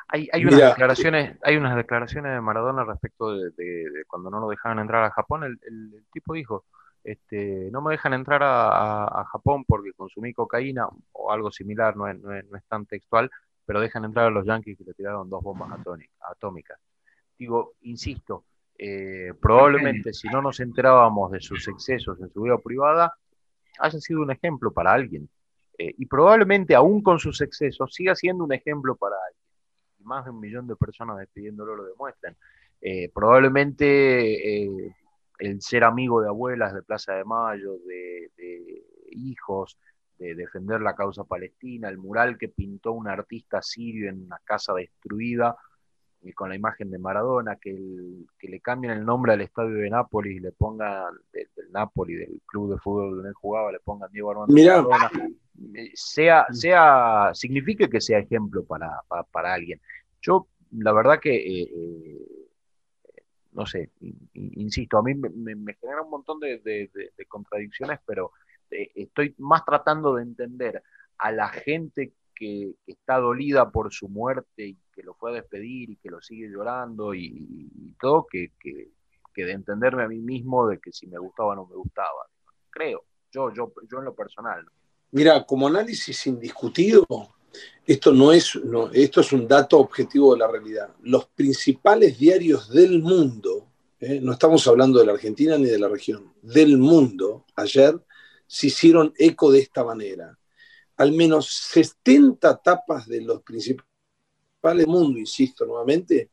Hay, 0.09 0.45
unas 0.45 0.71
declaraciones, 0.71 1.39
hay 1.43 1.57
unas 1.57 1.77
declaraciones 1.77 2.33
de 2.33 2.41
Maradona 2.41 2.85
respecto 2.85 3.33
de, 3.33 4.05
cuando 4.07 4.31
no 4.31 4.39
lo 4.39 4.49
dejaban 4.49 4.79
entrar 4.79 5.03
a 5.03 5.11
Japón. 5.11 5.45
El, 5.45 6.05
tipo 6.13 6.35
dijo, 6.35 6.65
este, 7.03 7.69
no 7.73 7.81
me 7.81 7.93
dejan 7.93 8.15
entrar 8.15 8.43
a, 8.45 9.25
Japón 9.33 9.65
porque 9.67 9.93
consumí 9.93 10.33
cocaína 10.33 10.87
o 11.13 11.33
algo 11.33 11.51
similar, 11.51 11.97
no 11.97 12.09
es, 12.09 12.65
tan 12.69 12.87
textual, 12.87 13.31
pero 13.65 13.81
dejan 13.81 14.05
entrar 14.05 14.27
a 14.27 14.31
los 14.31 14.47
yankees 14.47 14.79
que 14.79 14.85
le 14.85 14.95
tiraron 14.95 15.29
dos 15.29 15.43
bombas 15.43 15.71
atómicas. 16.21 16.79
Digo, 17.39 17.75
insisto, 17.83 18.45
eh, 18.79 19.33
probablemente 19.41 20.13
si 20.13 20.29
no 20.29 20.43
nos 20.43 20.61
enterábamos 20.61 21.33
de 21.33 21.41
sus 21.41 21.67
excesos 21.69 22.21
en 22.21 22.31
su 22.31 22.43
vida 22.43 22.59
privada, 22.59 23.17
haya 23.79 23.99
sido 24.01 24.23
un 24.23 24.31
ejemplo 24.31 24.73
para 24.73 24.93
alguien. 24.93 25.29
Eh, 25.77 25.95
y 25.99 26.07
probablemente 26.07 26.75
aún 26.75 27.03
con 27.03 27.19
sus 27.19 27.41
excesos 27.41 27.93
siga 27.93 28.15
siendo 28.15 28.45
un 28.45 28.53
ejemplo 28.53 28.95
para 28.95 29.17
alguien 29.27 29.45
más 30.05 30.25
de 30.25 30.31
un 30.31 30.41
millón 30.41 30.67
de 30.67 30.77
personas 30.77 31.19
despidiéndolo 31.19 31.77
lo 31.77 31.85
demuestran. 31.85 32.37
Eh, 32.81 33.11
probablemente 33.13 34.65
el 35.39 35.63
ser 35.63 35.85
amigo 35.85 36.21
de 36.21 36.29
abuelas 36.29 36.75
de 36.75 36.83
Plaza 36.83 37.15
de 37.15 37.25
Mayo, 37.25 37.79
de, 37.87 38.31
hijos, 39.11 39.79
de 40.19 40.35
defender 40.35 40.81
la 40.81 40.95
causa 40.95 41.25
palestina, 41.25 41.89
el 41.89 41.99
mural 41.99 42.39
que 42.39 42.49
pintó 42.49 42.93
un 42.93 43.09
artista 43.09 43.61
sirio 43.63 44.09
en 44.09 44.25
una 44.25 44.39
casa 44.45 44.73
destruida 44.75 45.57
y 46.23 46.33
con 46.33 46.49
la 46.49 46.57
imagen 46.57 46.91
de 46.91 46.99
Maradona, 46.99 47.57
que, 47.57 47.77
que 48.39 48.49
le 48.49 48.61
cambien 48.61 48.95
el 48.95 49.05
nombre 49.05 49.35
al 49.35 49.43
estadio 49.43 49.75
de 49.75 49.91
Nápoles 49.91 50.37
y 50.37 50.41
le 50.41 50.53
pongan 50.53 51.13
del, 51.33 51.49
Nápoles, 51.71 52.21
del 52.21 52.41
club 52.47 52.73
de 52.73 52.79
fútbol 52.79 53.17
donde 53.17 53.29
él 53.29 53.35
jugaba, 53.35 53.71
le 53.73 53.81
pongan 53.81 54.11
Diego 54.11 54.31
Armando 54.31 54.55
Maradona 54.55 55.11
sea, 55.95 56.47
sea, 56.51 57.31
signifique 57.35 57.89
que 57.89 58.01
sea 58.01 58.19
ejemplo 58.19 58.65
para, 58.65 59.55
alguien. 59.55 59.81
Yo, 60.21 60.49
la 60.73 60.93
verdad 60.93 61.21
que, 61.21 61.35
eh, 61.35 61.71
eh, 61.73 62.49
no 63.53 63.67
sé, 63.67 63.91
insisto, 64.35 64.99
a 64.99 65.03
mí 65.03 65.15
me, 65.15 65.75
genera 65.75 66.03
un 66.03 66.11
montón 66.11 66.41
de, 66.41 66.91
contradicciones, 67.29 68.01
pero 68.05 68.33
eh, 68.75 68.91
estoy 68.95 69.35
más 69.39 69.65
tratando 69.65 70.15
de 70.15 70.23
entender 70.23 70.83
a 71.19 71.33
la 71.33 71.49
gente 71.49 72.13
que, 72.35 72.75
está 72.87 73.19
dolida 73.19 73.71
por 73.71 73.93
su 73.93 74.09
muerte 74.09 74.67
y 74.67 74.79
que 74.93 75.03
lo 75.03 75.15
fue 75.15 75.31
a 75.31 75.35
despedir 75.35 75.91
y 75.91 75.97
que 75.97 76.11
lo 76.11 76.21
sigue 76.21 76.51
llorando 76.51 77.15
y, 77.15 77.95
todo, 77.99 78.27
que, 78.31 78.53
que, 78.61 78.91
de 79.35 79.53
entenderme 79.53 80.03
a 80.03 80.09
mí 80.09 80.21
mismo 80.21 80.69
de 80.69 80.79
que 80.79 80.93
si 80.93 81.07
me 81.07 81.19
gustaba 81.19 81.51
o 81.51 81.55
no 81.55 81.67
me 81.67 81.77
gustaba. 81.77 82.27
Creo, 82.71 83.05
yo, 83.33 83.53
yo, 83.55 83.73
yo 83.91 83.99
en 83.99 84.05
lo 84.05 84.15
personal. 84.15 84.65
Mira, 85.13 85.45
como 85.47 85.69
análisis 85.69 86.27
indiscutido, 86.27 87.07
esto 87.87 88.13
no 88.13 88.33
es, 88.33 88.59
esto 88.93 89.21
es 89.21 89.33
un 89.33 89.47
dato 89.47 89.79
objetivo 89.79 90.35
de 90.35 90.41
la 90.41 90.49
realidad. 90.49 90.95
Los 91.03 91.27
principales 91.27 92.19
diarios 92.19 92.69
del 92.69 93.01
mundo, 93.03 93.69
¿eh? 94.01 94.21
no 94.21 94.33
estamos 94.33 94.67
hablando 94.67 94.99
de 94.99 95.07
la 95.07 95.13
Argentina 95.13 95.57
ni 95.57 95.67
de 95.67 95.79
la 95.79 95.89
región, 95.89 96.33
del 96.43 96.79
mundo, 96.79 97.45
ayer 97.57 97.99
se 98.47 98.69
hicieron 98.69 99.13
eco 99.17 99.51
de 99.51 99.61
esta 99.61 99.85
manera. 99.85 100.39
Al 100.97 101.13
menos 101.13 101.49
70 101.71 102.63
tapas 102.63 103.07
de 103.07 103.21
los 103.21 103.43
principales 103.43 103.85
del 104.63 104.87
mundo, 104.87 105.19
insisto 105.19 105.67
nuevamente, 105.67 106.31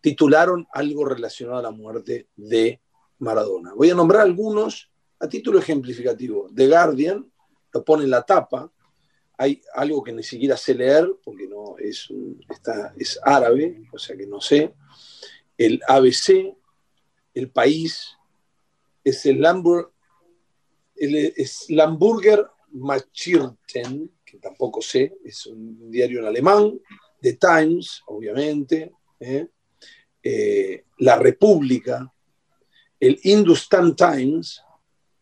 titularon 0.00 0.66
algo 0.72 1.04
relacionado 1.04 1.58
a 1.58 1.62
la 1.62 1.70
muerte 1.70 2.28
de 2.36 2.80
Maradona. 3.18 3.74
Voy 3.74 3.90
a 3.90 3.94
nombrar 3.94 4.22
algunos 4.22 4.90
a 5.18 5.28
título 5.28 5.58
ejemplificativo. 5.58 6.48
The 6.54 6.68
Guardian, 6.68 7.30
lo 7.72 7.84
pone 7.84 8.04
en 8.04 8.10
la 8.10 8.22
tapa. 8.22 8.70
Hay 9.38 9.60
algo 9.74 10.02
que 10.02 10.12
ni 10.12 10.22
siquiera 10.22 10.56
sé 10.56 10.74
leer 10.74 11.10
porque 11.24 11.46
no 11.46 11.76
es, 11.78 12.08
está, 12.48 12.94
es 12.96 13.18
árabe, 13.22 13.82
o 13.92 13.98
sea 13.98 14.16
que 14.16 14.26
no 14.26 14.40
sé. 14.40 14.74
El 15.58 15.80
ABC, 15.88 16.54
el 17.34 17.50
país, 17.50 18.16
es 19.04 19.24
el, 19.26 19.40
Lamburger 19.40 19.90
el 20.98 21.32
es 21.36 21.66
Lamburger 21.68 22.46
Machirten, 22.72 24.10
que 24.24 24.38
tampoco 24.38 24.82
sé, 24.82 25.16
es 25.24 25.46
un 25.46 25.90
diario 25.90 26.20
en 26.20 26.26
alemán, 26.26 26.78
The 27.20 27.34
Times, 27.34 28.02
obviamente, 28.06 28.92
¿eh? 29.20 29.46
Eh, 30.22 30.84
La 30.98 31.16
República, 31.16 32.12
el 32.98 33.18
Hindustan 33.22 33.94
Times, 33.94 34.60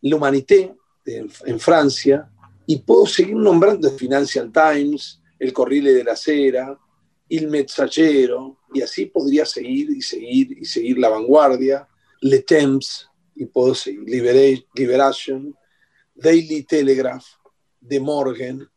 L'Humanité 0.02 0.74
en 1.06 1.60
Francia, 1.60 2.30
y 2.66 2.78
puedo 2.78 3.06
seguir 3.06 3.36
nombrando 3.36 3.88
el 3.88 3.98
Financial 3.98 4.50
Times, 4.50 5.20
el 5.38 5.52
Corrile 5.52 5.92
de 5.92 6.04
la 6.04 6.16
Cera, 6.16 6.78
Il 7.28 7.48
Messaggero, 7.48 8.60
y 8.72 8.82
así 8.82 9.06
podría 9.06 9.44
seguir 9.44 9.90
y 9.90 10.02
seguir 10.02 10.58
y 10.58 10.64
seguir 10.64 10.98
la 10.98 11.08
vanguardia, 11.08 11.86
Le 12.20 12.40
Temps, 12.40 13.08
y 13.34 13.46
puedo 13.46 13.74
seguir, 13.74 14.04
Liberation, 14.74 15.54
Daily 16.14 16.62
Telegraph, 16.62 17.24
The 17.86 18.00
Morgan, 18.00 18.68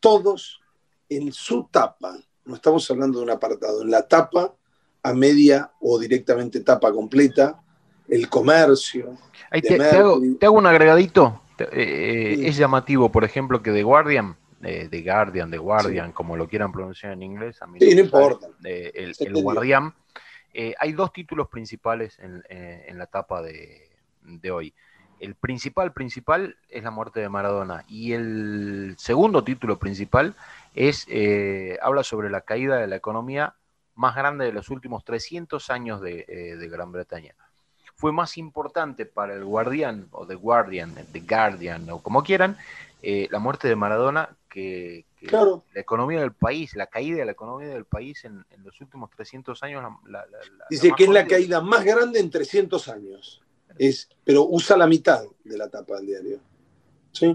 todos 0.00 0.60
en 1.08 1.32
su 1.32 1.68
tapa, 1.70 2.18
no 2.44 2.54
estamos 2.54 2.90
hablando 2.90 3.18
de 3.18 3.24
un 3.24 3.30
apartado, 3.30 3.82
en 3.82 3.90
la 3.90 4.06
tapa 4.06 4.54
a 5.02 5.12
media 5.12 5.70
o 5.80 5.98
directamente 5.98 6.60
tapa 6.60 6.92
completa, 6.92 7.62
el 8.08 8.28
comercio. 8.28 9.18
te, 9.50 9.82
hago, 9.82 10.20
te, 10.38 10.46
hago, 10.46 10.58
un 10.58 10.66
agregadito. 10.66 11.40
Eh, 11.72 12.36
es 12.42 12.56
llamativo, 12.56 13.12
por 13.12 13.24
ejemplo, 13.24 13.62
que 13.62 13.70
The 13.70 13.82
Guardian 13.82 14.36
eh, 14.62 14.88
The 14.90 15.02
Guardian, 15.02 15.50
The 15.50 15.58
Guardian, 15.58 16.12
como 16.12 16.36
lo 16.36 16.48
quieran 16.48 16.72
pronunciar 16.72 17.12
en 17.12 17.22
inglés. 17.22 17.60
A 17.60 17.66
mí 17.66 17.78
sí, 17.78 17.94
no 17.94 18.00
importa. 18.00 18.48
el, 18.64 19.14
el 19.18 19.42
Guardián. 19.42 19.94
hay 20.78 20.92
dos 20.92 21.12
títulos 21.12 21.48
principales 21.48 22.18
en, 22.18 22.42
en 22.48 22.98
la 22.98 23.04
etapa 23.04 23.42
de, 23.42 23.90
de 24.22 24.50
hoy. 24.50 24.74
El 25.24 25.36
principal, 25.36 25.94
principal 25.94 26.58
es 26.68 26.84
la 26.84 26.90
muerte 26.90 27.20
de 27.20 27.30
Maradona. 27.30 27.86
Y 27.88 28.12
el 28.12 28.94
segundo 28.98 29.42
título 29.42 29.78
principal 29.78 30.34
es, 30.74 31.06
eh, 31.08 31.78
habla 31.80 32.04
sobre 32.04 32.28
la 32.28 32.42
caída 32.42 32.76
de 32.76 32.86
la 32.86 32.96
economía 32.96 33.54
más 33.94 34.14
grande 34.14 34.44
de 34.44 34.52
los 34.52 34.68
últimos 34.68 35.02
300 35.02 35.70
años 35.70 36.02
de, 36.02 36.26
eh, 36.28 36.56
de 36.56 36.68
Gran 36.68 36.92
Bretaña. 36.92 37.34
Fue 37.94 38.12
más 38.12 38.36
importante 38.36 39.06
para 39.06 39.32
el 39.32 39.46
Guardian, 39.46 40.08
o 40.10 40.26
The 40.26 40.34
Guardian, 40.34 40.94
The 41.12 41.20
Guardian, 41.20 41.88
o 41.88 42.02
como 42.02 42.22
quieran, 42.22 42.58
eh, 43.00 43.26
la 43.30 43.38
muerte 43.38 43.66
de 43.66 43.76
Maradona 43.76 44.28
que, 44.50 45.06
la 45.22 45.80
economía 45.80 46.20
del 46.20 46.34
país, 46.34 46.76
la 46.76 46.88
caída 46.88 47.16
de 47.16 47.24
la 47.24 47.32
economía 47.32 47.68
del 47.68 47.86
país 47.86 48.26
en, 48.26 48.44
los 48.62 48.78
últimos 48.82 49.08
300 49.10 49.62
años. 49.62 49.90
Dice 50.68 50.92
que 50.94 51.04
es 51.04 51.10
la 51.10 51.26
caída 51.26 51.62
más 51.62 51.82
grande 51.82 52.20
en 52.20 52.28
300 52.30 52.88
años 52.88 53.40
es, 53.78 54.08
pero 54.24 54.44
usa 54.44 54.76
la 54.76 54.86
mitad 54.86 55.24
de 55.44 55.58
la 55.58 55.68
tapa 55.68 55.96
del 55.96 56.06
diario. 56.06 56.40
¿Sí? 57.14 57.32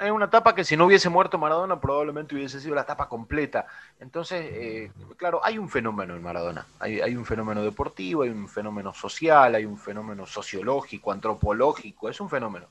Es 0.00 0.10
una 0.12 0.30
tapa 0.30 0.54
que 0.54 0.62
si 0.62 0.76
no 0.76 0.86
hubiese 0.86 1.08
muerto 1.08 1.36
Maradona 1.36 1.80
probablemente 1.80 2.36
hubiese 2.36 2.60
sido 2.60 2.76
la 2.76 2.86
tapa 2.86 3.08
completa. 3.08 3.66
Entonces, 3.98 4.46
eh, 4.52 4.92
claro, 5.16 5.40
hay 5.42 5.58
un 5.58 5.68
fenómeno 5.68 6.14
en 6.14 6.22
Maradona. 6.22 6.64
Hay, 6.78 7.00
hay, 7.00 7.16
un 7.16 7.24
fenómeno 7.24 7.64
deportivo, 7.64 8.22
hay 8.22 8.30
un 8.30 8.48
fenómeno 8.48 8.94
social, 8.94 9.56
hay 9.56 9.64
un 9.64 9.78
fenómeno 9.78 10.26
sociológico, 10.26 11.10
antropológico. 11.10 12.08
Es 12.08 12.20
un 12.20 12.30
fenómeno. 12.30 12.68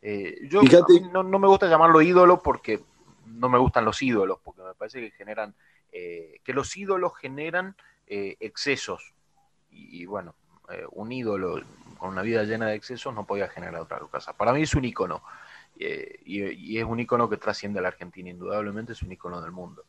Eh, 0.00 0.48
yo 0.48 0.62
no, 1.12 1.22
no, 1.22 1.38
me 1.38 1.46
gusta 1.46 1.68
llamarlo 1.68 2.00
ídolo 2.00 2.42
porque 2.42 2.82
no 3.26 3.50
me 3.50 3.58
gustan 3.58 3.84
los 3.84 4.00
ídolos, 4.00 4.38
porque 4.42 4.62
me 4.62 4.74
parece 4.74 4.98
que 5.00 5.10
generan, 5.10 5.54
eh, 5.92 6.40
que 6.42 6.54
los 6.54 6.74
ídolos 6.74 7.12
generan 7.16 7.76
excesos. 8.06 9.14
y, 9.70 10.04
bueno, 10.04 10.34
un 10.90 11.12
ídolo 11.12 11.62
con 12.02 12.10
una 12.10 12.22
vida 12.22 12.42
llena 12.42 12.66
de 12.66 12.74
excesos 12.74 13.14
no 13.14 13.24
podía 13.24 13.46
generar 13.46 13.80
otra 13.80 14.00
cosa. 14.00 14.36
Para 14.36 14.52
mí 14.52 14.62
es 14.62 14.74
un 14.74 14.84
ícono. 14.84 15.22
Eh, 15.78 16.18
y, 16.24 16.76
es 16.76 16.84
un 16.84 16.98
ícono 16.98 17.30
que 17.30 17.36
trasciende 17.36 17.78
a 17.78 17.82
la 17.82 17.88
Argentina, 17.88 18.28
indudablemente 18.28 18.92
es 18.92 19.02
un 19.02 19.12
ícono 19.12 19.40
del 19.40 19.52
mundo. 19.52 19.84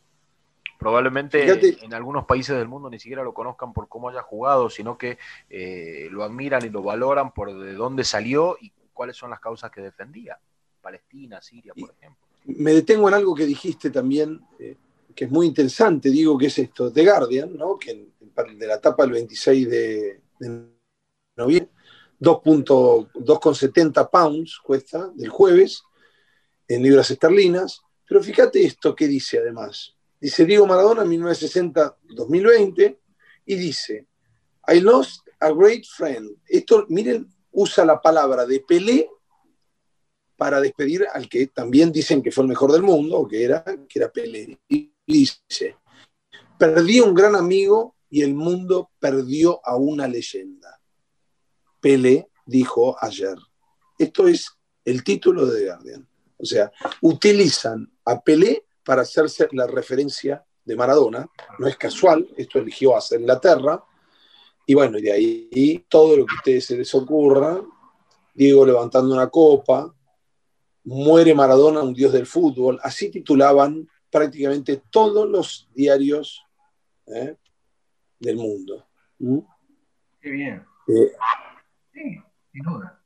Probablemente 0.78 1.84
en 1.84 1.94
algunos 1.96 2.26
países 2.26 2.56
del 2.56 2.68
mundo 2.68 2.88
ni 2.88 3.00
siquiera 3.00 3.24
lo 3.24 3.34
conozcan 3.34 3.74
por 3.74 3.88
cómo 3.90 4.10
haya 4.10 4.22
jugado, 4.22 4.70
sino 4.70 4.96
que 4.96 5.18
eh, 5.50 6.08
lo 6.12 6.24
admiran 6.24 6.64
y 6.64 6.70
lo 6.70 6.84
valoran 6.84 7.32
por 7.32 7.52
de 7.52 7.74
dónde 7.74 8.04
salió 8.04 8.58
y 8.62 8.72
cuáles 8.94 9.18
son 9.18 9.32
las 9.32 9.40
causas 9.40 9.72
que 9.72 9.82
defendía. 9.82 10.38
Palestina, 10.82 11.42
Siria, 11.42 11.74
por 11.74 11.96
ejemplo. 11.98 12.28
Me 12.46 12.74
detengo 12.74 13.08
en 13.08 13.16
algo 13.16 13.34
que 13.34 13.48
dijiste 13.48 13.90
también, 13.90 14.40
eh, 14.60 14.78
que 15.16 15.26
es 15.26 15.32
muy 15.32 15.48
interesante, 15.48 16.12
digo 16.12 16.38
que 16.38 16.46
es 16.46 16.60
esto, 16.60 16.94
The 16.94 17.06
Guardian, 17.06 17.58
¿no? 17.58 17.76
que 17.80 18.10
de 18.56 18.68
la 18.68 18.76
etapa 18.76 19.04
del 19.04 19.14
26 19.14 19.70
de, 19.70 20.22
de 20.40 20.68
noviembre, 21.36 21.72
2,70 22.24 24.10
pounds 24.10 24.60
cuesta 24.64 25.12
del 25.14 25.30
jueves 25.30 25.84
en 26.68 26.82
libras 26.82 27.12
esterlinas. 27.12 27.82
Pero 28.08 28.24
fíjate 28.24 28.64
esto 28.64 28.96
que 28.96 29.08
dice 29.08 29.40
además. 29.40 29.96
Dice 30.20 30.46
Diego 30.46 30.66
Maradona 30.66 31.04
en 31.04 31.10
1960-2020 31.22 32.98
y 33.46 33.56
dice, 33.56 34.08
I 34.68 34.80
lost 34.80 35.28
a 35.40 35.52
great 35.52 35.84
friend. 35.86 36.38
Esto, 36.48 36.86
miren, 36.90 37.28
usa 37.52 37.84
la 37.84 38.02
palabra 38.02 38.46
de 38.46 38.62
Pelé 38.62 39.10
para 40.38 40.62
despedir 40.62 41.06
al 41.14 41.28
que 41.28 41.48
también 41.48 41.92
dicen 41.92 42.22
que 42.22 42.32
fue 42.32 42.44
el 42.44 42.50
mejor 42.50 42.72
del 42.72 42.84
mundo, 42.84 43.28
que 43.28 43.44
era, 43.44 43.64
que 43.64 44.00
era 44.00 44.12
Pelé. 44.12 44.60
Y 44.70 44.94
dice, 45.06 45.78
perdí 46.58 47.02
un 47.02 47.14
gran 47.14 47.36
amigo 47.36 47.98
y 48.10 48.22
el 48.22 48.34
mundo 48.34 48.92
perdió 49.00 49.60
a 49.66 49.76
una 49.76 50.08
leyenda. 50.08 50.80
Pelé 51.84 52.30
dijo 52.46 52.96
ayer. 53.04 53.38
Esto 54.00 54.26
es 54.26 54.58
el 54.86 55.04
título 55.04 55.46
de 55.46 55.60
The 55.60 55.66
Guardian. 55.66 56.08
O 56.38 56.46
sea, 56.46 56.72
utilizan 57.02 57.92
a 58.06 58.22
Pelé 58.22 58.66
para 58.86 59.02
hacerse 59.02 59.50
la 59.52 59.68
referencia 59.68 60.46
de 60.64 60.78
Maradona. 60.78 61.30
No 61.60 61.68
es 61.68 61.76
casual, 61.76 62.26
esto 62.38 62.60
eligió 62.60 62.96
hacer 62.96 63.20
Inglaterra. 63.20 63.84
Y 64.66 64.74
bueno, 64.76 64.98
de 64.98 65.12
ahí 65.12 65.86
todo 65.90 66.16
lo 66.16 66.26
que 66.26 66.36
a 66.36 66.38
ustedes 66.38 66.66
se 66.66 66.78
les 66.78 66.96
ocurra, 66.96 67.62
Diego 68.34 68.66
levantando 68.66 69.14
una 69.14 69.30
copa, 69.30 69.94
muere 70.86 71.36
Maradona, 71.36 71.82
un 71.82 71.94
dios 71.94 72.14
del 72.14 72.26
fútbol, 72.26 72.80
así 72.82 73.10
titulaban 73.10 73.90
prácticamente 74.10 74.84
todos 74.90 75.30
los 75.30 75.70
diarios 75.74 76.46
¿eh? 77.08 77.36
del 78.20 78.38
mundo. 78.38 78.88
¿Mm? 79.20 79.40
Qué 80.22 80.30
bien. 80.30 80.66
Eh, 80.88 81.12
Sí, 81.94 82.20
sin 82.52 82.64
duda. 82.64 83.00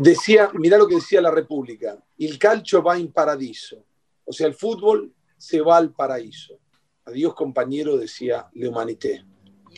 decía, 0.00 0.50
mirá 0.54 0.78
lo 0.78 0.88
que 0.88 0.96
decía 0.96 1.20
la 1.20 1.30
República, 1.30 1.96
el 2.18 2.38
calcio 2.38 2.82
va 2.82 2.96
en 2.96 3.12
paradiso, 3.12 3.84
o 4.24 4.32
sea, 4.32 4.46
el 4.46 4.54
fútbol 4.54 5.12
se 5.36 5.60
va 5.60 5.76
al 5.76 5.92
paraíso. 5.92 6.58
Adiós 7.04 7.34
compañero, 7.34 7.96
decía 7.96 8.48
Le 8.54 8.68
Humanité. 8.68 9.24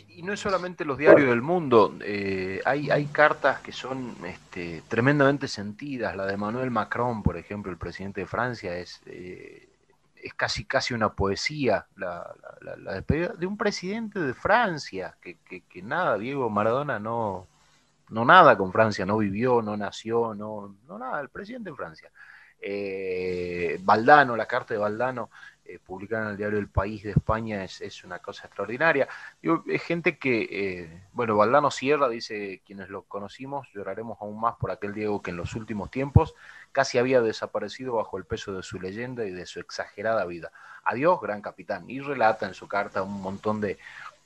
Y, 0.07 0.23
no 0.23 0.33
es 0.33 0.39
solamente 0.39 0.83
los 0.85 0.97
diarios 0.97 1.29
del 1.29 1.41
mundo, 1.41 1.95
eh, 2.01 2.61
hay, 2.65 2.89
hay 2.89 3.05
cartas 3.05 3.61
que 3.61 3.71
son 3.71 4.15
este, 4.25 4.81
tremendamente 4.87 5.47
sentidas, 5.47 6.15
la 6.15 6.25
de 6.25 6.37
Manuel 6.37 6.71
Macron, 6.71 7.21
por 7.23 7.37
ejemplo, 7.37 7.71
el 7.71 7.77
presidente 7.77 8.21
de 8.21 8.27
Francia, 8.27 8.77
es... 8.77 9.01
Eh, 9.05 9.68
es 10.21 10.33
casi 10.33 10.65
casi 10.65 10.93
una 10.93 11.13
poesía 11.13 11.87
la, 11.95 12.33
despedida 12.93 13.29
de 13.29 13.45
un 13.45 13.57
presidente 13.57 14.19
de 14.19 14.33
Francia, 14.33 15.15
que, 15.21 15.37
nada, 15.81 16.17
Diego 16.17 16.49
Maradona 16.49 16.99
no, 16.99 17.47
no 18.09 18.25
nada 18.25 18.57
con 18.57 18.71
Francia, 18.71 19.05
no 19.05 19.17
vivió, 19.17 19.61
no 19.61 19.77
nació, 19.77 20.33
no, 20.35 20.75
no 20.87 20.99
nada, 20.99 21.21
el 21.21 21.29
presidente 21.29 21.69
de 21.69 21.75
Francia. 21.75 22.11
Eh, 22.61 23.79
Valdano, 23.81 24.35
la 24.35 24.45
carta 24.45 24.73
de 24.73 24.79
Valdano, 24.79 25.29
eh, 25.63 25.79
publicada 25.79 26.25
en 26.25 26.31
el 26.31 26.37
diario 26.37 26.59
El 26.59 26.69
País 26.69 27.03
de 27.03 27.11
España, 27.11 27.63
es, 27.63 28.03
una 28.03 28.19
cosa 28.19 28.47
extraordinaria. 28.47 29.07
es 29.67 29.83
gente 29.83 30.17
que, 30.17 30.47
eh, 30.51 31.03
bueno, 31.13 31.37
Valdano 31.37 31.71
Sierra 31.71 32.09
dice, 32.09 32.61
quienes 32.65 32.89
lo 32.89 33.03
conocimos, 33.03 33.67
lloraremos 33.73 34.17
aún 34.19 34.39
más 34.41 34.55
por 34.55 34.71
aquel 34.71 34.93
Diego 34.93 35.21
que 35.21 35.31
en 35.31 35.37
los 35.37 35.55
últimos 35.55 35.89
tiempos 35.91 36.35
casi 36.71 36.97
había 36.97 37.21
desaparecido 37.21 37.95
bajo 37.95 38.17
el 38.17 38.25
peso 38.25 38.53
de 38.53 38.63
su 38.63 38.79
leyenda 38.79 39.25
y 39.25 39.31
de 39.31 39.45
su 39.45 39.59
exagerada 39.59 40.25
vida. 40.25 40.51
Adiós, 40.83 41.19
gran 41.21 41.41
capitán. 41.41 41.89
Y 41.89 41.99
relata 41.99 42.47
en 42.47 42.53
su 42.53 42.67
carta 42.67 43.03
un 43.03 43.21
montón 43.21 43.61
de, 43.61 43.77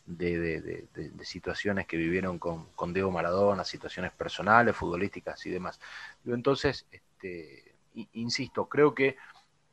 de, 0.06 0.88
situaciones 1.24 1.88
que 1.88 1.98
vivieron 1.98 2.40
con, 2.40 2.66
con, 2.76 2.94
Diego 2.94 3.12
Maradona, 3.12 3.64
situaciones 3.64 4.12
personales, 4.12 4.76
futbolísticas 4.76 5.46
y 5.46 5.50
demás. 5.50 5.80
Entonces, 6.26 6.86
este, 6.92 7.74
insisto, 8.14 8.68
creo 8.68 8.94
que, 8.94 9.18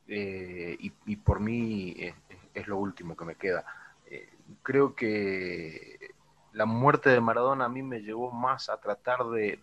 eh, 0.07 0.77
y, 0.79 1.15
por 1.17 1.39
mí 1.39 1.95
es, 2.53 2.67
lo 2.67 2.77
último 2.77 3.15
que 3.15 3.25
me 3.25 3.35
queda, 3.35 3.65
eh, 4.05 4.29
creo 4.61 4.95
que 4.95 6.11
la 6.53 6.65
muerte 6.65 7.09
de 7.09 7.21
Maradona 7.21 7.65
a 7.65 7.69
mí 7.69 7.81
me 7.81 8.01
llevó 8.01 8.31
más 8.31 8.69
a 8.69 8.79
tratar 8.79 9.25
de, 9.29 9.59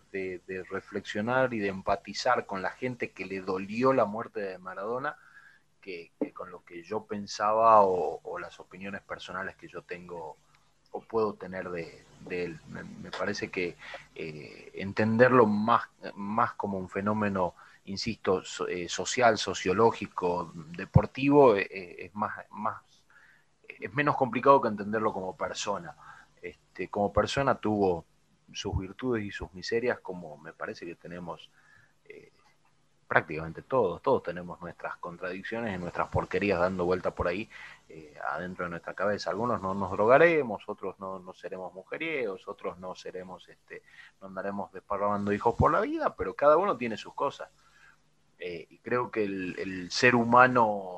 reflexionar 0.69 1.53
y 1.53 1.59
de 1.59 1.67
empatizar 1.67 2.45
con 2.45 2.61
la 2.61 2.71
gente 2.71 3.11
que 3.11 3.25
le 3.25 3.41
dolió 3.41 3.93
la 3.93 4.05
muerte 4.05 4.39
de 4.39 4.57
Maradona 4.57 5.15
que, 5.81 6.11
con 6.33 6.51
lo 6.51 6.63
que 6.63 6.83
yo 6.83 7.05
pensaba 7.05 7.81
o, 7.81 8.39
las 8.39 8.59
opiniones 8.59 9.01
personales 9.01 9.55
que 9.55 9.67
yo 9.67 9.81
tengo 9.81 10.37
o 10.91 11.01
puedo 11.01 11.35
tener 11.35 11.69
de, 11.69 12.05
él. 12.29 12.59
Me, 12.69 13.11
parece 13.11 13.51
que 13.51 13.77
eh, 14.15 14.71
entenderlo 14.73 15.45
más, 15.45 15.87
como 16.57 16.79
un 16.79 16.89
fenómeno, 16.89 17.53
insisto, 17.85 18.41
eh, 18.67 18.89
social, 18.89 19.37
sociológico, 19.37 20.51
deportivo, 20.55 21.55
eh, 21.55 22.05
es, 22.05 22.15
más, 22.15 22.33
más, 22.49 22.81
es 23.67 23.93
menos 23.93 24.15
complicado 24.15 24.61
que 24.61 24.69
entenderlo 24.69 25.13
como 25.13 25.37
persona. 25.37 25.95
Este, 26.79 26.89
como 26.89 27.11
persona 27.11 27.55
tuvo 27.55 28.05
sus 28.53 28.77
virtudes 28.77 29.25
y 29.25 29.31
sus 29.31 29.53
miserias, 29.53 29.99
como 29.99 30.37
me 30.37 30.53
parece 30.53 30.85
que 30.85 30.95
tenemos 30.95 31.49
eh, 32.05 32.31
prácticamente 33.05 33.63
todos, 33.63 34.01
todos 34.01 34.23
tenemos 34.23 34.61
nuestras 34.61 34.95
contradicciones 34.95 35.75
y 35.75 35.77
nuestras 35.77 36.07
porquerías 36.07 36.57
dando 36.57 36.85
vuelta 36.85 37.13
por 37.13 37.27
ahí 37.27 37.49
eh, 37.89 38.17
adentro 38.31 38.63
de 38.63 38.71
nuestra 38.71 38.93
cabeza. 38.93 39.29
Algunos 39.29 39.61
no 39.61 39.73
nos 39.73 39.91
drogaremos, 39.91 40.63
otros 40.67 40.97
no, 40.99 41.19
no 41.19 41.33
seremos 41.33 41.73
mujeriegos, 41.73 42.47
otros 42.47 42.77
no 42.79 42.95
seremos, 42.95 43.49
este, 43.49 43.83
no 44.21 44.27
andaremos 44.27 44.71
desparramando 44.71 45.33
hijos 45.33 45.55
por 45.55 45.73
la 45.73 45.81
vida, 45.81 46.15
pero 46.15 46.33
cada 46.33 46.55
uno 46.55 46.77
tiene 46.77 46.95
sus 46.95 47.13
cosas. 47.13 47.49
Eh, 48.39 48.67
y 48.69 48.77
creo 48.77 49.11
que 49.11 49.25
el, 49.25 49.91
ser 49.91 50.15
humano 50.15 50.93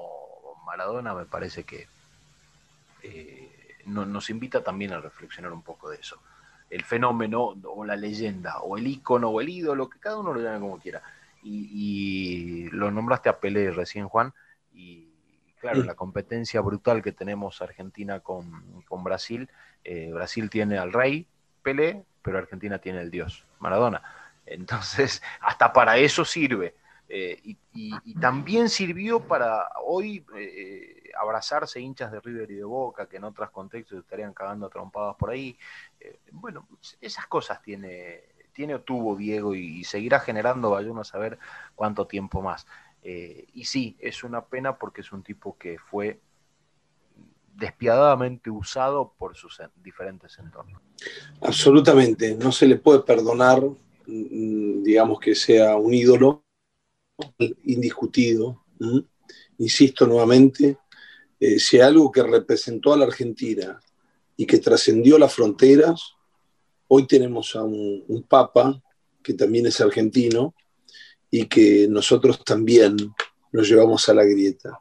Maradona 0.64 1.16
me 1.16 1.26
parece 1.26 1.64
que 1.64 1.88
nos 3.86 4.30
invita 4.30 4.64
también 4.64 4.94
a 4.94 5.00
reflexionar 5.00 5.52
un 5.52 5.62
poco 5.62 5.90
de 5.90 5.98
eso. 5.98 6.20
El 6.70 6.84
fenómeno 6.84 7.56
o 7.64 7.86
la 7.86 7.96
leyenda 7.96 8.60
o 8.62 8.78
el 8.78 8.88
ícono 8.88 9.30
o 9.30 9.42
el 9.42 9.50
ídolo, 9.50 9.90
que 9.90 10.00
cada 10.00 10.20
uno 10.20 10.34
lo 10.34 10.42
llame 10.42 10.60
como 10.60 10.80
quiera. 10.80 11.02
Y, 11.44 12.70
lo 12.72 12.92
nombraste 12.92 13.30
a 13.30 13.40
Pelé 13.40 13.72
recién, 13.72 14.08
Juan, 14.08 14.34
y 14.74 15.08
claro, 15.60 15.84
la 15.84 15.96
competencia 15.96 16.62
brutal 16.62 17.02
que 17.02 17.12
tenemos 17.12 17.62
Argentina 17.62 18.20
con, 18.20 18.64
Brasil, 19.04 19.50
eh, 19.84 20.12
Brasil 20.14 20.50
tiene 20.50 20.78
al 20.78 20.94
rey, 20.94 21.26
Pelé, 21.64 22.04
pero 22.22 22.38
Argentina 22.38 22.78
tiene 22.78 23.02
el 23.02 23.12
dios, 23.12 23.46
Maradona. 23.60 24.04
Entonces, 24.46 25.22
hasta 25.42 25.74
para 25.74 25.98
eso 25.98 26.26
sirve. 26.26 26.76
Eh, 27.10 27.42
y, 27.74 28.16
también 28.22 28.70
sirvió 28.70 29.20
para 29.20 29.68
hoy 29.84 30.24
eh, 30.38 31.01
abrazarse 31.20 31.80
hinchas 31.80 32.12
de 32.12 32.20
River 32.20 32.52
y 32.52 32.56
de 32.56 32.64
Boca, 32.64 33.08
que 33.08 33.18
en 33.18 33.24
otros 33.24 33.50
contextos 33.52 34.00
estarían 34.00 34.34
cagando 34.34 34.70
trompadas 34.70 35.16
por 35.16 35.30
ahí. 35.30 35.58
bueno, 36.32 36.68
esas 37.00 37.28
cosas 37.28 37.62
tiene, 37.62 38.24
tiene 38.54 38.76
o 38.76 38.82
tuvo 38.82 39.16
Diego 39.16 39.56
y, 39.56 39.84
seguirá 39.84 40.20
generando, 40.20 40.72
vaya 40.72 40.92
uno 40.92 41.02
a 41.02 41.06
saber 41.06 41.40
cuánto 41.76 42.08
tiempo 42.08 42.42
más. 42.42 42.66
Eh, 43.04 43.48
y 43.54 43.66
sí, 43.66 43.98
es 44.00 44.24
una 44.24 44.46
pena 44.46 44.78
porque 44.78 45.02
es 45.02 45.12
un 45.12 45.24
tipo 45.24 45.58
que 45.58 45.78
fue 45.80 46.20
despiadadamente 47.56 48.50
usado 48.50 49.14
por 49.18 49.36
sus 49.36 49.62
diferentes 49.84 50.38
entornos. 50.40 50.82
Absolutamente, 51.42 52.36
no 52.36 52.52
se 52.52 52.68
le 52.68 52.78
puede 52.78 53.00
perdonar, 53.02 53.62
mm, 54.06 54.84
digamos 54.84 55.20
que 55.20 55.36
sea 55.36 55.76
un 55.76 55.94
ídolo 55.94 56.44
indiscutido. 57.66 58.64
Insisto 59.58 60.08
nuevamente, 60.08 60.78
eh, 61.42 61.60
si 61.60 61.82
algo 61.82 62.10
que 62.10 62.24
representó 62.24 62.94
a 62.94 62.98
la 62.98 63.06
Argentina 63.06 63.82
y 64.38 64.46
que 64.46 64.60
trascendió 64.60 65.18
las 65.18 65.34
fronteras, 65.34 66.16
Hoy 66.94 67.08
tenemos 67.08 67.56
a 67.56 67.64
un, 67.64 68.26
papa 68.28 68.84
que 69.24 69.34
también 69.34 69.66
es 69.66 69.80
argentino 69.80 70.54
y 71.30 71.46
que 71.48 71.88
nosotros 71.90 72.44
también 72.44 72.98
nos 73.54 73.70
llevamos 73.70 74.10
a 74.10 74.14
la 74.14 74.26
grieta. 74.26 74.78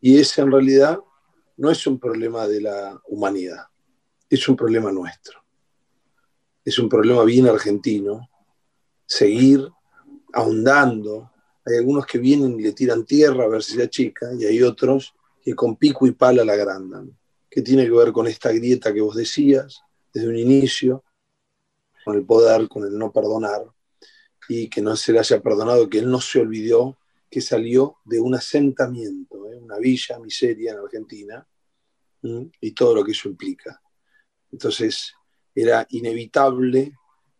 Y 0.00 0.18
ese 0.18 0.42
en 0.42 0.52
realidad 0.52 1.00
no 1.56 1.72
es 1.72 1.84
un 1.88 1.98
problema 1.98 2.46
de 2.46 2.60
la 2.60 3.02
humanidad, 3.08 3.64
es 4.28 4.48
un 4.48 4.54
problema 4.54 4.92
nuestro. 4.92 5.42
Es 6.64 6.78
un 6.78 6.88
problema 6.88 7.24
bien 7.24 7.48
argentino. 7.48 8.30
Seguir 9.04 9.68
ahondando. 10.32 11.32
Hay 11.66 11.78
algunos 11.78 12.06
que 12.06 12.18
vienen 12.18 12.60
y 12.60 12.62
le 12.62 12.74
tiran 12.74 13.04
tierra 13.04 13.42
a 13.42 13.48
ver 13.48 13.64
si 13.64 13.74
se 13.74 13.82
achica 13.82 14.28
y 14.38 14.44
hay 14.44 14.62
otros 14.62 15.14
que 15.42 15.54
con 15.54 15.76
pico 15.76 16.06
y 16.06 16.12
pala 16.12 16.44
la 16.44 16.52
agrandan. 16.52 17.16
¿Qué 17.48 17.62
tiene 17.62 17.84
que 17.84 17.90
ver 17.90 18.12
con 18.12 18.26
esta 18.26 18.52
grieta 18.52 18.92
que 18.92 19.00
vos 19.00 19.16
decías 19.16 19.82
desde 20.12 20.28
un 20.28 20.36
inicio? 20.36 21.04
con 22.04 22.16
el 22.16 22.24
poder, 22.24 22.68
con 22.68 22.84
el 22.84 22.96
no 22.96 23.12
perdonar, 23.12 23.64
y 24.48 24.68
que 24.68 24.82
no 24.82 24.96
se 24.96 25.12
le 25.12 25.20
haya 25.20 25.40
perdonado, 25.40 25.88
que 25.88 25.98
él 25.98 26.10
no 26.10 26.20
se 26.20 26.40
olvidó 26.40 26.98
que 27.30 27.40
salió 27.40 27.98
de 28.04 28.18
un 28.18 28.34
asentamiento, 28.34 29.52
¿eh? 29.52 29.56
una 29.56 29.78
villa 29.78 30.18
miseria 30.18 30.72
en 30.72 30.78
Argentina, 30.78 31.46
y 32.60 32.72
todo 32.72 32.96
lo 32.96 33.04
que 33.04 33.12
eso 33.12 33.28
implica. 33.28 33.80
Entonces, 34.50 35.14
era 35.54 35.86
inevitable 35.90 36.92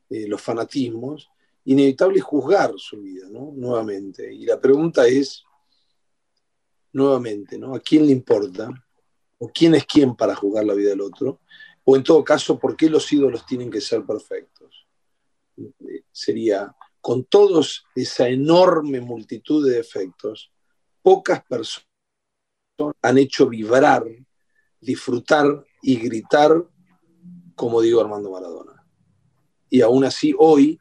eh, 0.08 0.28
los 0.28 0.40
fanatismos, 0.40 1.28
inevitable 1.64 2.20
juzgar 2.20 2.72
su 2.76 3.00
vida, 3.00 3.28
¿no? 3.28 3.52
Nuevamente. 3.54 4.32
Y 4.32 4.46
la 4.46 4.58
pregunta 4.58 5.06
es, 5.06 5.42
nuevamente, 6.92 7.58
¿no? 7.58 7.74
¿A 7.74 7.80
quién 7.80 8.06
le 8.06 8.12
importa? 8.12 8.70
¿O 9.38 9.48
quién 9.48 9.74
es 9.74 9.86
quién 9.86 10.14
para 10.14 10.34
juzgar 10.34 10.64
la 10.64 10.74
vida 10.74 10.90
del 10.90 11.00
otro? 11.00 11.40
O 11.84 11.96
en 11.96 12.02
todo 12.02 12.22
caso, 12.22 12.58
¿por 12.58 12.76
qué 12.76 12.90
los 12.90 13.10
ídolos 13.12 13.46
tienen 13.46 13.70
que 13.70 13.80
ser 13.80 14.04
perfectos? 14.04 14.86
Sería, 16.12 16.74
con 17.00 17.24
todos 17.24 17.84
esa 17.94 18.28
enorme 18.28 19.00
multitud 19.00 19.66
de 19.66 19.76
defectos, 19.76 20.52
pocas 21.02 21.42
personas 21.44 21.86
han 23.02 23.18
hecho 23.18 23.48
vibrar, 23.48 24.04
disfrutar 24.80 25.64
y 25.82 25.96
gritar 25.96 26.66
como 27.60 27.82
digo 27.82 28.00
Armando 28.00 28.30
Maradona. 28.30 28.86
Y 29.68 29.82
aún 29.82 30.02
así, 30.02 30.34
hoy, 30.38 30.80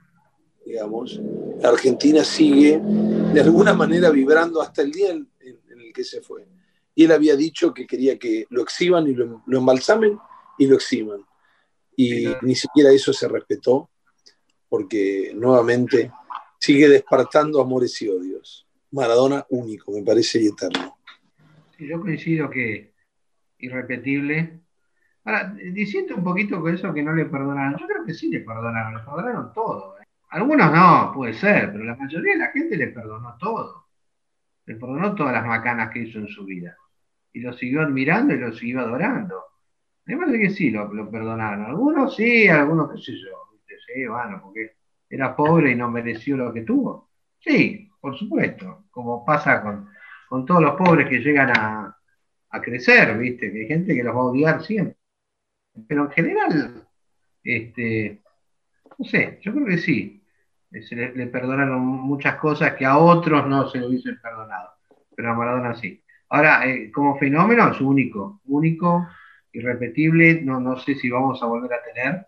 digamos, 0.66 1.20
la 1.60 1.68
Argentina 1.68 2.24
sigue 2.24 2.80
de 2.80 3.42
alguna 3.42 3.74
manera 3.74 4.10
vibrando 4.12 4.62
hasta 4.62 4.84
el 4.84 4.94
día 4.94 5.12
en, 5.12 5.30
el 5.39 5.39
que 6.00 6.06
se 6.06 6.22
fue. 6.22 6.48
Y 6.96 7.06
él 7.06 7.12
había 7.12 7.36
dicho 7.36 7.74
que 7.74 7.86
quería 7.86 8.18
que 8.18 8.46
lo 8.50 8.62
exhiban 8.62 9.08
y 9.08 9.14
lo, 9.14 9.44
lo 9.46 9.58
embalsamen 9.60 10.18
y 10.58 10.68
lo 10.68 10.76
eximan. 10.76 11.26
Y 11.96 12.26
ni 12.42 12.56
siquiera 12.56 12.92
eso 12.92 13.12
se 13.12 13.28
respetó, 13.28 13.90
porque 14.70 15.34
nuevamente 15.36 16.12
sigue 16.58 16.88
despertando 16.88 17.62
amores 17.62 18.02
y 18.02 18.08
odios. 18.08 18.66
Maradona 18.92 19.46
único, 19.50 19.92
me 19.92 20.04
parece, 20.04 20.42
y 20.42 20.48
eterno. 20.48 20.98
yo 21.78 22.00
coincido 22.00 22.50
que 22.50 22.94
irrepetible. 23.58 24.62
Ahora, 25.26 25.54
diciendo 25.74 26.16
un 26.16 26.24
poquito 26.24 26.62
con 26.62 26.74
eso 26.74 26.94
que 26.94 27.04
no 27.04 27.14
le 27.14 27.26
perdonaron, 27.26 27.78
yo 27.78 27.86
creo 27.86 28.06
que 28.06 28.14
sí 28.14 28.30
le 28.30 28.40
perdonaron, 28.40 28.96
le 28.96 29.04
perdonaron 29.04 29.54
todo. 29.54 30.00
¿eh? 30.00 30.06
Algunos 30.30 30.72
no, 30.72 31.12
puede 31.14 31.34
ser, 31.34 31.72
pero 31.72 31.84
la 31.84 31.96
mayoría 31.96 32.34
de 32.34 32.40
la 32.40 32.52
gente 32.52 32.78
le 32.78 32.88
perdonó 32.88 33.36
todo. 33.38 33.89
Le 34.70 34.76
perdonó 34.76 35.16
todas 35.16 35.34
las 35.34 35.48
macanas 35.48 35.90
que 35.90 36.04
hizo 36.04 36.20
en 36.20 36.28
su 36.28 36.46
vida. 36.46 36.78
Y 37.34 37.40
lo 37.40 37.54
siguió 37.54 37.82
admirando 37.82 38.36
y 38.36 38.38
lo 38.38 38.54
siguió 38.54 38.82
adorando. 38.82 39.44
Me 40.06 40.16
parece 40.16 40.38
que 40.38 40.50
sí 40.52 40.70
lo, 40.70 41.10
perdonaron. 41.10 41.66
Algunos 41.66 42.16
sí, 42.16 42.48
algunos 42.48 42.92
qué 42.92 43.00
sé 43.00 43.14
yo. 43.14 43.36
Sí, 43.66 44.06
bueno, 44.06 44.40
porque 44.44 44.76
era 45.10 45.36
pobre 45.36 45.72
y 45.72 45.76
no 45.76 45.90
mereció 45.90 46.38
lo 46.38 46.54
que 46.54 46.62
tuvo. 46.62 47.10
Sí, 47.40 47.90
por 48.00 48.16
supuesto. 48.16 48.86
Como 48.92 49.26
pasa 49.26 49.64
con, 49.64 50.46
todos 50.46 50.62
los 50.62 50.76
pobres 50.76 51.10
que 51.10 51.18
llegan 51.18 51.50
a, 51.50 51.98
crecer, 52.62 53.18
¿viste? 53.18 53.52
Que 53.52 53.62
hay 53.62 53.68
gente 53.68 53.96
que 53.96 54.04
los 54.04 54.16
va 54.16 54.20
a 54.20 54.26
odiar 54.26 54.62
siempre. 54.62 54.98
Pero 55.88 56.06
en 56.06 56.12
general, 56.12 56.88
este, 57.44 58.22
no 59.00 59.04
sé, 59.04 59.40
yo 59.42 59.52
creo 59.52 59.66
que 59.66 59.80
sí. 59.80 60.19
Se 60.72 60.96
le, 60.96 61.28
perdonaron 61.28 61.82
muchas 61.82 62.36
cosas 62.36 62.74
que 62.76 62.86
a 62.86 62.98
otros 62.98 63.48
no 63.48 63.68
se 63.70 63.80
lo 63.80 63.88
hubiesen 63.88 64.20
perdonado. 64.22 64.70
Pero 65.16 65.32
a 65.32 65.36
Maradona 65.36 65.76
sí. 65.76 66.04
Ahora, 66.30 66.68
eh, 66.68 66.92
como 66.92 67.18
fenómeno 67.18 67.72
es 67.72 67.82
único, 67.82 68.42
único 68.46 69.08
irrepetible, 69.52 70.42
no, 70.42 70.60
no 70.60 70.78
sé 70.78 70.96
si 70.96 71.10
vamos 71.10 71.42
a 71.42 71.48
volver 71.48 71.74
a 71.74 71.84
tener. 71.84 72.28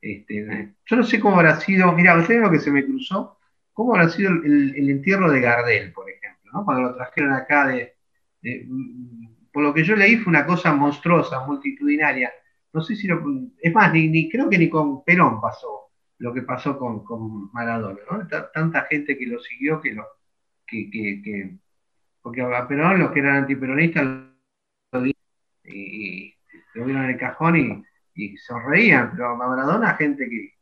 Este, 0.00 0.74
yo 0.86 0.96
no 0.96 1.04
sé 1.04 1.20
cómo 1.20 1.36
habrá 1.36 1.60
sido, 1.60 1.92
mira, 1.92 2.16
ustedes 2.18 2.40
lo 2.40 2.50
que 2.50 2.60
se 2.60 2.70
me 2.70 2.84
cruzó, 2.84 3.38
cómo 3.72 3.94
habrá 3.94 4.08
sido 4.08 4.30
el, 4.30 4.90
entierro 4.90 5.30
de 5.30 5.40
Gardel, 5.40 5.92
por 5.92 6.08
ejemplo, 6.08 6.52
¿no? 6.52 6.64
cuando 6.64 6.90
lo 6.90 6.96
trajeron 6.96 7.32
acá 7.32 7.66
de, 7.66 7.96
por 9.52 9.62
lo 9.62 9.74
que 9.74 9.84
yo 9.84 9.96
leí 9.96 10.16
fue 10.16 10.30
una 10.30 10.46
cosa 10.46 10.72
monstruosa, 10.72 11.46
multitudinaria. 11.46 12.32
No 12.72 12.82
sé 12.82 12.94
si 12.94 13.06
lo, 13.06 13.22
es 13.60 13.72
más, 13.72 13.92
ni, 13.92 14.30
creo 14.30 14.48
que 14.48 14.58
ni 14.58 14.68
con 14.68 15.02
Perón 15.04 15.40
pasó 15.40 15.85
lo 16.18 16.32
que 16.32 16.42
pasó 16.42 16.78
con, 16.78 17.04
con 17.04 17.52
Maradona, 17.52 18.00
¿no? 18.10 18.26
Tanta 18.52 18.82
gente 18.82 19.18
que 19.18 19.26
lo 19.26 19.38
siguió 19.40 19.80
que 19.80 19.92
lo, 19.92 20.04
que, 20.66 20.90
que, 20.90 21.56
porque 22.22 22.42
a 22.42 22.68
Perón 22.68 22.98
los 22.98 23.12
que 23.12 23.20
eran 23.20 23.36
antiperonistas 23.36 24.04
lo 24.04 25.06
y, 25.64 26.34
lo 26.74 26.84
vieron 26.84 27.04
en 27.04 27.10
el 27.10 27.18
cajón 27.18 27.56
y, 27.56 27.84
y 28.14 28.36
sonreían, 28.36 29.12
pero 29.12 29.30
a 29.30 29.36
Maradona, 29.36 29.94
gente 29.94 30.28
que 30.28 30.54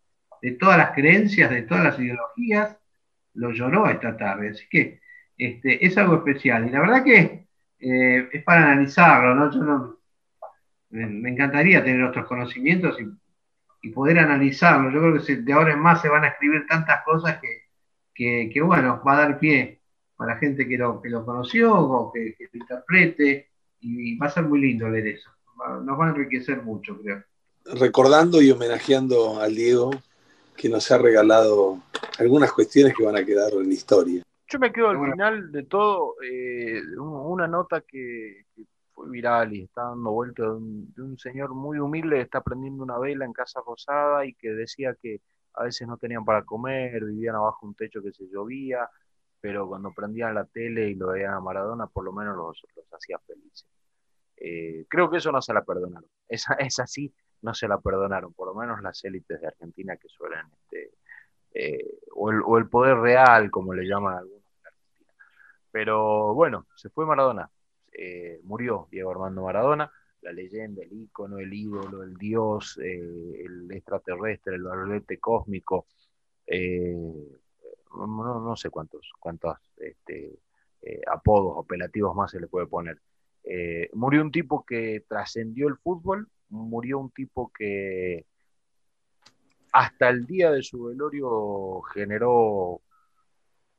de 0.42 0.52
todas 0.52 0.76
las 0.76 0.90
creencias, 0.90 1.50
de 1.50 1.62
todas 1.62 1.84
las 1.84 1.98
ideologías, 1.98 2.76
lo 3.34 3.50
lloró 3.50 3.88
esta 3.88 4.16
tarde. 4.16 4.50
Así 4.50 4.66
que 4.68 5.00
este, 5.36 5.84
es 5.84 5.96
algo 5.98 6.16
especial. 6.16 6.66
Y 6.66 6.70
la 6.70 6.80
verdad 6.80 7.04
que 7.04 7.46
eh, 7.78 8.28
es 8.32 8.42
para 8.44 8.72
analizarlo, 8.72 9.34
¿no? 9.34 9.50
Yo 9.50 9.62
no, 9.62 9.98
me, 10.90 11.30
encantaría 11.30 11.82
tener 11.82 12.02
otros 12.02 12.26
conocimientos 12.26 13.00
y, 13.00 13.04
poder 13.90 14.18
analizarlo. 14.18 14.90
Yo 14.90 15.00
creo 15.00 15.24
que 15.24 15.36
de 15.36 15.52
ahora 15.52 15.72
en 15.72 15.80
más 15.80 16.00
se 16.02 16.08
van 16.08 16.24
a 16.24 16.28
escribir 16.28 16.66
tantas 16.66 17.04
cosas 17.04 17.40
que, 17.40 18.50
que, 18.52 18.60
bueno, 18.62 19.02
va 19.06 19.14
a 19.14 19.20
dar 19.20 19.38
pie 19.38 19.80
para 20.16 20.36
gente 20.36 20.66
que 20.68 20.78
lo, 20.78 21.02
que 21.02 21.10
lo 21.10 21.24
conoció 21.24 21.74
o 21.74 22.12
que, 22.12 22.34
que 22.36 22.48
lo 22.52 22.60
interprete 22.60 23.50
y 23.80 24.16
va 24.16 24.26
a 24.26 24.30
ser 24.30 24.44
muy 24.44 24.60
lindo 24.60 24.88
leer 24.88 25.08
eso 25.08 25.34
nos 25.82 25.98
va 25.98 26.06
a 26.06 26.10
enriquecer 26.10 26.62
mucho, 26.62 26.96
creo. 27.00 27.22
Recordando 27.64 28.42
y 28.42 28.50
homenajeando 28.50 29.40
al 29.40 29.54
Diego, 29.54 29.90
que 30.56 30.68
nos 30.68 30.90
ha 30.90 30.98
regalado 30.98 31.78
algunas 32.18 32.52
cuestiones 32.52 32.94
que 32.94 33.04
van 33.04 33.16
a 33.16 33.24
quedar 33.24 33.52
en 33.52 33.68
la 33.68 33.74
historia. 33.74 34.22
Yo 34.46 34.58
me 34.58 34.72
quedo 34.72 34.90
al 34.90 35.10
final 35.10 35.50
de 35.50 35.62
todo, 35.64 36.16
eh, 36.22 36.80
una 36.98 37.48
nota 37.48 37.80
que, 37.80 38.44
fue 38.94 39.10
viral 39.10 39.52
y 39.54 39.62
está 39.62 39.82
dando 39.84 40.10
vuelta 40.12 40.42
de 40.42 41.02
un, 41.02 41.18
señor 41.18 41.54
muy 41.54 41.78
humilde 41.78 42.16
que 42.16 42.22
está 42.22 42.40
prendiendo 42.42 42.82
una 42.82 42.98
vela 42.98 43.24
en 43.24 43.32
Casa 43.32 43.60
Rosada 43.66 44.24
y 44.24 44.34
que 44.34 44.50
decía 44.50 44.94
que 45.00 45.20
a 45.54 45.64
veces 45.64 45.86
no 45.86 45.96
tenían 45.96 46.24
para 46.24 46.44
comer, 46.44 47.04
vivían 47.04 47.36
abajo 47.36 47.66
un 47.66 47.74
techo 47.74 48.02
que 48.02 48.12
se 48.12 48.28
llovía, 48.28 48.88
pero 49.40 49.68
cuando 49.68 49.92
prendían 49.92 50.34
la 50.34 50.44
tele 50.44 50.88
y 50.88 50.94
lo 50.94 51.08
veían 51.08 51.34
a 51.34 51.40
Maradona, 51.40 51.86
por 51.86 52.04
lo 52.04 52.12
menos 52.12 52.36
los, 52.36 52.62
los 52.76 52.92
hacía 52.92 53.18
felices. 53.20 53.66
Eh, 54.36 54.86
creo 54.88 55.10
que 55.10 55.18
eso 55.18 55.30
no 55.30 55.40
se 55.42 55.52
la 55.52 55.64
perdonaron. 55.64 56.08
Esa, 56.28 56.54
esa 56.54 56.86
sí 56.86 57.14
no 57.42 57.54
se 57.54 57.68
la 57.68 57.78
perdonaron, 57.78 58.32
por 58.32 58.48
lo 58.48 58.54
menos 58.54 58.80
las 58.82 59.04
élites 59.04 59.40
de 59.40 59.46
Argentina 59.46 59.96
que 59.96 60.08
suelen 60.08 60.46
este, 60.62 60.92
eh, 61.52 61.98
o, 62.12 62.58
el, 62.58 62.68
poder 62.68 62.96
real, 62.96 63.50
como 63.50 63.74
le 63.74 63.86
llaman 63.86 64.16
algunos 64.16 64.42
en 64.42 64.66
Argentina. 64.66 65.12
Pero 65.70 66.34
bueno, 66.34 66.66
se 66.74 66.88
fue 66.88 67.06
Maradona, 67.06 67.50
eh, 67.94 68.40
murió 68.44 68.88
Diego 68.90 69.10
Armando 69.10 69.42
Maradona, 69.42 69.90
la 70.20 70.32
leyenda, 70.32 70.82
el 70.82 70.92
ícono, 70.92 71.38
el 71.38 71.52
ídolo, 71.52 72.02
el 72.02 72.14
dios, 72.16 72.78
el 72.78 73.70
extraterrestre, 73.70 74.56
el 74.56 74.62
barrilete 74.62 75.18
cósmico, 75.18 75.86
no, 77.94 78.56
sé 78.56 78.70
cuántos, 78.70 79.12
cuántos 79.20 79.58
este, 79.76 80.38
apodos 81.06 81.62
apelativos 81.62 82.16
más 82.16 82.30
se 82.30 82.40
le 82.40 82.46
puede 82.46 82.66
poner. 82.66 83.00
murió 83.92 84.22
un 84.22 84.32
tipo 84.32 84.64
que 84.64 85.04
trascendió 85.06 85.68
el 85.68 85.76
fútbol, 85.76 86.28
murió 86.48 86.98
un 86.98 87.10
tipo 87.10 87.52
que 87.52 88.26
hasta 89.74 90.08
el 90.08 90.24
día 90.24 90.52
de 90.52 90.62
su 90.62 90.84
velorio 90.84 91.82
generó 91.92 92.80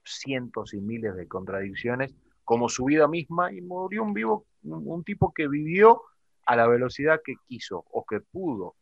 cientos 0.04 0.74
y 0.74 0.82
miles 0.82 1.16
de 1.16 1.26
contradicciones, 1.26 2.14
como 2.46 2.70
su 2.70 2.86
vida 2.86 3.08
misma, 3.08 3.52
y 3.52 3.62
murió 3.62 4.04
un 4.04 4.14
vivo, 4.14 4.46
un 4.64 5.04
tipo 5.04 5.34
que 5.34 5.48
vivió 5.48 6.04
a 6.46 6.56
la 6.56 6.68
velocidad 6.68 7.22
que 7.24 7.36
quiso, 7.48 7.84
o 7.92 8.06
que 8.06 8.22
pudo, 8.22 8.76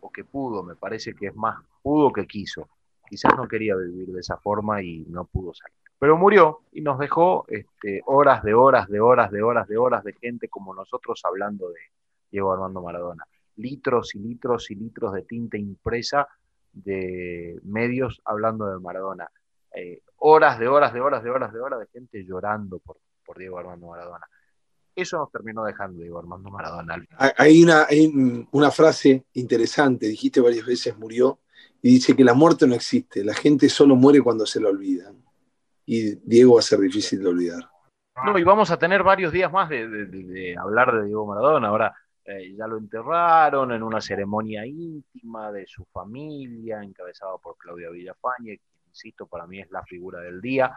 o 0.00 0.10
que 0.10 0.24
pudo, 0.24 0.62
me 0.62 0.76
parece 0.76 1.14
que 1.14 1.26
es 1.26 1.36
más 1.36 1.62
pudo 1.82 2.12
que 2.12 2.26
quiso. 2.26 2.68
Quizás 3.08 3.36
no 3.36 3.46
quería 3.46 3.76
vivir 3.76 4.08
de 4.08 4.20
esa 4.20 4.38
forma 4.38 4.82
y 4.82 5.04
no 5.08 5.26
pudo 5.26 5.52
salir. 5.52 5.76
Pero 5.98 6.16
murió 6.16 6.60
y 6.72 6.80
nos 6.80 6.98
dejó 6.98 7.44
este, 7.48 8.00
horas 8.06 8.42
de 8.42 8.54
horas 8.54 8.88
de 8.88 9.00
horas 9.00 9.30
de 9.30 9.42
horas 9.42 9.68
de 9.68 9.76
horas 9.76 10.02
de 10.02 10.14
gente 10.14 10.48
como 10.48 10.74
nosotros 10.74 11.20
hablando 11.24 11.68
de 11.68 11.80
Diego 12.30 12.52
Armando 12.52 12.80
Maradona 12.80 13.26
litros 13.56 14.14
y 14.14 14.18
litros 14.18 14.70
y 14.70 14.74
litros 14.74 15.12
de 15.12 15.22
tinta 15.22 15.56
impresa 15.56 16.28
de 16.72 17.58
medios 17.64 18.20
hablando 18.24 18.66
de 18.66 18.78
Maradona. 18.78 19.30
Eh, 19.74 20.02
horas 20.18 20.58
de 20.58 20.68
horas 20.68 20.92
de 20.92 21.00
horas 21.00 21.22
de 21.22 21.30
horas 21.30 21.52
de 21.52 21.60
horas 21.60 21.80
de 21.80 21.86
gente 21.86 22.24
llorando 22.24 22.78
por, 22.78 22.98
por 23.24 23.38
Diego 23.38 23.58
Armando 23.58 23.86
Maradona. 23.88 24.26
Eso 24.94 25.16
nos 25.16 25.32
terminó 25.32 25.64
dejando 25.64 26.02
Diego 26.02 26.18
Armando 26.18 26.50
Maradona. 26.50 27.02
Hay 27.38 27.62
una, 27.62 27.86
hay 27.88 28.46
una 28.52 28.70
frase 28.70 29.24
interesante, 29.32 30.06
dijiste 30.06 30.40
varias 30.40 30.66
veces 30.66 30.96
murió, 30.98 31.38
y 31.80 31.94
dice 31.94 32.14
que 32.14 32.24
la 32.24 32.34
muerte 32.34 32.66
no 32.66 32.74
existe, 32.74 33.24
la 33.24 33.34
gente 33.34 33.68
solo 33.68 33.96
muere 33.96 34.20
cuando 34.20 34.44
se 34.44 34.60
la 34.60 34.68
olvida. 34.68 35.12
Y 35.86 36.16
Diego 36.16 36.54
va 36.54 36.60
a 36.60 36.62
ser 36.62 36.78
difícil 36.80 37.22
de 37.22 37.28
olvidar. 37.28 37.70
No, 38.24 38.38
y 38.38 38.44
vamos 38.44 38.70
a 38.70 38.78
tener 38.78 39.02
varios 39.02 39.32
días 39.32 39.50
más 39.50 39.70
de, 39.70 39.88
de 39.88 40.56
hablar 40.56 40.94
de 40.94 41.06
Diego 41.06 41.26
Maradona. 41.26 41.68
Ahora, 41.68 41.94
eh, 42.24 42.54
ya 42.54 42.66
lo 42.66 42.76
enterraron 42.76 43.72
en 43.72 43.82
una 43.82 44.00
ceremonia 44.00 44.64
íntima 44.64 45.50
de 45.50 45.66
su 45.66 45.84
familia, 45.86 46.82
encabezada 46.82 47.36
por 47.38 47.56
Claudia 47.56 47.90
Villafañe, 47.90 48.60
insisto, 48.92 49.26
para 49.26 49.46
mí 49.46 49.60
es 49.60 49.70
la 49.70 49.82
figura 49.82 50.20
del 50.20 50.40
día. 50.40 50.72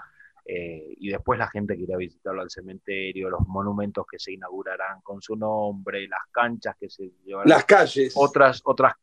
Eh, 0.47 0.93
y 0.97 1.09
después 1.09 1.39
la 1.39 1.47
gente 1.47 1.75
que 1.75 1.83
irá 1.83 1.95
a 1.95 1.97
visitarlo 1.97 2.41
al 2.41 2.51
cementerio, 2.51 3.31
los 3.31 3.47
monumentos 3.47 4.05
que 4.05 4.19
se 4.19 4.33
inaugurarán 4.33 5.01
con 5.01 5.19
su 5.19 5.35
nombre, 5.35 6.07
las 6.07 6.21
canchas 6.31 6.75
que 6.79 6.89
se 6.89 7.11
llevarán. 7.23 7.49
Las 7.49 7.65
calles. 7.65 8.13
Otras, 8.15 8.61
otras 8.63 8.93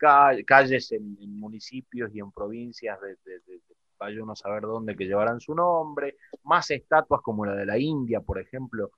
calles 0.47 0.93
en, 0.93 1.17
municipios 1.37 2.15
y 2.15 2.21
en 2.21 2.31
provincias 2.31 3.01
de, 3.01 3.17
de, 3.25 3.41
de, 3.41 3.61
vaya 3.99 4.23
uno 4.23 4.33
a 4.33 4.37
saber 4.37 4.63
dónde 4.63 4.97
que 4.97 5.05
llevarán 5.05 5.41
su 5.41 5.55
nombre, 5.55 6.17
más 6.45 6.71
estatuas 6.71 7.21
como 7.23 7.45
la 7.45 7.55
de 7.55 7.67
la 7.67 7.79
India, 7.79 8.21
por 8.21 8.41
ejemplo, 8.41 8.93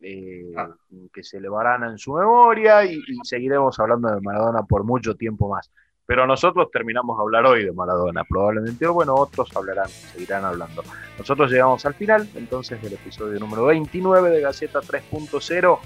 eh, 0.00 0.52
ah. 0.56 0.74
que 1.12 1.22
se 1.22 1.38
elevarán 1.38 1.84
en 1.84 1.96
su 1.96 2.12
memoria 2.12 2.84
y, 2.84 3.00
seguiremos 3.22 3.78
hablando 3.78 4.12
de 4.12 4.20
Maradona 4.20 4.64
por 4.64 4.84
mucho 4.84 5.14
tiempo 5.14 5.48
más. 5.48 5.70
Pero 6.12 6.26
nosotros 6.26 6.70
terminamos 6.70 7.16
de 7.16 7.22
hablar 7.22 7.46
hoy 7.46 7.64
de 7.64 7.72
Maradona, 7.72 8.22
probablemente, 8.24 8.86
o 8.86 8.92
bueno, 8.92 9.14
otros 9.14 9.48
hablarán, 9.56 9.88
seguirán 9.88 10.44
hablando. 10.44 10.82
Nosotros 11.16 11.50
llegamos 11.50 11.86
al 11.86 11.94
final, 11.94 12.28
entonces, 12.34 12.82
del 12.82 12.92
episodio 12.92 13.40
número 13.40 13.64
29 13.64 14.28
de 14.28 14.42
Gaceta 14.42 14.80
3.0. 14.80 15.78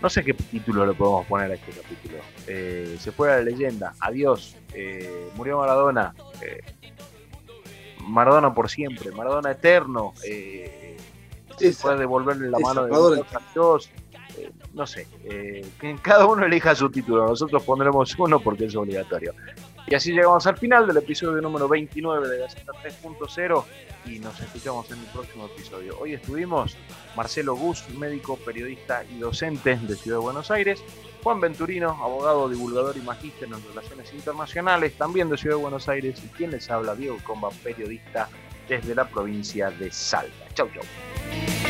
No 0.00 0.08
sé 0.08 0.22
qué 0.22 0.34
título 0.34 0.86
le 0.86 0.92
podemos 0.92 1.26
poner 1.26 1.50
a 1.50 1.54
este 1.54 1.72
capítulo. 1.72 2.18
Eh, 2.46 2.96
se 3.00 3.10
fue 3.10 3.32
a 3.32 3.38
la 3.38 3.42
leyenda, 3.42 3.92
adiós, 3.98 4.56
eh, 4.72 5.32
murió 5.34 5.58
Maradona, 5.58 6.14
Maradona 8.06 8.54
por 8.54 8.70
siempre, 8.70 9.10
Maradona 9.10 9.50
eterno. 9.50 10.14
Eh, 10.24 10.96
puede 11.82 11.98
devolverle 11.98 12.50
la 12.50 12.60
mano 12.60 12.84
de 12.84 13.24
Dios. 13.52 13.90
No 14.74 14.86
sé, 14.86 15.06
eh, 15.24 15.66
que 15.78 15.96
cada 16.00 16.26
uno 16.26 16.46
elija 16.46 16.74
su 16.74 16.90
título, 16.90 17.26
nosotros 17.26 17.62
pondremos 17.62 18.18
uno 18.18 18.40
porque 18.40 18.64
es 18.64 18.74
obligatorio. 18.74 19.34
Y 19.86 19.94
así 19.94 20.12
llegamos 20.12 20.46
al 20.46 20.56
final 20.56 20.86
del 20.86 20.96
episodio 20.96 21.42
número 21.42 21.68
29 21.68 22.28
de 22.28 22.38
Gaceta 22.38 22.72
3.0 22.82 23.64
y 24.06 24.18
nos 24.18 24.40
escuchamos 24.40 24.90
en 24.90 24.98
el 24.98 25.06
próximo 25.06 25.46
episodio. 25.46 25.98
Hoy 25.98 26.14
estuvimos 26.14 26.76
Marcelo 27.14 27.54
Gus, 27.54 27.88
médico, 27.98 28.36
periodista 28.36 29.04
y 29.04 29.18
docente 29.18 29.76
de 29.76 29.94
Ciudad 29.94 30.18
de 30.18 30.22
Buenos 30.22 30.50
Aires, 30.50 30.82
Juan 31.22 31.40
Venturino, 31.40 31.90
abogado, 31.90 32.48
divulgador 32.48 32.96
y 32.96 33.00
magíster 33.00 33.48
en 33.48 33.62
relaciones 33.68 34.12
internacionales, 34.12 34.94
también 34.96 35.28
de 35.28 35.36
Ciudad 35.36 35.56
de 35.56 35.62
Buenos 35.62 35.88
Aires, 35.88 36.20
y 36.24 36.28
quien 36.28 36.50
les 36.50 36.70
habla, 36.70 36.94
Diego 36.94 37.18
Comba, 37.24 37.50
periodista 37.62 38.28
desde 38.68 38.94
la 38.94 39.08
provincia 39.08 39.70
de 39.70 39.90
Salta. 39.92 40.48
Chau, 40.54 40.68
chau. 40.72 41.61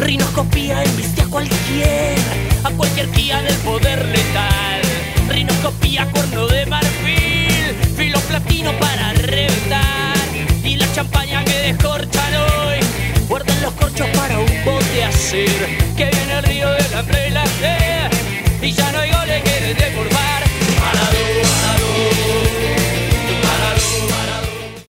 Rinoscopía 0.00 0.82
embiste 0.82 1.20
a 1.20 1.26
cualquier, 1.26 2.18
a 2.64 2.70
cualquier 2.70 3.10
guía 3.12 3.42
del 3.42 3.54
poder 3.56 4.02
letal. 4.06 4.80
Rinoscopía, 5.28 6.10
cuerno 6.10 6.46
de 6.46 6.64
marfil, 6.64 7.76
filo 7.96 8.18
platino 8.20 8.72
para 8.80 9.12
reventar. 9.12 10.16
Y 10.64 10.76
la 10.76 10.90
champaña 10.94 11.44
que 11.44 11.52
descorchan 11.52 12.34
hoy, 12.34 12.78
guarden 13.28 13.60
los 13.60 13.74
corchos 13.74 14.08
para 14.16 14.38
un 14.38 14.64
bote 14.64 15.04
hacer. 15.04 15.78
Que 15.96 16.06
viene 16.06 16.32
el 16.38 16.42
río 16.44 16.68
y 17.28 17.30
la 17.30 17.46
sed, 17.46 18.10
y 18.62 18.72
ya 18.72 18.90
no 18.92 19.00
hay 19.00 19.10
goles 19.10 19.42
que 19.42 19.74
de 19.74 19.90
por 19.92 20.08